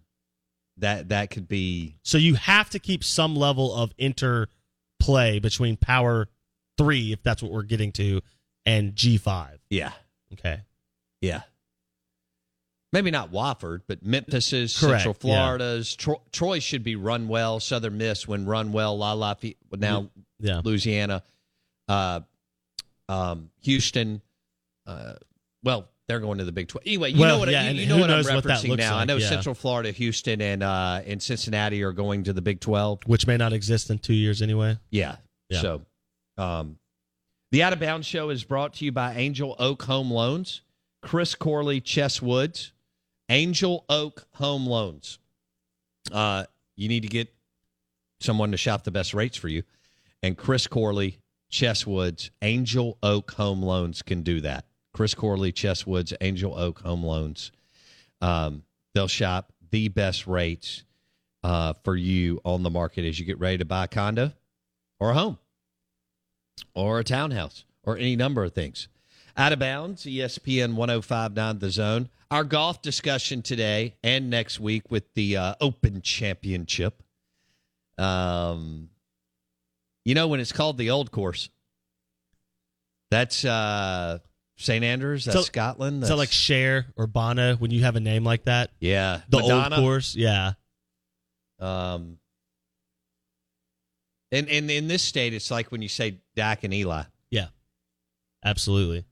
that 0.78 1.10
that 1.10 1.30
could 1.30 1.48
be 1.48 1.96
So 2.04 2.18
you 2.18 2.36
have 2.36 2.70
to 2.72 2.80
keep 2.80 3.04
some 3.04 3.36
level 3.36 3.74
of 3.74 3.94
interplay 3.98 5.40
between 5.40 5.78
power 5.78 6.28
3 6.78 7.14
if 7.14 7.24
that's 7.24 7.42
what 7.42 7.52
we're 7.52 7.64
getting 7.64 7.92
to 7.94 8.22
and 8.66 8.94
G5. 8.94 9.60
yeah 9.70 9.92
Okay. 10.34 10.62
yeah. 11.22 11.42
Maybe 12.92 13.12
not 13.12 13.32
Wofford, 13.32 13.82
but 13.88 14.04
Memphis's, 14.06 14.78
Correct, 14.78 15.04
Central 15.04 15.16
yeah. 15.30 15.46
Florida's. 15.46 15.96
Tro- 15.96 16.22
Troy 16.32 16.60
should 16.60 16.84
be 16.84 16.96
run 16.96 17.28
well. 17.28 17.60
Southern 17.60 17.98
Miss 17.98 18.26
when 18.28 18.46
run 18.46 18.72
well. 18.72 18.98
La 18.98 19.12
La 19.14 19.36
now 19.74 20.10
Yeah. 20.40 20.62
Louisiana, 20.64 21.22
uh, 21.90 22.22
um, 23.10 23.50
Houston. 23.62 24.22
Uh, 24.88 25.16
well, 25.66 25.90
they're 26.08 26.20
going 26.20 26.38
to 26.38 26.46
the 26.46 26.52
Big 26.52 26.68
Twelve. 26.68 26.84
Anyway, 26.86 27.12
you 27.12 27.20
Well, 27.20 27.36
know 27.36 27.40
what, 27.40 27.50
yeah, 27.50 27.70
you, 27.70 27.82
you 27.82 27.88
know 27.88 27.98
what 27.98 28.10
I'm 28.12 28.18
knows 28.18 28.32
what 28.32 28.44
referencing 28.44 28.78
now. 28.78 28.98
I 28.98 29.06
know 29.06 29.18
yeah. 29.18 29.28
Central 29.28 29.56
Florida, 29.56 29.92
Houston, 29.92 30.40
and 30.40 30.62
uh, 30.64 31.02
and 31.06 31.22
Cincinnati 31.22 31.84
are 31.84 31.92
going 31.92 32.24
to 32.26 32.34
the 32.34 32.42
Big 32.42 32.60
Twelve. 32.62 33.00
Which 33.08 33.28
may 33.28 33.38
not 33.38 33.52
exist 33.54 33.90
in 33.90 33.98
2 33.98 34.14
years 34.14 34.42
anyway. 34.42 34.78
Yeah. 34.92 35.18
Yeah. 35.50 35.62
So, 35.62 35.82
um, 36.38 36.78
the 37.52 37.64
Out 37.64 37.74
of 37.74 37.80
Bounds 37.80 38.08
Show 38.08 38.30
is 38.30 38.44
brought 38.44 38.74
to 38.76 38.86
you 38.86 38.92
by 38.92 39.16
Angel 39.16 39.56
Oak 39.60 39.84
Home 39.84 40.12
Loans, 40.12 40.62
Chris 41.02 41.36
Corley, 41.36 41.82
Chess 41.82 42.22
Woods, 42.22 42.72
Angel 43.30 43.84
Oak 43.90 44.28
Home 44.36 44.68
Loans. 44.68 45.20
Uh, 46.12 46.46
you 46.76 46.88
need 46.88 47.02
to 47.02 47.10
get 47.10 47.34
someone 48.20 48.52
to 48.52 48.58
shop 48.58 48.84
the 48.84 48.92
best 48.92 49.14
rates 49.14 49.38
for 49.38 49.48
you, 49.48 49.64
and 50.22 50.38
Chris 50.38 50.68
Corley, 50.68 51.20
Chess 51.50 51.86
Woods, 51.88 52.30
Angel 52.42 52.98
Oak 53.02 53.32
Home 53.32 53.62
Loans 53.62 54.02
can 54.02 54.22
do 54.22 54.42
that. 54.42 54.66
Chris 54.96 55.14
Corley, 55.14 55.52
Chess 55.52 55.86
Woods, 55.86 56.14
Angel 56.22 56.58
Oak 56.58 56.80
Home 56.80 57.04
Loans. 57.04 57.52
Um, 58.22 58.64
they'll 58.94 59.10
shop 59.10 59.52
the 59.70 59.90
best 59.90 60.26
rates 60.26 60.86
uh, 61.44 61.74
for 61.84 61.98
you 61.98 62.40
on 62.46 62.64
the 62.64 62.70
market 62.70 63.04
as 63.04 63.20
you 63.20 63.26
get 63.26 63.38
ready 63.38 63.58
to 63.58 63.66
buy 63.66 63.84
a 63.84 63.88
condo 63.90 64.32
or 64.98 65.10
a 65.10 65.14
home 65.14 65.38
or 66.74 67.00
a 67.00 67.04
townhouse 67.04 67.66
or 67.84 67.98
any 67.98 68.16
number 68.16 68.46
of 68.46 68.54
things. 68.54 68.88
Out 69.36 69.52
of 69.52 69.60
bounds, 69.60 70.06
ESPN 70.06 70.76
1059 70.76 71.60
The 71.60 71.70
Zone. 71.72 72.10
Our 72.32 72.46
golf 72.46 72.82
discussion 72.82 73.42
today 73.42 73.96
and 74.02 74.30
next 74.30 74.62
week 74.62 74.90
with 74.90 75.14
the 75.14 75.36
uh, 75.36 75.56
Open 75.60 76.02
Championship. 76.04 77.04
Um, 77.98 78.92
you 80.06 80.16
know, 80.16 80.30
when 80.30 80.40
it's 80.40 80.54
called 80.54 80.78
the 80.78 80.92
Old 80.92 81.12
Course, 81.12 81.50
that's 83.12 83.44
uh, 83.44 84.20
St. 84.58 84.84
Andrews, 84.84 85.26
that's 85.26 85.36
So- 85.38 85.42
Scotland. 85.44 86.04
Is 86.04 86.10
that 86.10 86.16
like 86.16 86.32
Cher 86.32 86.88
or 86.96 87.08
Bono 87.08 87.56
when 87.58 87.72
you 87.72 87.82
have 87.84 87.96
a 87.96 88.00
name 88.00 88.24
like 88.24 88.46
that? 88.46 88.72
yeah, 88.80 89.22
The 89.30 89.40
Madonna. 89.40 89.76
old 89.76 89.84
course? 89.84 90.16
Yeah. 90.16 90.54
Um, 91.60 92.20
and, 94.32 94.50
and 94.50 94.70
in 94.70 94.88
this 94.88 95.02
state, 95.02 95.34
it's 95.34 95.52
like 95.52 95.72
when 95.72 95.82
you 95.82 95.88
say 95.90 96.18
Dak 96.36 96.64
and 96.64 96.74
Eli. 96.74 97.04
Yeah. 97.30 97.48
Absolutely. 98.44 99.06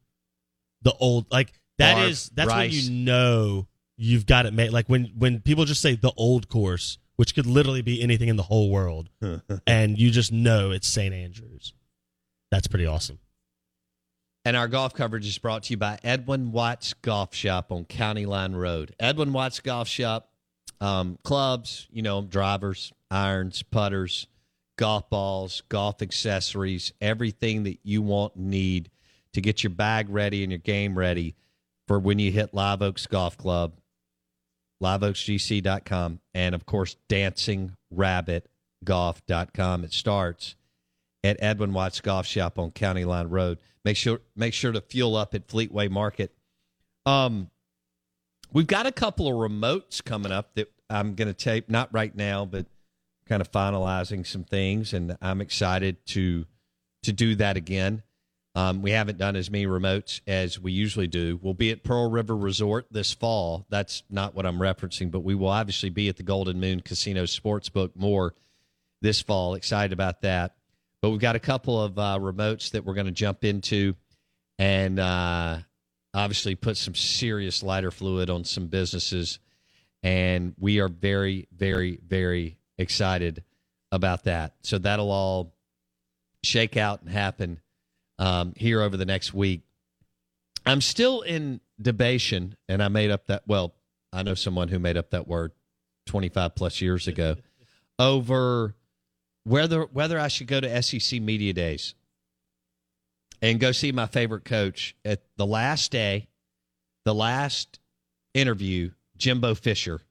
The 0.82 0.94
old 0.94 1.32
like 1.32 1.54
that 1.78 1.96
Barb, 1.96 2.10
is 2.10 2.30
that's 2.34 2.50
Rice. 2.50 2.72
when 2.72 2.94
you 2.98 3.06
know 3.06 3.68
you've 3.98 4.26
got 4.26 4.46
it 4.46 4.54
made. 4.54 4.72
Like 4.72 4.88
when 4.88 5.06
when 5.18 5.40
people 5.40 5.66
just 5.66 5.82
say 5.82 5.96
the 5.96 6.12
old 6.18 6.50
course, 6.50 6.98
which 7.16 7.34
could 7.36 7.46
literally 7.46 7.82
be 7.82 8.02
anything 8.02 8.28
in 8.28 8.36
the 8.36 8.44
whole 8.44 8.70
world, 8.70 9.10
and 9.68 9.98
you 9.98 10.12
just 10.12 10.32
know 10.34 10.72
it's 10.72 10.88
St. 10.88 11.14
Andrews. 11.14 11.74
That's 12.52 12.68
pretty 12.68 12.86
awesome. 12.86 13.20
And 14.46 14.58
our 14.58 14.68
golf 14.68 14.94
coverage 14.94 15.26
is 15.26 15.38
brought 15.38 15.64
to 15.64 15.72
you 15.72 15.78
by 15.78 16.00
Edwin 16.04 16.52
Watts 16.52 16.94
Golf 16.94 17.34
Shop 17.34 17.72
on 17.72 17.86
County 17.86 18.26
Line 18.26 18.52
Road. 18.54 18.94
Edwin 19.00 19.32
Watts 19.32 19.62
Golf 19.62 19.88
Shop, 19.88 20.30
um, 20.82 21.18
clubs, 21.24 21.88
you 21.92 22.02
know, 22.02 22.22
drivers, 22.22 22.92
irons, 23.10 23.64
putters, 23.64 24.28
golf 24.78 25.10
balls, 25.10 25.64
golf 25.70 26.02
accessories, 26.02 26.92
everything 27.00 27.64
that 27.64 27.80
you 27.84 28.02
want 28.02 28.36
need 28.36 28.92
to 29.32 29.40
get 29.40 29.64
your 29.64 29.70
bag 29.70 30.10
ready 30.10 30.44
and 30.44 30.52
your 30.52 30.60
game 30.60 30.98
ready 30.98 31.36
for 31.88 31.98
when 32.00 32.20
you 32.20 32.30
hit 32.32 32.54
Live 32.54 32.82
Oaks 32.82 33.08
Golf 33.08 33.38
Club, 33.38 33.80
liveoaksgc.com, 34.82 36.20
and 36.34 36.54
of 36.54 36.66
course, 36.66 36.98
dancingrabbitgolf.com. 37.08 39.84
It 39.86 39.94
starts 39.94 40.56
at 41.24 41.42
Edwin 41.42 41.74
Watts 41.74 42.02
Golf 42.02 42.26
Shop 42.26 42.60
on 42.60 42.72
County 42.72 43.06
Line 43.06 43.30
Road. 43.30 43.60
Make 43.86 43.98
sure 43.98 44.20
make 44.36 44.54
sure 44.54 44.72
to 44.72 44.82
fuel 44.82 45.16
up 45.16 45.34
at 45.34 45.48
Fleetway 45.48 45.90
Market. 45.90 46.34
Um, 47.06 47.50
we've 48.52 48.68
got 48.68 48.86
a 48.86 48.92
couple 48.92 49.28
of 49.28 49.52
remotes 49.52 50.04
coming 50.04 50.32
up 50.32 50.56
that 50.56 50.72
I'm 50.90 51.16
going 51.16 51.28
to 51.28 51.34
tape. 51.34 51.70
Not 51.70 51.94
right 51.94 52.16
now, 52.16 52.46
but 52.46 52.66
kind 53.26 53.42
of 53.42 53.52
finalizing 53.52 54.26
some 54.26 54.44
things, 54.44 54.94
and 54.94 55.18
I'm 55.22 55.42
excited 55.42 56.06
to 56.08 56.46
to 57.04 57.12
do 57.12 57.36
that 57.36 57.58
again. 57.58 58.04
Um, 58.56 58.84
we 58.84 58.92
haven't 58.92 59.18
done 59.18 59.36
as 59.36 59.50
many 59.50 59.66
remotes 59.66 60.22
as 60.28 60.60
we 60.60 60.72
usually 60.72 61.08
do. 61.08 61.40
We'll 61.42 61.56
be 61.56 61.72
at 61.72 61.84
Pearl 61.84 62.12
River 62.12 62.38
Resort 62.38 62.86
this 62.92 63.12
fall. 63.12 63.66
That's 63.70 64.04
not 64.12 64.36
what 64.36 64.46
I'm 64.46 64.60
referencing, 64.60 65.10
but 65.10 65.22
we 65.22 65.34
will 65.34 65.50
obviously 65.50 65.90
be 65.90 66.08
at 66.08 66.18
the 66.18 66.24
Golden 66.24 66.60
Moon 66.60 66.82
Casino 66.82 67.24
Sportsbook 67.24 67.92
more 67.96 68.36
this 69.02 69.22
fall. 69.22 69.56
Excited 69.56 69.92
about 69.92 70.22
that. 70.22 70.56
But 71.04 71.10
we've 71.10 71.20
got 71.20 71.36
a 71.36 71.40
couple 71.40 71.84
of 71.84 72.00
uh, 72.00 72.18
remotes 72.18 72.72
that 72.72 72.86
we're 72.86 72.94
going 72.94 73.08
to 73.08 73.12
jump 73.12 73.44
into 73.44 73.96
and 74.58 74.98
uh, 74.98 75.58
obviously 76.14 76.56
put 76.56 76.78
some 76.78 76.96
serious 76.96 77.62
lighter 77.62 77.92
fluid 77.92 78.30
on 78.30 78.46
some 78.46 78.68
businesses. 78.68 79.40
And 80.02 80.56
we 80.58 80.80
are 80.80 80.88
very, 80.88 81.50
very, 81.54 82.00
very 82.08 82.58
excited 82.78 83.44
about 83.92 84.24
that. 84.24 84.54
So 84.62 84.78
that'll 84.78 85.12
all 85.12 85.54
shake 86.42 86.78
out 86.78 87.02
and 87.02 87.10
happen 87.10 87.60
um, 88.18 88.54
here 88.56 88.82
over 88.82 88.96
the 88.96 89.06
next 89.06 89.34
week. 89.34 89.64
I'm 90.66 90.80
still 90.80 91.20
in 91.20 91.60
debation, 91.82 92.56
and 92.70 92.82
I 92.82 92.88
made 92.88 93.12
up 93.12 93.28
that. 93.28 93.44
Well, 93.46 93.76
I 94.14 94.24
know 94.24 94.36
someone 94.36 94.70
who 94.70 94.80
made 94.80 94.96
up 94.96 95.10
that 95.10 95.28
word 95.28 95.52
25 96.06 96.56
plus 96.56 96.80
years 96.80 97.10
ago 97.10 97.36
over 98.00 98.74
whether 99.44 99.84
whether 99.84 100.20
I 100.20 100.28
should 100.28 100.48
go 100.48 100.60
to 100.60 100.82
SEC 100.82 101.22
media 101.22 101.54
days 101.54 101.96
and 103.42 103.60
go 103.60 103.72
see 103.72 103.92
my 103.92 104.06
favorite 104.06 104.46
coach 104.46 104.96
at 105.04 105.22
the 105.38 105.46
last 105.46 105.92
day, 105.92 106.28
the 107.06 107.14
last 107.14 107.80
interview, 108.34 108.92
Jimbo 109.18 109.56
Fisher, 109.56 110.02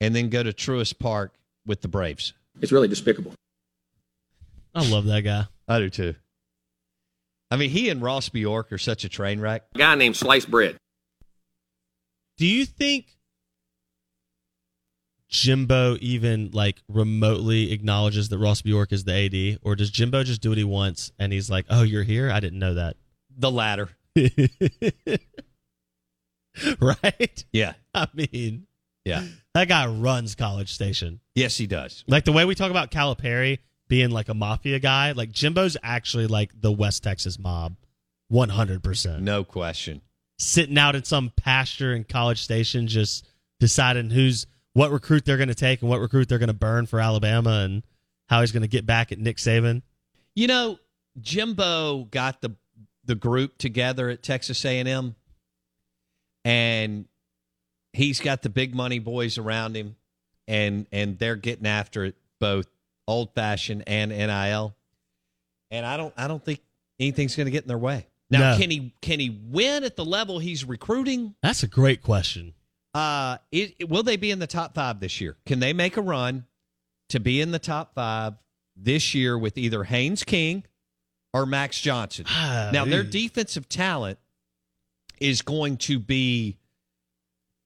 and 0.00 0.14
then 0.14 0.28
go 0.28 0.42
to 0.42 0.52
Truist 0.52 0.98
Park 0.98 1.34
with 1.66 1.82
the 1.82 1.88
Braves. 1.88 2.32
It's 2.60 2.72
really 2.72 2.88
despicable. 2.88 3.32
I 4.74 4.88
love 4.88 5.04
that 5.06 5.20
guy. 5.22 5.46
I 5.66 5.78
do 5.78 5.90
too. 5.90 6.14
I 7.50 7.56
mean, 7.56 7.70
he 7.70 7.88
and 7.88 8.02
Ross 8.02 8.28
Bjork 8.28 8.72
are 8.72 8.78
such 8.78 9.04
a 9.04 9.08
train 9.08 9.40
wreck. 9.40 9.64
A 9.74 9.78
guy 9.78 9.94
named 9.94 10.16
Sliced 10.16 10.50
Bread. 10.50 10.76
Do 12.36 12.46
you 12.46 12.66
think 12.66 13.17
Jimbo 15.28 15.96
even 16.00 16.50
like 16.52 16.82
remotely 16.88 17.72
acknowledges 17.72 18.28
that 18.30 18.38
Ross 18.38 18.62
Bjork 18.62 18.92
is 18.92 19.04
the 19.04 19.12
AD, 19.14 19.58
or 19.62 19.76
does 19.76 19.90
Jimbo 19.90 20.24
just 20.24 20.40
do 20.40 20.48
what 20.50 20.58
he 20.58 20.64
wants 20.64 21.12
and 21.18 21.32
he's 21.32 21.50
like, 21.50 21.66
"Oh, 21.68 21.82
you're 21.82 22.02
here? 22.04 22.30
I 22.30 22.40
didn't 22.40 22.58
know 22.58 22.74
that." 22.74 22.96
The 23.36 23.50
latter. 23.50 23.90
right? 26.80 27.44
Yeah. 27.52 27.74
I 27.94 28.08
mean, 28.14 28.66
Yeah. 29.04 29.24
that 29.54 29.68
guy 29.68 29.86
runs 29.86 30.34
College 30.34 30.72
Station. 30.72 31.20
Yes, 31.34 31.56
he 31.56 31.66
does. 31.66 32.04
Like 32.06 32.24
the 32.24 32.32
way 32.32 32.44
we 32.44 32.54
talk 32.54 32.70
about 32.70 32.90
Calipari 32.90 33.58
being 33.88 34.10
like 34.10 34.28
a 34.28 34.34
mafia 34.34 34.78
guy, 34.78 35.12
like 35.12 35.30
Jimbo's 35.30 35.76
actually 35.82 36.26
like 36.26 36.50
the 36.60 36.72
West 36.72 37.02
Texas 37.02 37.38
mob, 37.38 37.76
one 38.28 38.48
hundred 38.48 38.82
percent. 38.82 39.22
No 39.22 39.44
question. 39.44 40.00
Sitting 40.38 40.78
out 40.78 40.94
in 40.94 41.04
some 41.04 41.32
pasture 41.36 41.94
in 41.94 42.04
College 42.04 42.42
Station, 42.42 42.86
just 42.86 43.26
deciding 43.60 44.10
who's 44.10 44.46
what 44.78 44.92
recruit 44.92 45.24
they're 45.24 45.36
going 45.36 45.48
to 45.48 45.54
take 45.56 45.82
and 45.82 45.90
what 45.90 46.00
recruit 46.00 46.28
they're 46.28 46.38
going 46.38 46.46
to 46.46 46.52
burn 46.54 46.86
for 46.86 47.00
Alabama, 47.00 47.62
and 47.64 47.82
how 48.28 48.40
he's 48.40 48.52
going 48.52 48.62
to 48.62 48.68
get 48.68 48.86
back 48.86 49.10
at 49.10 49.18
Nick 49.18 49.38
Saban. 49.38 49.82
You 50.36 50.46
know, 50.46 50.78
Jimbo 51.20 52.04
got 52.04 52.40
the 52.40 52.54
the 53.04 53.14
group 53.14 53.56
together 53.58 54.10
at 54.10 54.22
Texas 54.22 54.62
A&M 54.66 55.14
and 56.44 57.06
he's 57.94 58.20
got 58.20 58.42
the 58.42 58.50
big 58.50 58.74
money 58.74 58.98
boys 58.98 59.38
around 59.38 59.74
him 59.74 59.96
and 60.46 60.86
and 60.92 61.18
they're 61.18 61.34
getting 61.36 61.66
after 61.66 62.04
it 62.04 62.16
both 62.38 62.66
old 63.06 63.34
fashioned 63.34 63.82
and 63.86 64.10
NIL. 64.10 64.76
And 65.70 65.86
I 65.86 65.96
don't 65.96 66.12
I 66.16 66.28
don't 66.28 66.44
think 66.44 66.60
anything's 67.00 67.34
going 67.34 67.46
to 67.46 67.50
get 67.50 67.62
in 67.64 67.68
their 67.68 67.78
way. 67.78 68.06
Now, 68.30 68.52
No. 68.52 68.58
can 68.58 68.70
he 68.70 68.94
can 69.00 69.20
he 69.20 69.30
win 69.30 69.84
at 69.84 69.96
the 69.96 70.04
level 70.04 70.38
he's 70.38 70.64
recruiting? 70.64 71.34
That's 71.42 71.62
a 71.62 71.68
great 71.68 72.02
question. 72.02 72.52
Uh, 72.98 73.38
it, 73.52 73.74
it- 73.78 73.88
will 73.88 74.02
they 74.02 74.16
be 74.16 74.30
in 74.30 74.38
the 74.38 74.46
top 74.46 74.74
five 74.74 74.98
this 75.00 75.20
year? 75.20 75.36
Can 75.46 75.60
they 75.60 75.72
make 75.72 75.96
a 75.96 76.02
run 76.02 76.44
to 77.10 77.20
be 77.20 77.40
in 77.40 77.52
the 77.52 77.58
top 77.58 77.94
five 77.94 78.34
this 78.76 79.14
year 79.14 79.38
with 79.38 79.56
either 79.56 79.84
Haynes 79.84 80.24
King 80.24 80.64
or 81.32 81.46
Max 81.46 81.80
Johnson? 81.80 82.26
now, 82.72 82.84
their 82.84 83.02
defensive 83.04 83.68
talent 83.68 84.18
is 85.20 85.42
going 85.42 85.76
to 85.78 85.98
be 85.98 86.56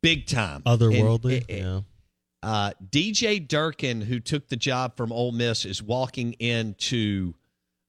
big 0.03 0.27
time, 0.27 0.63
Otherworldly, 0.63 1.43
And- 1.49 1.51
and- 1.51 1.85
yeah. 2.45 2.49
uh, 2.49 2.73
DJ 2.91 3.47
Durkin, 3.47 4.01
who 4.03 4.21
took 4.21 4.49
the 4.49 4.57
job 4.57 4.97
from 4.97 5.13
Ole 5.13 5.33
Miss, 5.33 5.65
is 5.65 5.83
walking 5.83 6.33
into 6.35 7.35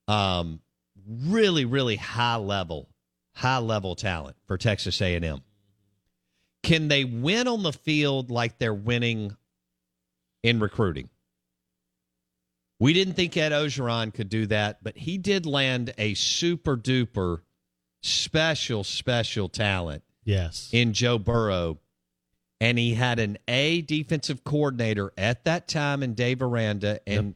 um, 0.08 0.60
really, 1.08 1.66
really 1.66 1.96
high 1.96 2.36
level, 2.36 2.90
high 3.36 3.58
level 3.58 3.96
talent 3.96 4.36
for 4.46 4.58
Texas 4.58 5.02
A&M. 5.02 5.42
Can 6.64 6.88
they 6.88 7.04
win 7.04 7.48
on 7.48 7.62
the 7.62 7.74
field 7.74 8.32
like 8.32 8.58
they're 8.58 8.74
winning 8.74 9.36
in 10.42 10.60
recruiting? 10.60 11.10
We 12.80 12.94
didn't 12.94 13.14
think 13.14 13.38
Ed 13.38 13.52
Orgeron 13.52 14.14
could 14.14 14.30
do 14.30 14.46
that, 14.48 14.84
but 14.84 14.98
he 14.98 15.18
did 15.18 15.46
land 15.46 15.94
a 15.98 16.14
super 16.16 16.76
duper 16.76 17.42
special, 18.02 18.84
special 18.84 19.48
talent 19.50 20.04
Yes. 20.26 20.70
in 20.72 20.94
Joe 20.94 21.18
Burrow. 21.18 21.80
And 22.60 22.78
he 22.78 22.94
had 22.94 23.20
an 23.20 23.38
A 23.48 23.82
defensive 23.82 24.44
coordinator 24.46 25.12
at 25.18 25.44
that 25.46 25.68
time 25.68 26.02
in 26.02 26.14
Dave 26.14 26.42
Aranda, 26.42 27.00
and 27.06 27.36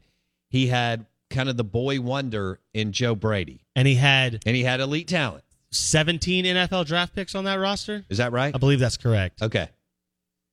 he 0.49 0.67
had 0.67 1.05
kind 1.30 1.49
of 1.49 1.57
the 1.57 1.65
boy 1.65 1.99
wonder 1.99 2.61
in 2.73 2.93
Joe 2.93 3.13
Brady. 3.13 3.59
And 3.75 3.88
he 3.88 3.95
had 3.95 4.41
And 4.45 4.55
he 4.55 4.63
had 4.63 4.80
elite 4.80 5.09
talent. 5.09 5.43
17 5.72 6.45
NFL 6.45 6.86
draft 6.86 7.13
picks 7.15 7.36
on 7.36 7.43
that 7.45 7.55
roster. 7.55 8.05
Is 8.09 8.18
that 8.20 8.32
right? 8.32 8.53
I 8.53 8.57
believe 8.57 8.80
that's 8.80 8.97
correct. 8.97 9.41
Okay. 9.41 9.68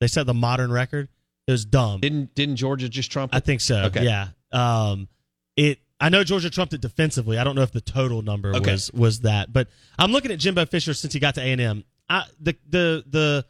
They 0.00 0.06
set 0.08 0.26
the 0.26 0.34
modern 0.34 0.72
record. 0.72 1.08
It 1.46 1.52
was 1.52 1.64
dumb. 1.64 2.00
Didn't 2.00 2.34
didn't 2.34 2.56
Georgia 2.56 2.88
just 2.88 3.12
trump 3.12 3.32
it? 3.32 3.36
I 3.36 3.40
think 3.40 3.60
so. 3.60 3.84
Okay. 3.84 4.04
Yeah. 4.04 4.28
Um, 4.52 5.08
it. 5.56 5.78
I 6.00 6.08
know 6.08 6.24
Georgia 6.24 6.50
trumped 6.50 6.72
it 6.74 6.80
defensively. 6.80 7.38
I 7.38 7.44
don't 7.44 7.54
know 7.54 7.62
if 7.62 7.70
the 7.72 7.80
total 7.80 8.22
number 8.22 8.54
Okay. 8.56 8.72
was 8.72 8.92
was 8.92 9.20
that, 9.20 9.52
but 9.52 9.68
I'm 9.98 10.10
looking 10.10 10.32
at 10.32 10.38
Jimbo 10.38 10.66
Fisher 10.66 10.92
since 10.94 11.12
he 11.12 11.20
got 11.20 11.34
to 11.36 11.40
A 11.40 11.52
and 11.52 11.60
M. 11.60 11.84
The 12.40 12.56
the 12.68 13.04
the 13.06 13.46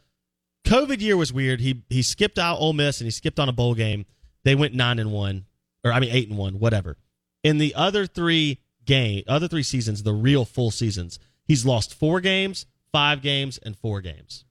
COVID 0.65 1.01
year 1.01 1.17
was 1.17 1.33
weird. 1.33 1.59
He 1.61 1.83
he 1.89 2.01
skipped 2.03 2.37
out 2.37 2.59
Ole 2.59 2.73
Miss 2.73 2.99
and 3.01 3.05
he 3.05 3.11
skipped 3.11 3.39
on 3.39 3.49
a 3.49 3.53
bowl 3.53 3.73
game. 3.75 4.05
They 4.43 4.55
went 4.55 4.73
nine 4.73 4.99
and 4.99 5.11
one, 5.11 5.45
or 5.83 5.91
I 5.91 5.99
mean 5.99 6.11
eight 6.11 6.29
and 6.29 6.37
one, 6.37 6.59
whatever. 6.59 6.97
In 7.43 7.57
the 7.57 7.73
other 7.75 8.05
three 8.05 8.59
game, 8.85 9.23
other 9.27 9.47
three 9.47 9.63
seasons, 9.63 10.03
the 10.03 10.13
real 10.13 10.45
full 10.45 10.69
seasons, 10.71 11.17
he's 11.45 11.65
lost 11.65 11.93
four 11.93 12.19
games, 12.21 12.65
five 12.91 13.21
games, 13.21 13.57
and 13.57 13.77
four 13.77 14.01
games. 14.01 14.45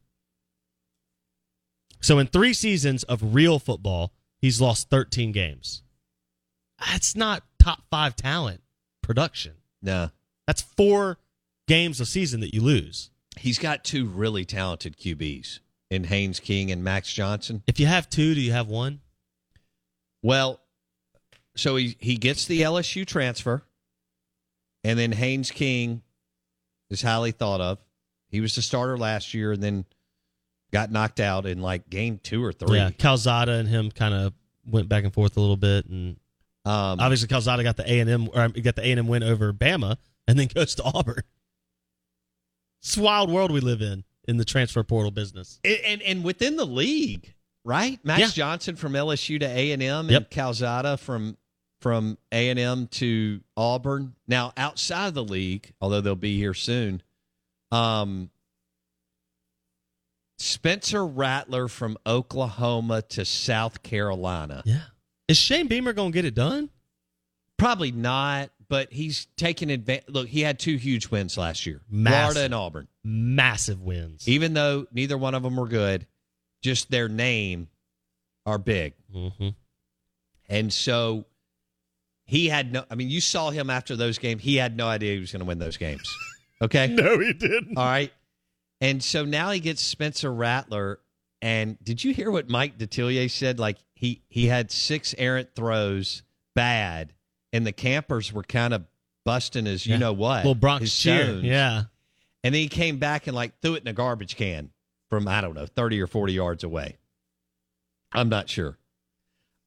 So 2.01 2.19
in 2.19 2.27
three 2.27 2.53
seasons 2.53 3.03
of 3.05 3.35
real 3.35 3.59
football, 3.59 4.13
he's 4.39 4.61
lost 4.61 4.91
13 4.91 5.33
games. 5.33 5.83
That's 6.79 7.17
not 7.17 7.45
top 7.59 7.83
five 7.91 8.15
talent 8.17 8.61
production. 9.03 9.55
No. 9.81 10.11
That's 10.47 10.63
four 10.63 11.19
games 11.67 12.01
a 12.01 12.07
season 12.07 12.41
that 12.41 12.53
you 12.53 12.61
lose. 12.61 13.11
He's 13.39 13.59
got 13.59 13.85
two 13.85 14.07
really 14.07 14.45
talented 14.45 14.97
QBs 14.97 15.61
in 15.91 16.05
Haynes 16.05 16.41
King 16.41 16.71
and 16.71 16.85
Max 16.85 17.13
Johnson. 17.13 17.63
If 17.67 17.81
you 17.81 17.87
have 17.87 18.11
two, 18.11 18.35
do 18.35 18.41
you 18.41 18.53
have 18.53 18.69
one? 18.69 19.01
Well, 20.23 20.61
so 21.57 21.77
he 21.77 21.97
he 22.01 22.17
gets 22.17 22.47
the 22.47 22.63
LSU 22.63 23.07
transfer, 23.07 23.63
and 24.83 24.99
then 24.99 25.13
Haynes 25.13 25.51
King 25.51 26.03
is 26.91 27.03
highly 27.03 27.33
thought 27.33 27.61
of. 27.61 27.79
He 28.29 28.41
was 28.41 28.55
the 28.55 28.63
starter 28.63 28.97
last 28.99 29.35
year, 29.35 29.53
and 29.53 29.63
then 29.63 29.85
got 30.73 30.91
knocked 30.91 31.21
out 31.21 31.47
in 31.47 31.61
like 31.63 31.89
game 31.89 32.19
two 32.23 32.45
or 32.45 32.53
three. 32.53 32.79
Yeah, 32.79 32.91
Calzada 32.91 33.53
and 33.53 33.69
him 33.69 33.91
kind 33.91 34.13
of 34.15 34.33
went 34.67 34.89
back 34.89 35.05
and 35.05 35.13
forth 35.13 35.37
a 35.37 35.41
little 35.41 35.57
bit, 35.57 35.87
and 35.87 36.17
Um, 36.65 36.99
obviously 37.01 37.29
Calzada 37.29 37.63
got 37.63 37.77
the 37.77 37.91
A 37.91 38.01
and 38.01 38.11
M 38.11 38.29
or 38.33 38.49
got 38.49 38.75
the 38.77 38.83
A 38.87 38.91
and 38.91 38.99
M 38.99 39.07
win 39.09 39.23
over 39.23 39.53
Bama, 39.53 39.97
and 40.27 40.39
then 40.39 40.49
goes 40.55 40.75
to 40.77 40.83
Auburn. 40.85 41.23
It's 42.83 42.97
a 42.97 43.03
wild 43.03 43.31
world 43.31 43.51
we 43.51 43.61
live 43.61 43.81
in 43.83 44.05
in 44.27 44.37
the 44.37 44.45
transfer 44.45 44.83
portal 44.83 45.11
business. 45.11 45.61
and, 45.65 45.79
and 45.87 46.03
and 46.03 46.25
within 46.25 46.57
the 46.57 46.67
league, 46.67 47.35
right? 47.65 47.99
Max 48.05 48.21
Yeah. 48.21 48.29
Johnson 48.29 48.77
from 48.77 48.93
LSU 48.95 49.39
to 49.41 49.47
A 49.47 49.73
and 49.73 49.83
M, 49.83 50.11
and 50.11 50.29
Calzada 50.31 50.97
from 50.99 51.37
from 51.85 52.17
A 52.33 52.49
and 52.49 52.59
M 52.59 52.87
to 52.93 53.43
Auburn. 53.59 54.15
Now 54.27 54.55
outside 54.57 55.09
of 55.09 55.13
the 55.13 55.23
league, 55.23 55.75
although 55.83 56.01
they'll 56.01 56.17
be 56.17 56.39
here 56.39 56.55
soon, 56.55 57.03
um, 57.71 58.31
Spencer 60.39 61.05
Rattler 61.05 61.69
from 61.69 61.99
Oklahoma 62.07 63.03
to 63.03 63.27
South 63.27 63.83
Carolina. 63.83 64.63
Yeah, 64.65 64.81
is 65.29 65.37
Shane 65.37 65.67
Beamer 65.67 65.93
gonna 65.93 66.11
get 66.11 66.25
it 66.25 66.35
done? 66.35 66.71
Probably 67.59 67.93
not, 67.93 68.49
but 68.67 68.91
he's 68.91 69.27
taken 69.37 69.69
advantage. 69.69 70.09
Look, 70.09 70.29
he 70.29 70.41
had 70.41 70.59
two 70.59 70.77
huge 70.77 71.11
wins 71.11 71.37
last 71.37 71.67
year, 71.67 71.83
Massive. 71.91 72.33
Florida 72.33 72.45
and 72.47 72.55
Auburn. 72.55 72.89
Massive 73.05 73.83
wins. 73.83 74.27
Even 74.27 74.55
though 74.55 74.87
neither 74.91 75.19
one 75.19 75.35
of 75.35 75.43
them 75.43 75.57
were 75.57 75.69
good, 75.69 76.07
just 76.63 76.91
their 76.91 77.11
name 77.11 77.69
are 78.47 78.57
big. 78.57 78.95
Mm-hmm. 79.15 79.51
And 80.49 80.73
so 80.73 81.27
he 82.25 82.49
had 82.49 82.73
no. 82.73 82.85
I 82.91 82.95
mean, 82.95 83.11
you 83.11 83.21
saw 83.21 83.51
him 83.51 83.71
after 83.71 83.97
those 83.97 84.19
games. 84.19 84.43
He 84.43 84.57
had 84.57 84.77
no 84.77 84.87
idea 84.87 85.15
he 85.15 85.21
was 85.21 85.33
going 85.33 85.41
to 85.41 85.47
win 85.47 85.59
those 85.59 85.77
games. 85.77 86.09
Okay. 86.63 86.87
no, 86.91 87.19
he 87.19 87.33
didn't. 87.33 87.77
All 87.77 87.85
right. 87.85 88.13
And 88.81 89.03
so 89.03 89.25
now 89.25 89.51
he 89.51 89.61
gets 89.61 89.83
Spencer 89.83 90.33
Rattler. 90.33 91.01
And 91.43 91.79
did 91.83 92.03
you 92.03 92.15
hear 92.15 92.31
what 92.31 92.49
Mike 92.49 92.79
Detillier 92.79 93.31
said? 93.31 93.59
Like 93.59 93.79
he 93.95 94.23
he 94.29 94.47
had 94.47 94.71
six 94.71 95.15
errant 95.19 95.55
throws 95.55 96.23
bad, 96.55 97.13
and 97.53 97.67
the 97.67 97.73
campers 97.73 98.33
were 98.33 98.43
kind 98.43 98.73
of 98.73 98.85
busting 99.25 99.67
his 99.67 99.87
you 99.87 99.99
know 99.99 100.13
what 100.13 100.39
Little 100.39 100.55
Bronx 100.55 100.83
his 100.83 100.97
cheer. 100.97 101.25
stones. 101.25 101.45
Yeah. 101.45 101.85
And 102.43 102.55
then 102.55 102.61
he 102.61 102.69
came 102.69 102.99
back 102.99 103.27
and 103.27 103.35
like 103.35 103.59
threw 103.61 103.75
it 103.75 103.83
in 103.83 103.89
a 103.89 103.93
garbage 103.93 104.37
can 104.37 104.71
from 105.11 105.29
I 105.29 105.41
don't 105.41 105.55
know 105.55 105.67
thirty 105.67 106.01
or 106.01 106.07
forty 106.07 106.33
yards 106.33 106.65
away. 106.65 106.97
I'm 108.13 108.29
not 108.29 108.49
sure. 108.49 108.79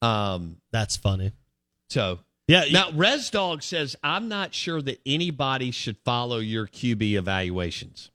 Um, 0.01 0.57
That's 0.71 0.95
funny. 0.95 1.31
so 1.89 2.19
Yeah. 2.47 2.63
now 2.71 2.91
Res 2.91 3.29
Dog 3.29 3.61
says 3.61 3.95
I'm 4.03 4.29
not 4.29 4.53
sure 4.53 4.81
that 4.81 5.01
anybody 5.05 5.71
should 5.71 5.97
follow 6.05 6.37
your 6.39 6.67
QB 6.67 7.13
evaluations. 7.13 8.09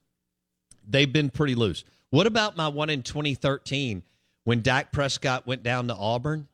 They've 0.87 1.11
been 1.11 1.29
pretty 1.29 1.55
loose. 1.55 1.83
What 2.09 2.27
about 2.27 2.57
my 2.57 2.67
one 2.67 2.89
in 2.89 3.03
2013 3.03 4.03
when 4.43 4.61
Dak 4.61 4.91
Prescott 4.91 5.47
went 5.47 5.63
down 5.63 5.87
to 5.87 5.95
Auburn 5.95 6.47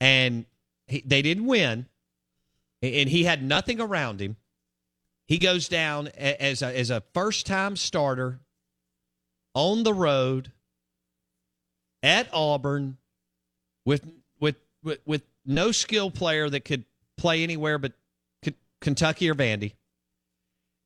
and 0.00 0.44
he, 0.86 1.02
they 1.06 1.22
didn't 1.22 1.46
win 1.46 1.86
and 2.82 3.08
he 3.08 3.24
had 3.24 3.42
nothing 3.42 3.80
around 3.80 4.20
him. 4.20 4.36
He 5.26 5.38
goes 5.38 5.68
down 5.68 6.08
as 6.08 6.62
a, 6.62 6.78
as 6.78 6.90
a 6.90 7.02
first 7.14 7.46
time 7.46 7.76
starter 7.76 8.40
on 9.54 9.84
the 9.84 9.94
road 9.94 10.52
at 12.02 12.28
Auburn 12.32 12.98
with 13.84 14.04
with 14.40 14.56
with, 14.82 14.98
with 15.06 15.22
no 15.44 15.72
skill 15.72 16.10
player 16.10 16.48
that 16.48 16.64
could 16.64 16.84
play 17.16 17.42
anywhere 17.42 17.78
but 17.78 17.92
Kentucky 18.80 19.30
or 19.30 19.34
Vandy. 19.34 19.74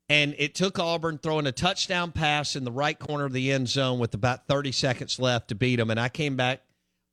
And 0.08 0.34
it 0.38 0.54
took 0.54 0.78
Auburn 0.78 1.18
throwing 1.18 1.46
a 1.46 1.52
touchdown 1.52 2.12
pass 2.12 2.54
in 2.54 2.64
the 2.64 2.70
right 2.70 2.96
corner 2.98 3.24
of 3.24 3.32
the 3.32 3.50
end 3.50 3.68
zone 3.68 3.98
with 3.98 4.14
about 4.14 4.46
30 4.46 4.70
seconds 4.70 5.18
left 5.18 5.48
to 5.48 5.54
beat 5.54 5.76
them. 5.76 5.90
And 5.90 5.98
I 5.98 6.08
came 6.08 6.36
back 6.36 6.60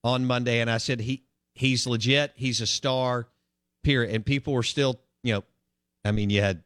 on 0.04 0.26
Monday 0.26 0.60
and 0.60 0.70
I 0.70 0.78
said 0.78 1.00
he 1.00 1.24
he's 1.56 1.88
legit, 1.88 2.34
he's 2.36 2.62
a 2.62 2.68
star, 2.68 3.28
period. 3.84 4.14
And 4.14 4.26
people 4.26 4.54
were 4.54 4.62
still, 4.64 5.00
you 5.24 5.34
know, 5.34 5.44
I 6.06 6.12
mean, 6.12 6.30
you 6.30 6.42
had 6.42 6.64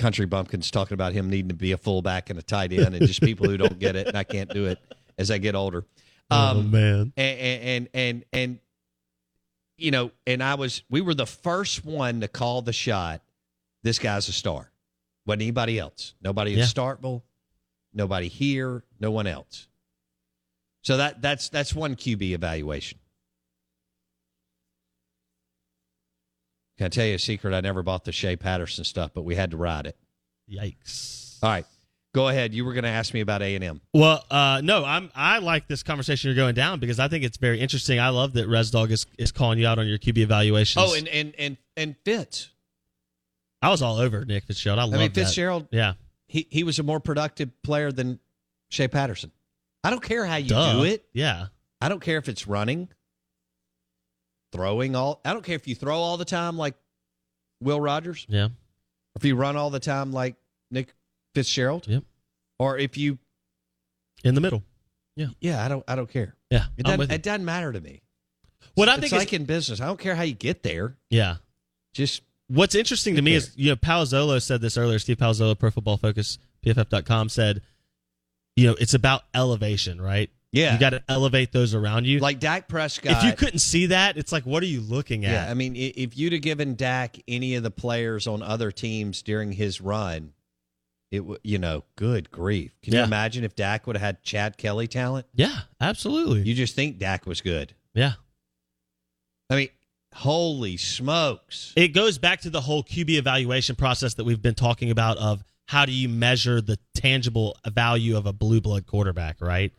country 0.00 0.26
bumpkins 0.26 0.70
talking 0.70 0.94
about 0.94 1.12
him 1.12 1.30
needing 1.30 1.48
to 1.50 1.54
be 1.54 1.72
a 1.72 1.76
fullback 1.76 2.30
and 2.30 2.38
a 2.38 2.42
tight 2.42 2.72
end, 2.72 2.94
and 2.94 3.06
just 3.06 3.20
people 3.20 3.48
who 3.48 3.56
don't 3.56 3.78
get 3.78 3.94
it, 3.96 4.08
and 4.08 4.16
I 4.16 4.24
can't 4.24 4.50
do 4.50 4.66
it 4.66 4.78
as 5.18 5.30
I 5.30 5.38
get 5.38 5.54
older. 5.54 5.84
oh 6.30 6.58
Um, 6.58 6.70
man. 6.70 7.12
and 7.16 7.38
and 7.38 7.88
and 7.94 8.24
and 8.32 8.58
you 9.76 9.90
know, 9.90 10.10
and 10.26 10.42
I 10.42 10.54
was 10.54 10.82
we 10.88 11.00
were 11.00 11.14
the 11.14 11.26
first 11.26 11.84
one 11.84 12.20
to 12.20 12.28
call 12.28 12.62
the 12.62 12.72
shot. 12.72 13.22
This 13.82 13.98
guy's 13.98 14.28
a 14.28 14.32
star. 14.32 14.70
Wasn't 15.26 15.42
anybody 15.42 15.78
else. 15.78 16.14
Nobody 16.22 16.52
at 16.52 16.58
Yeah. 16.58 16.64
Starkville, 16.64 17.22
nobody 17.92 18.28
here, 18.28 18.84
no 19.00 19.10
one 19.10 19.26
else. 19.26 19.68
So 20.82 20.98
that 20.98 21.22
that's 21.22 21.48
that's 21.48 21.74
one 21.74 21.96
QB 21.96 22.22
evaluation. 22.32 22.98
Can 26.76 26.86
I 26.86 26.88
tell 26.88 27.06
you 27.06 27.14
a 27.14 27.18
secret? 27.18 27.54
I 27.54 27.60
never 27.60 27.82
bought 27.82 28.04
the 28.04 28.12
Shea 28.12 28.36
Patterson 28.36 28.84
stuff, 28.84 29.12
but 29.14 29.22
we 29.22 29.36
had 29.36 29.52
to 29.52 29.56
ride 29.56 29.86
it. 29.86 29.96
Yikes. 30.50 31.38
All 31.42 31.50
right, 31.50 31.66
go 32.14 32.28
ahead. 32.28 32.54
You 32.54 32.64
were 32.64 32.72
going 32.72 32.84
to 32.84 32.90
ask 32.90 33.12
me 33.12 33.20
about 33.20 33.42
A 33.42 33.54
and 33.54 33.62
M. 33.62 33.80
Well, 33.92 34.24
uh, 34.30 34.62
no, 34.64 34.84
I'm. 34.84 35.10
I 35.14 35.40
like 35.40 35.68
this 35.68 35.82
conversation 35.82 36.28
you're 36.28 36.36
going 36.36 36.54
down 36.54 36.80
because 36.80 36.98
I 36.98 37.08
think 37.08 37.24
it's 37.24 37.36
very 37.36 37.60
interesting. 37.60 38.00
I 38.00 38.08
love 38.08 38.32
that 38.34 38.48
Res 38.48 38.70
Dog 38.70 38.90
is, 38.90 39.04
is 39.18 39.32
calling 39.32 39.58
you 39.58 39.66
out 39.66 39.78
on 39.78 39.86
your 39.86 39.98
QB 39.98 40.18
evaluations. 40.18 40.82
Oh, 40.82 40.94
and 40.94 41.06
and 41.08 41.34
and 41.38 41.56
and 41.76 41.96
Fitz. 42.04 42.50
I 43.60 43.68
was 43.68 43.82
all 43.82 43.98
over 43.98 44.24
Nick 44.24 44.44
Fitzgerald. 44.44 44.78
I 44.78 44.84
love 44.84 44.94
I 44.94 44.98
mean, 44.98 45.12
that. 45.12 45.20
Fitzgerald. 45.20 45.68
Yeah, 45.70 45.94
he 46.26 46.46
he 46.50 46.64
was 46.64 46.78
a 46.78 46.82
more 46.82 47.00
productive 47.00 47.50
player 47.62 47.92
than 47.92 48.20
Shea 48.70 48.88
Patterson. 48.88 49.32
I 49.82 49.90
don't 49.90 50.02
care 50.02 50.24
how 50.24 50.36
you 50.36 50.48
Duh. 50.48 50.78
do 50.78 50.84
it. 50.84 51.04
Yeah, 51.12 51.46
I 51.80 51.88
don't 51.88 52.00
care 52.00 52.16
if 52.16 52.28
it's 52.28 52.46
running, 52.46 52.88
throwing 54.52 54.96
all. 54.96 55.20
I 55.24 55.32
don't 55.32 55.44
care 55.44 55.56
if 55.56 55.68
you 55.68 55.74
throw 55.74 55.96
all 55.96 56.16
the 56.16 56.24
time 56.24 56.56
like 56.56 56.74
Will 57.60 57.80
Rogers, 57.80 58.24
yeah. 58.28 58.48
if 59.16 59.24
you 59.24 59.34
run 59.36 59.56
all 59.56 59.70
the 59.70 59.80
time 59.80 60.12
like 60.12 60.36
Nick 60.70 60.94
Fitzgerald, 61.34 61.86
Yep. 61.88 62.04
or 62.58 62.78
if 62.78 62.96
you. 62.96 63.18
In 64.22 64.34
the 64.34 64.40
middle. 64.40 64.62
Yeah, 65.16 65.26
Yeah, 65.40 65.64
I 65.64 65.68
don't. 65.68 65.84
I 65.86 65.94
don't 65.96 66.08
care. 66.10 66.34
yeah. 66.50 66.66
It 66.76 66.84
doesn't. 66.86 67.10
It 67.12 67.22
doesn't 67.22 67.44
matter 67.44 67.72
to 67.72 67.80
me. 67.80 68.00
What 68.74 68.88
I 68.88 68.94
it's 68.94 69.02
think 69.02 69.12
like 69.12 69.32
is, 69.32 69.38
in 69.40 69.44
business. 69.44 69.80
I 69.80 69.86
don't 69.86 70.00
care 70.00 70.14
how 70.16 70.22
you 70.22 70.34
get 70.34 70.62
there. 70.62 70.96
yeah. 71.10 71.36
Just 71.92 72.22
What's 72.48 72.74
interesting 72.74 73.14
to 73.16 73.22
me 73.22 73.34
is, 73.34 73.52
you 73.56 73.70
know, 73.70 73.76
Palazzolo 73.76 74.42
said 74.42 74.60
this 74.60 74.76
earlier. 74.76 74.98
Steve 74.98 75.16
Palazzolo, 75.16 75.58
Pro 75.58 75.70
Football 75.70 75.96
Focus, 75.96 76.36
PFF.com 76.66 77.28
said, 77.30 77.62
you 78.54 78.66
know, 78.66 78.74
it's 78.78 78.92
about 78.92 79.22
elevation, 79.32 79.98
right? 80.00 80.28
Yeah. 80.52 80.74
You 80.74 80.78
got 80.78 80.90
to 80.90 81.02
elevate 81.08 81.52
those 81.52 81.74
around 81.74 82.06
you. 82.06 82.18
like 82.18 82.40
Dak 82.40 82.68
Prescott. 82.68 83.12
if 83.16 83.24
you 83.24 83.32
couldn't 83.32 83.60
see 83.60 83.86
that, 83.86 84.18
it's 84.18 84.30
like, 84.30 84.44
what 84.44 84.62
are 84.62 84.66
you 84.66 84.82
looking 84.82 85.24
at? 85.24 85.32
Yeah, 85.32 85.50
I 85.50 85.54
mean, 85.54 85.74
if 85.74 86.18
you'd 86.18 86.34
have 86.34 86.42
given 86.42 86.74
Dak 86.74 87.16
any 87.26 87.54
of 87.54 87.62
the 87.62 87.70
players 87.70 88.26
on 88.26 88.42
other 88.42 88.70
teams 88.70 89.22
during 89.22 89.52
his 89.52 89.80
run, 89.80 90.33
it 91.14 91.24
you 91.42 91.58
know, 91.58 91.84
good 91.96 92.30
grief. 92.30 92.72
Can 92.82 92.94
you 92.94 93.00
imagine 93.00 93.44
if 93.44 93.54
Dak 93.54 93.86
would 93.86 93.96
have 93.96 94.02
had 94.02 94.22
Chad 94.22 94.56
Kelly 94.58 94.86
talent? 94.88 95.26
yeah, 95.34 95.60
absolutely. 95.80 96.42
You 96.42 96.54
just 96.54 96.74
think 96.74 96.98
Dak 96.98 97.26
was 97.26 97.40
good. 97.40 97.74
yeah. 97.94 98.12
I 99.50 99.56
mean, 99.56 99.68
holy 100.14 100.76
smokes. 100.76 101.72
It 101.76 101.88
goes 101.88 102.18
back 102.18 102.40
to 102.42 102.50
the 102.50 102.60
whole 102.62 102.82
QB 102.82 103.10
evaluation 103.18 103.76
process 103.76 104.14
that 104.14 104.24
we've 104.24 104.40
been 104.40 104.54
talking 104.54 104.90
about 104.90 105.18
of 105.18 105.44
how 105.66 105.84
do 105.86 105.92
you 105.92 106.08
measure 106.08 106.60
the 106.60 106.78
tangible 106.94 107.56
value 107.66 108.16
of 108.16 108.26
a 108.26 108.32
blue 108.32 108.60
blood 108.60 108.86
quarterback, 108.86 109.40
right? 109.40 109.72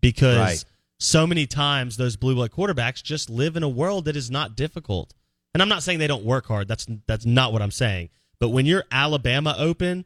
Because 0.00 0.38
Right. 0.38 0.64
so 1.00 1.26
many 1.26 1.46
times 1.46 1.96
those 1.96 2.16
blue 2.16 2.34
blood 2.36 2.50
quarterbacks 2.52 3.02
just 3.02 3.28
live 3.28 3.56
in 3.56 3.62
a 3.64 3.68
world 3.68 4.04
that 4.04 4.16
is 4.16 4.30
not 4.30 4.56
difficult. 4.56 5.14
And 5.54 5.62
I'm 5.62 5.68
not 5.68 5.82
saying 5.82 5.98
they 5.98 6.06
don't 6.06 6.24
work 6.24 6.46
hard. 6.46 6.68
That's 6.68 6.86
that's 7.06 7.26
not 7.26 7.52
what 7.52 7.62
I'm 7.62 7.70
saying. 7.72 8.10
But 8.38 8.50
when 8.50 8.66
you're 8.66 8.84
Alabama 8.92 9.56
open, 9.58 10.04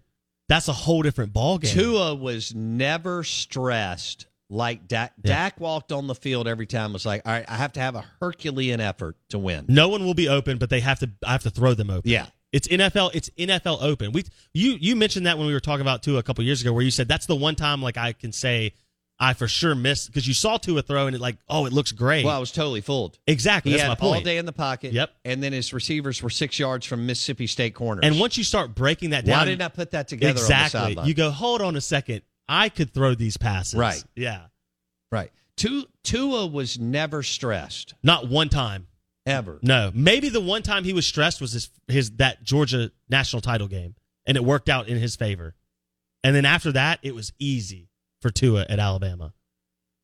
that's 0.53 0.69
a 0.69 0.73
whole 0.73 1.03
different 1.03 1.33
ballgame. 1.33 1.73
Tua 1.73 2.15
was 2.15 2.55
never 2.55 3.25
stressed 3.25 4.27
like 4.51 4.87
Dak. 4.87 5.15
Yeah. 5.25 5.35
Dak 5.35 5.61
walked 5.61 5.93
on 5.93 6.07
the 6.07 6.15
field 6.15 6.47
every 6.47 6.67
time 6.67 6.93
was 6.93 7.07
like, 7.07 7.23
all 7.25 7.33
right, 7.33 7.45
I 7.49 7.57
have 7.57 7.73
to 7.73 7.81
have 7.81 7.95
a 7.95 8.05
Herculean 8.21 8.81
effort 8.81 9.17
to 9.31 9.39
win. 9.39 9.65
No 9.69 9.89
one 9.89 10.05
will 10.05 10.15
be 10.15 10.29
open, 10.29 10.59
but 10.59 10.71
they 10.71 10.81
have 10.81 10.99
to. 11.01 11.11
I 11.27 11.33
have 11.33 11.43
to 11.45 11.51
throw 11.51 11.75
them 11.75 11.91
open. 11.91 12.11
Yeah. 12.11 12.27
It's 12.53 12.69
NFL. 12.69 13.13
It's 13.15 13.31
NFL 13.31 13.83
open. 13.83 14.13
We 14.13 14.25
you 14.53 14.77
you 14.79 14.95
mentioned 14.95 15.27
that 15.27 15.39
when 15.39 15.47
we 15.47 15.55
were 15.55 15.61
talking 15.61 15.81
about 15.81 16.03
Tua 16.03 16.19
a 16.19 16.23
couple 16.23 16.45
years 16.45 16.61
ago, 16.61 16.73
where 16.73 16.85
you 16.85 16.91
said 16.91 17.09
that's 17.09 17.27
the 17.27 17.37
one 17.37 17.55
time 17.55 17.81
like 17.81 17.97
I 17.97 18.13
can 18.13 18.31
say 18.31 18.75
I 19.23 19.35
for 19.35 19.47
sure 19.47 19.75
missed 19.77 20.09
because 20.09 20.27
you 20.27 20.35
saw 20.35 20.57
Tua 20.57 20.83
throw 20.83 21.07
and 21.07 21.15
it 21.15 21.21
like 21.21 21.37
oh 21.49 21.65
it 21.67 21.73
looks 21.73 21.93
great. 21.93 22.25
Well, 22.25 22.37
I 22.37 22.41
was 22.41 22.51
totally 22.51 22.81
fooled. 22.81 23.19
exactly. 23.27 23.71
He 23.71 23.79
That's 23.79 23.89
my 23.89 23.95
point. 23.95 24.17
all 24.17 24.21
day 24.23 24.37
in 24.39 24.47
the 24.47 24.53
pocket. 24.53 24.93
Yep. 24.93 25.11
And 25.25 25.41
then 25.41 25.53
his 25.53 25.73
receivers 25.73 26.21
were 26.23 26.31
six 26.31 26.59
yards 26.59 26.85
from 26.87 27.07
Mississippi 27.07 27.47
State 27.47 27.75
corners. 27.75 28.03
And 28.05 28.19
once 28.19 28.37
you 28.37 28.43
start 28.43 28.75
breaking 28.75 29.11
that 29.11 29.25
down, 29.25 29.39
Why 29.39 29.45
didn't 29.45 29.63
I 29.63 29.69
put 29.69 29.93
that 29.93 30.09
together? 30.09 30.33
exactly? 30.33 30.81
On 30.81 30.85
the 30.87 30.89
sideline? 30.95 31.07
you 31.09 31.15
go 31.15 31.31
hold 31.31 31.63
on 31.63 31.77
a 31.77 31.81
second. 31.81 32.23
I 32.49 32.69
could 32.69 32.93
throw 32.93 33.15
these 33.15 33.37
passes. 33.37 33.79
Right. 33.79 34.03
Yeah. 34.17 34.41
right. 35.13 35.31
Tu- 35.57 35.87
Tua 36.03 36.47
was 36.49 36.79
never 36.81 37.23
stressed 37.23 37.95
Not 38.03 38.29
one 38.29 38.49
time. 38.49 38.89
ever. 39.25 39.61
No. 39.63 39.93
Maybe 39.95 40.31
the 40.31 40.41
one 40.41 40.63
time 40.63 40.83
he 40.83 40.93
was 40.93 41.07
stressed 41.07 41.41
was 41.41 41.53
his 41.53 41.71
his 41.87 42.11
that 42.17 42.43
Georgia 42.43 42.91
national 43.09 43.41
title 43.43 43.69
game, 43.69 43.95
and 44.27 44.37
it 44.37 44.45
worked 44.45 44.69
out 44.69 44.89
in 44.89 44.99
his 44.99 45.15
favor. 45.15 45.55
And 46.25 46.35
then 46.35 46.45
after 46.45 46.73
that, 46.73 46.99
it 47.03 47.15
was 47.15 47.33
easy 47.39 47.89
for 48.23 48.31
Tua 48.31 48.65
at 48.69 48.79
Alabama. 48.79 49.33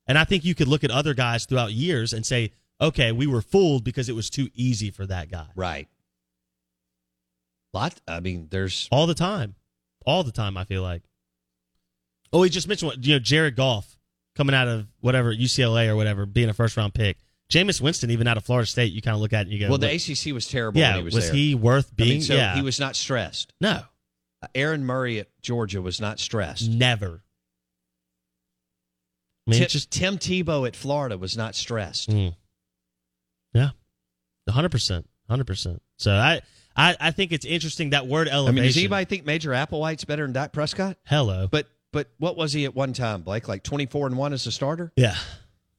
And 0.07 0.19
I 0.19 0.25
think 0.25 0.45
you 0.45 0.55
could 0.55 0.69
look 0.69 0.85
at 0.85 0.91
other 0.91 1.15
guys 1.15 1.45
throughout 1.47 1.73
years 1.73 2.13
and 2.13 2.25
say, 2.27 2.53
okay, 2.81 3.13
we 3.13 3.27
were 3.27 3.41
fooled 3.43 3.85
because 3.85 4.09
it 4.09 4.15
was 4.15 4.29
too 4.31 4.49
easy 4.55 4.91
for 4.91 5.07
that 5.07 5.31
guy. 5.31 5.47
Right. 5.55 5.89
Lot. 7.73 8.01
I 8.09 8.21
mean, 8.21 8.49
there's 8.51 8.89
All 8.91 9.07
the 9.07 9.15
time. 9.15 9.55
All 10.07 10.25
the 10.25 10.33
time, 10.33 10.57
I 10.57 10.65
feel 10.65 10.83
like. 10.83 11.03
Oh, 12.33 12.43
he 12.43 12.51
just 12.51 12.69
mentioned 12.69 12.89
what, 12.91 13.05
you 13.05 13.15
know, 13.15 13.19
Jared 13.19 13.57
Goff 13.57 13.99
coming 14.37 14.55
out 14.55 14.69
of 14.69 14.87
whatever, 15.01 15.35
UCLA 15.35 15.89
or 15.89 15.97
whatever, 15.97 16.27
being 16.27 16.49
a 16.49 16.55
first 16.55 16.77
round 16.77 16.95
pick. 16.95 17.19
Jameis 17.53 17.81
Winston, 17.81 18.11
even 18.11 18.27
out 18.27 18.37
of 18.37 18.45
Florida 18.45 18.67
State, 18.67 18.93
you 18.93 19.01
kind 19.01 19.15
of 19.15 19.21
look 19.23 19.33
at 19.33 19.41
it 19.41 19.43
and 19.45 19.53
you 19.53 19.59
go, 19.61 19.69
well, 19.71 19.79
the 19.79 19.87
look, 19.91 19.95
ACC 20.09 20.35
was 20.35 20.47
terrible. 20.47 20.79
yeah, 20.81 20.91
when 20.93 20.99
he 20.99 21.05
was, 21.05 21.15
was 21.15 21.31
he 21.31 21.55
worth 21.55 21.89
I 21.93 21.95
being? 21.97 22.09
mean, 22.11 22.21
so 22.23 22.35
yeah. 22.35 22.55
he 22.55 22.63
was 22.63 22.79
not 22.79 22.95
stressed. 22.97 23.55
No, 23.61 23.81
Uh, 24.43 24.47
Aaron 24.55 24.85
Murray 24.85 25.19
at 25.19 25.29
Georgia 25.41 25.81
was 25.81 26.01
not 26.01 26.21
stressed. 26.21 26.69
never. 26.71 27.23
I 29.49 29.51
mean, 29.51 29.61
Tim, 29.61 29.69
just 29.69 29.91
Tim 29.91 30.19
Tebow 30.19 30.67
at 30.67 30.77
Florida 30.77 31.19
was 31.19 31.37
not 31.37 31.55
stressed. 31.55 32.11
Mm. 32.11 32.35
Yeah, 33.55 33.71
hundred 34.49 34.71
percent, 34.71 35.09
hundred 35.29 35.47
percent. 35.47 35.83
So 35.97 36.13
I, 36.13 36.43
I, 36.77 36.97
I 37.01 37.11
think 37.11 37.33
it's 37.33 37.45
interesting 37.45 37.91
that 37.91 38.07
word 38.07 38.29
elevation. 38.29 38.59
I 38.59 38.61
mean, 38.61 38.69
does 38.69 38.77
anybody 38.77 39.05
think 39.07 39.27
Major 39.27 39.51
Applewhite's 39.51 40.05
better 40.05 40.23
than 40.23 40.33
Dak 40.33 40.53
Prescott? 40.53 40.97
Hello. 41.07 41.49
But 41.51 41.67
but 41.93 42.09
what 42.19 42.37
was 42.37 42.53
he 42.53 42.67
at 42.67 42.75
one 42.75 42.93
time, 42.93 43.23
Blake? 43.23 43.49
Like 43.49 43.63
twenty 43.63 43.87
four 43.87 44.07
and 44.07 44.17
one 44.17 44.33
as 44.33 44.47
a 44.47 44.53
starter? 44.53 44.93
Yeah. 44.97 45.17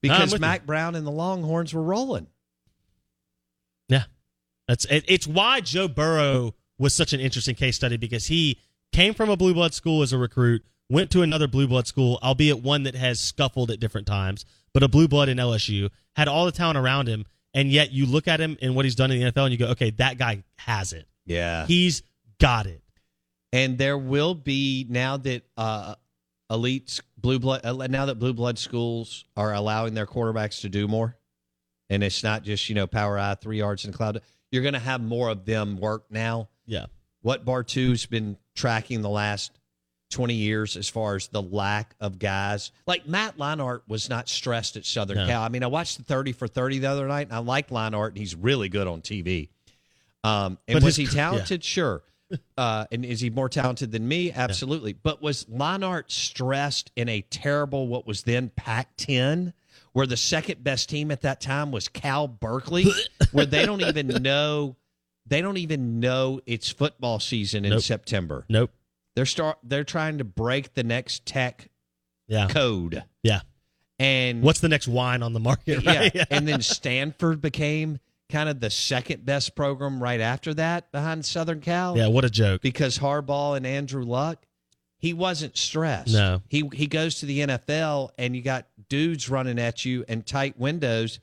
Because 0.01 0.39
Mack 0.39 0.65
Brown 0.65 0.95
and 0.95 1.05
the 1.05 1.11
Longhorns 1.11 1.73
were 1.73 1.83
rolling. 1.83 2.27
Yeah, 3.89 4.03
that's 4.67 4.85
it, 4.85 5.03
it's 5.07 5.27
why 5.27 5.59
Joe 5.59 5.89
Burrow 5.89 6.55
was 6.77 6.93
such 6.93 7.11
an 7.11 7.19
interesting 7.19 7.55
case 7.55 7.75
study 7.75 7.97
because 7.97 8.27
he 8.27 8.57
came 8.93 9.13
from 9.13 9.29
a 9.29 9.35
blue 9.35 9.53
blood 9.53 9.73
school 9.73 10.01
as 10.01 10.13
a 10.13 10.17
recruit, 10.17 10.63
went 10.89 11.11
to 11.11 11.21
another 11.21 11.47
blue 11.47 11.67
blood 11.67 11.87
school, 11.87 12.19
albeit 12.23 12.61
one 12.61 12.83
that 12.83 12.95
has 12.95 13.19
scuffled 13.19 13.71
at 13.71 13.79
different 13.79 14.07
times, 14.07 14.45
but 14.73 14.83
a 14.83 14.87
blue 14.87 15.07
blood 15.07 15.29
in 15.29 15.37
LSU 15.37 15.89
had 16.15 16.27
all 16.27 16.45
the 16.45 16.51
talent 16.51 16.77
around 16.77 17.07
him, 17.07 17.25
and 17.53 17.71
yet 17.71 17.91
you 17.91 18.05
look 18.05 18.27
at 18.27 18.39
him 18.39 18.57
and 18.61 18.75
what 18.75 18.85
he's 18.85 18.95
done 18.95 19.11
in 19.11 19.19
the 19.19 19.31
NFL, 19.31 19.45
and 19.45 19.51
you 19.51 19.57
go, 19.57 19.67
okay, 19.67 19.91
that 19.91 20.17
guy 20.17 20.43
has 20.57 20.93
it. 20.93 21.07
Yeah. 21.25 21.65
He's 21.65 22.03
got 22.39 22.65
it. 22.65 22.81
And 23.51 23.77
there 23.77 23.97
will 23.97 24.35
be 24.35 24.85
now 24.89 25.17
that 25.17 25.43
uh, 25.57 25.95
elites 26.51 27.01
blue 27.17 27.39
blood 27.39 27.61
uh, 27.63 27.87
now 27.87 28.05
that 28.05 28.15
blue 28.15 28.33
blood 28.33 28.57
schools 28.59 29.25
are 29.35 29.53
allowing 29.53 29.93
their 29.93 30.05
quarterbacks 30.05 30.61
to 30.61 30.69
do 30.69 30.87
more, 30.87 31.17
and 31.89 32.03
it's 32.03 32.23
not 32.23 32.43
just 32.43 32.69
you 32.69 32.75
know 32.75 32.85
power 32.85 33.17
I 33.17 33.35
three 33.35 33.57
yards 33.57 33.85
in 33.85 33.91
the 33.91 33.97
cloud. 33.97 34.21
You're 34.51 34.61
going 34.61 34.73
to 34.73 34.79
have 34.79 35.01
more 35.01 35.29
of 35.29 35.45
them 35.45 35.77
work 35.77 36.05
now. 36.09 36.49
Yeah. 36.65 36.87
What 37.21 37.45
Bartu's 37.45 38.05
been 38.05 38.37
tracking 38.55 39.01
the 39.01 39.09
last 39.09 39.58
20 40.09 40.33
years 40.33 40.75
as 40.77 40.89
far 40.89 41.15
as 41.15 41.27
the 41.27 41.41
lack 41.41 41.95
of 41.99 42.19
guys. 42.19 42.71
Like 42.87 43.07
Matt 43.07 43.37
Leinart 43.37 43.81
was 43.87 44.09
not 44.09 44.27
stressed 44.29 44.75
at 44.75 44.85
Southern 44.85 45.17
No. 45.17 45.27
Cal. 45.27 45.41
I 45.43 45.49
mean, 45.49 45.63
I 45.63 45.67
watched 45.67 45.97
the 45.97 46.03
30 46.03 46.31
for 46.33 46.47
30 46.47 46.79
the 46.79 46.87
other 46.87 47.07
night, 47.07 47.27
and 47.27 47.35
I 47.35 47.39
like 47.39 47.69
Leinart, 47.69 48.09
and 48.09 48.17
he's 48.17 48.35
really 48.35 48.69
good 48.69 48.87
on 48.87 49.01
TV. 49.01 49.49
Um, 50.23 50.57
and 50.67 50.75
But 50.75 50.83
was 50.83 50.95
his 50.95 50.97
he 50.97 51.05
cr- 51.07 51.15
yeah. 51.17 51.29
talented? 51.29 51.63
Sure. 51.63 52.01
Uh, 52.55 52.85
and 52.91 53.03
is 53.03 53.19
he 53.21 53.31
more 53.31 53.49
talented 53.49 53.91
than 53.91 54.07
me? 54.07 54.31
Absolutely. 54.31 54.93
But 54.93 55.19
was 55.19 55.45
Leinart 55.45 56.11
stressed 56.11 56.91
in 56.95 57.09
a 57.09 57.21
terrible, 57.21 57.87
what 57.87 58.05
was 58.05 58.21
then 58.21 58.49
Pac 58.55 58.95
10, 58.97 59.51
where 59.93 60.05
the 60.05 60.15
second 60.15 60.63
best 60.63 60.89
team 60.89 61.09
at 61.09 61.21
that 61.21 61.41
time 61.41 61.71
was 61.71 61.87
Cal 61.87 62.27
Berkeley, 62.27 62.85
where 63.31 63.47
they 63.47 63.65
don't 63.65 63.81
even 63.81 64.09
know. 64.21 64.75
They 65.25 65.41
don't 65.41 65.57
even 65.57 65.99
know 65.99 66.39
it's 66.45 66.69
football 66.69 67.19
season 67.19 67.65
in 67.65 67.71
Nope. 67.71 67.81
September. 67.81 68.45
Nope. 68.47 68.69
They're 69.19 69.25
start. 69.25 69.57
They're 69.63 69.83
trying 69.83 70.19
to 70.19 70.23
break 70.23 70.75
the 70.75 70.83
next 70.83 71.25
tech 71.25 71.67
Yeah. 72.29 72.47
code. 72.47 73.03
Yeah. 73.21 73.41
And 73.99 74.41
What's 74.41 74.61
the 74.61 74.69
next 74.69 74.87
wine 74.87 75.21
on 75.21 75.33
the 75.33 75.41
market? 75.41 75.85
Right? 75.85 76.09
yeah. 76.15 76.23
and 76.29 76.47
then 76.47 76.61
Stanford 76.61 77.41
became 77.41 77.99
kind 78.29 78.47
of 78.47 78.61
the 78.61 78.69
second 78.69 79.25
best 79.25 79.57
program 79.57 80.01
right 80.01 80.21
after 80.21 80.53
that 80.53 80.89
behind 80.93 81.25
Southern 81.25 81.59
Cal. 81.59 81.97
Yeah, 81.97 82.07
what 82.07 82.23
a 82.23 82.29
joke. 82.29 82.61
Because 82.61 82.97
Harbaugh 82.99 83.57
and 83.57 83.67
Andrew 83.67 84.05
Luck, 84.05 84.45
he 84.99 85.11
wasn't 85.11 85.57
stressed. 85.57 86.13
No. 86.13 86.41
He 86.47 86.69
he 86.73 86.87
goes 86.87 87.19
to 87.19 87.25
the 87.25 87.39
NFL 87.41 88.11
and 88.17 88.37
you 88.37 88.41
got 88.41 88.67
dudes 88.87 89.27
running 89.29 89.59
at 89.59 89.83
you 89.83 90.05
and 90.07 90.25
tight 90.25 90.57
windows, 90.57 91.19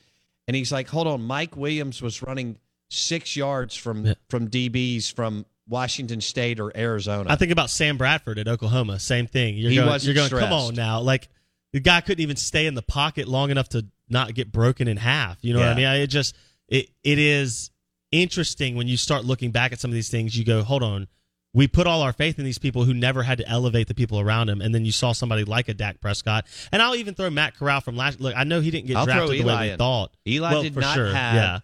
and 0.46 0.54
he's 0.54 0.70
like, 0.70 0.88
"Hold 0.88 1.06
on, 1.06 1.22
Mike 1.22 1.56
Williams 1.56 2.02
was 2.02 2.20
running 2.22 2.58
six 2.90 3.36
yards 3.36 3.74
from 3.74 4.14
from 4.28 4.48
DBs 4.50 5.10
from 5.14 5.46
Washington 5.68 6.20
State 6.20 6.60
or 6.60 6.72
Arizona." 6.76 7.30
I 7.30 7.36
think 7.36 7.52
about 7.52 7.70
Sam 7.70 7.96
Bradford 7.96 8.38
at 8.38 8.48
Oklahoma. 8.48 8.98
Same 8.98 9.26
thing. 9.26 9.56
You're 9.56 9.70
He 9.70 9.76
going, 9.76 9.88
wasn't 9.88 10.14
you're 10.16 10.28
going 10.28 10.42
come 10.42 10.52
on 10.52 10.74
now. 10.74 11.00
Like 11.00 11.28
the 11.72 11.80
guy 11.80 12.00
couldn't 12.00 12.22
even 12.22 12.36
stay 12.36 12.66
in 12.66 12.74
the 12.74 12.82
pocket 12.82 13.28
long 13.28 13.50
enough 13.50 13.68
to 13.70 13.86
not 14.08 14.34
get 14.34 14.52
broken 14.52 14.88
in 14.88 14.96
half. 14.96 15.38
You 15.42 15.52
know 15.54 15.60
what 15.60 15.68
I 15.68 15.74
mean? 15.74 15.86
It 15.86 16.06
just 16.08 16.36
it 16.68 16.88
it 17.02 17.18
is 17.18 17.70
interesting 18.12 18.76
when 18.76 18.86
you 18.88 18.96
start 18.96 19.24
looking 19.24 19.50
back 19.50 19.72
at 19.72 19.80
some 19.80 19.90
of 19.90 19.94
these 19.94 20.08
things. 20.08 20.36
You 20.36 20.44
go, 20.44 20.62
hold 20.62 20.82
on. 20.82 21.08
We 21.52 21.66
put 21.66 21.86
all 21.86 22.02
our 22.02 22.12
faith 22.12 22.38
in 22.38 22.44
these 22.44 22.58
people 22.58 22.84
who 22.84 22.92
never 22.92 23.22
had 23.22 23.38
to 23.38 23.48
elevate 23.48 23.88
the 23.88 23.94
people 23.94 24.20
around 24.20 24.50
him, 24.50 24.60
and 24.60 24.74
then 24.74 24.84
you 24.84 24.92
saw 24.92 25.12
somebody 25.12 25.42
like 25.42 25.70
a 25.70 25.74
Dak 25.74 26.02
Prescott. 26.02 26.44
And 26.70 26.82
I'll 26.82 26.94
even 26.96 27.14
throw 27.14 27.30
Matt 27.30 27.56
Corral 27.56 27.80
from 27.80 27.96
last. 27.96 28.20
Look, 28.20 28.36
I 28.36 28.44
know 28.44 28.60
he 28.60 28.70
didn't 28.70 28.88
get 28.88 28.98
I'll 28.98 29.06
drafted 29.06 29.40
the 29.40 29.44
way 29.44 29.58
we 29.66 29.70
in. 29.70 29.78
thought. 29.78 30.14
Eli 30.28 30.52
Well, 30.52 30.62
did 30.62 30.74
for 30.74 30.80
not 30.80 30.94
sure. 30.94 31.06
have 31.14 31.34
yeah. 31.34 31.58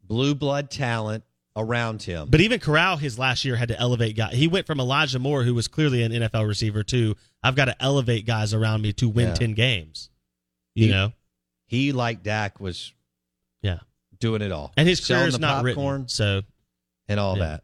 blue 0.00 0.36
blood 0.36 0.70
talent 0.70 1.24
around 1.56 2.02
him. 2.02 2.28
But 2.30 2.40
even 2.42 2.60
Corral, 2.60 2.96
his 2.98 3.18
last 3.18 3.44
year 3.44 3.56
had 3.56 3.68
to 3.68 3.80
elevate 3.80 4.14
guys. 4.16 4.34
He 4.34 4.46
went 4.46 4.66
from 4.66 4.78
Elijah 4.78 5.18
Moore, 5.18 5.42
who 5.42 5.54
was 5.54 5.66
clearly 5.68 6.02
an 6.02 6.12
NFL 6.12 6.46
receiver, 6.46 6.82
to 6.84 7.16
I've 7.42 7.56
got 7.56 7.64
to 7.66 7.82
elevate 7.82 8.26
guys 8.26 8.52
around 8.54 8.82
me 8.82 8.92
to 8.94 9.08
win 9.08 9.28
Yeah. 9.28 9.34
ten 9.34 9.54
games. 9.54 10.10
You 10.74 10.86
He- 10.86 10.90
know, 10.92 11.12
he 11.66 11.92
like 11.92 12.22
Dak 12.22 12.60
was 12.60 12.92
yeah, 13.62 13.78
doing 14.20 14.42
it 14.42 14.52
all, 14.52 14.72
and 14.76 14.86
his 14.88 14.98
Selling 15.04 15.20
career 15.22 15.28
is 15.28 15.34
the 15.34 15.40
not 15.40 15.64
popcorn 15.64 15.92
written. 16.02 16.08
So 16.08 16.42
and 17.08 17.18
all 17.18 17.38
Yeah. 17.38 17.58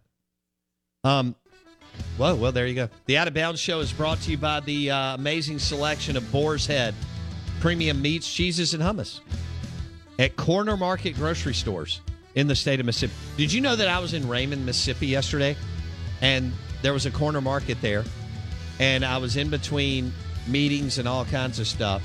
that. 1.02 1.08
Um, 1.10 1.34
well, 2.16 2.36
well, 2.36 2.52
there 2.52 2.66
you 2.66 2.74
go. 2.74 2.88
The 3.06 3.18
Out 3.18 3.28
of 3.28 3.34
Bounds 3.34 3.60
Show 3.60 3.80
is 3.80 3.92
brought 3.92 4.20
to 4.22 4.30
you 4.30 4.38
by 4.38 4.60
the 4.60 4.90
uh, 4.90 5.14
amazing 5.14 5.58
selection 5.58 6.16
of 6.16 6.30
Boar's 6.32 6.64
Head 6.66 6.94
premium 7.60 8.00
meats, 8.02 8.32
cheeses, 8.32 8.72
and 8.74 8.82
hummus 8.82 9.20
at 10.18 10.36
Corner 10.36 10.76
Market 10.76 11.14
grocery 11.14 11.54
stores 11.54 12.00
in 12.34 12.46
the 12.46 12.56
state 12.56 12.80
of 12.80 12.86
Mississippi. 12.86 13.12
Did 13.36 13.52
you 13.52 13.60
know 13.60 13.76
that 13.76 13.88
I 13.88 13.98
was 13.98 14.14
in 14.14 14.28
Raymond, 14.28 14.64
Mississippi 14.64 15.06
yesterday, 15.06 15.56
and 16.20 16.52
there 16.82 16.92
was 16.92 17.06
a 17.06 17.10
corner 17.10 17.40
market 17.40 17.80
there, 17.80 18.04
and 18.78 19.04
I 19.04 19.18
was 19.18 19.36
in 19.36 19.50
between 19.50 20.12
meetings 20.46 20.98
and 20.98 21.06
all 21.06 21.24
kinds 21.24 21.58
of 21.58 21.66
stuff, 21.66 22.02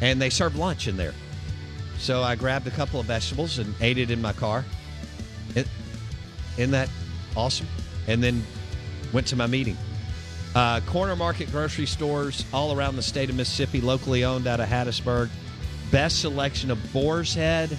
and 0.00 0.20
they 0.20 0.30
served 0.30 0.56
lunch 0.56 0.88
in 0.88 0.96
there. 0.96 1.14
So 1.98 2.22
I 2.22 2.34
grabbed 2.34 2.66
a 2.66 2.70
couple 2.70 2.98
of 2.98 3.06
vegetables 3.06 3.58
and 3.58 3.74
ate 3.80 3.98
it 3.98 4.10
in 4.10 4.22
my 4.22 4.32
car. 4.32 4.64
It, 5.54 5.68
isn't 6.56 6.70
that 6.70 6.88
awesome? 7.36 7.66
And 8.08 8.22
then 8.22 8.42
went 9.12 9.26
to 9.28 9.36
my 9.36 9.46
meeting. 9.46 9.76
Uh, 10.54 10.80
corner 10.80 11.14
market 11.14 11.50
grocery 11.52 11.86
stores 11.86 12.44
all 12.52 12.76
around 12.76 12.96
the 12.96 13.02
state 13.02 13.30
of 13.30 13.36
Mississippi, 13.36 13.80
locally 13.80 14.24
owned 14.24 14.46
out 14.46 14.60
of 14.60 14.68
Hattiesburg. 14.68 15.28
Best 15.92 16.20
selection 16.20 16.70
of 16.70 16.92
Boar's 16.92 17.34
Head, 17.34 17.76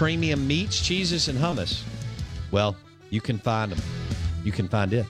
premium 0.00 0.46
meats, 0.46 0.80
cheeses, 0.80 1.28
and 1.28 1.38
hummus. 1.38 1.82
Well, 2.52 2.74
you 3.10 3.20
can 3.20 3.38
find 3.38 3.70
them. 3.70 3.78
You 4.42 4.50
can 4.50 4.66
find 4.66 4.94
it 4.94 5.04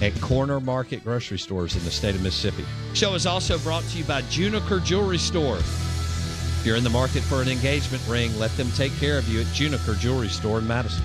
at 0.00 0.18
corner 0.22 0.58
market 0.58 1.04
grocery 1.04 1.38
stores 1.38 1.76
in 1.76 1.84
the 1.84 1.90
state 1.90 2.14
of 2.14 2.22
Mississippi. 2.22 2.64
Show 2.94 3.12
is 3.12 3.26
also 3.26 3.58
brought 3.58 3.82
to 3.82 3.98
you 3.98 4.04
by 4.04 4.22
Juniker 4.22 4.82
Jewelry 4.82 5.18
Store. 5.18 5.58
If 5.58 6.62
you're 6.64 6.76
in 6.76 6.82
the 6.82 6.88
market 6.88 7.24
for 7.24 7.42
an 7.42 7.48
engagement 7.48 8.02
ring, 8.08 8.34
let 8.38 8.50
them 8.56 8.70
take 8.70 8.96
care 8.96 9.18
of 9.18 9.28
you 9.28 9.42
at 9.42 9.46
Juniker 9.48 9.98
Jewelry 9.98 10.28
Store 10.28 10.60
in 10.60 10.66
Madison. 10.66 11.04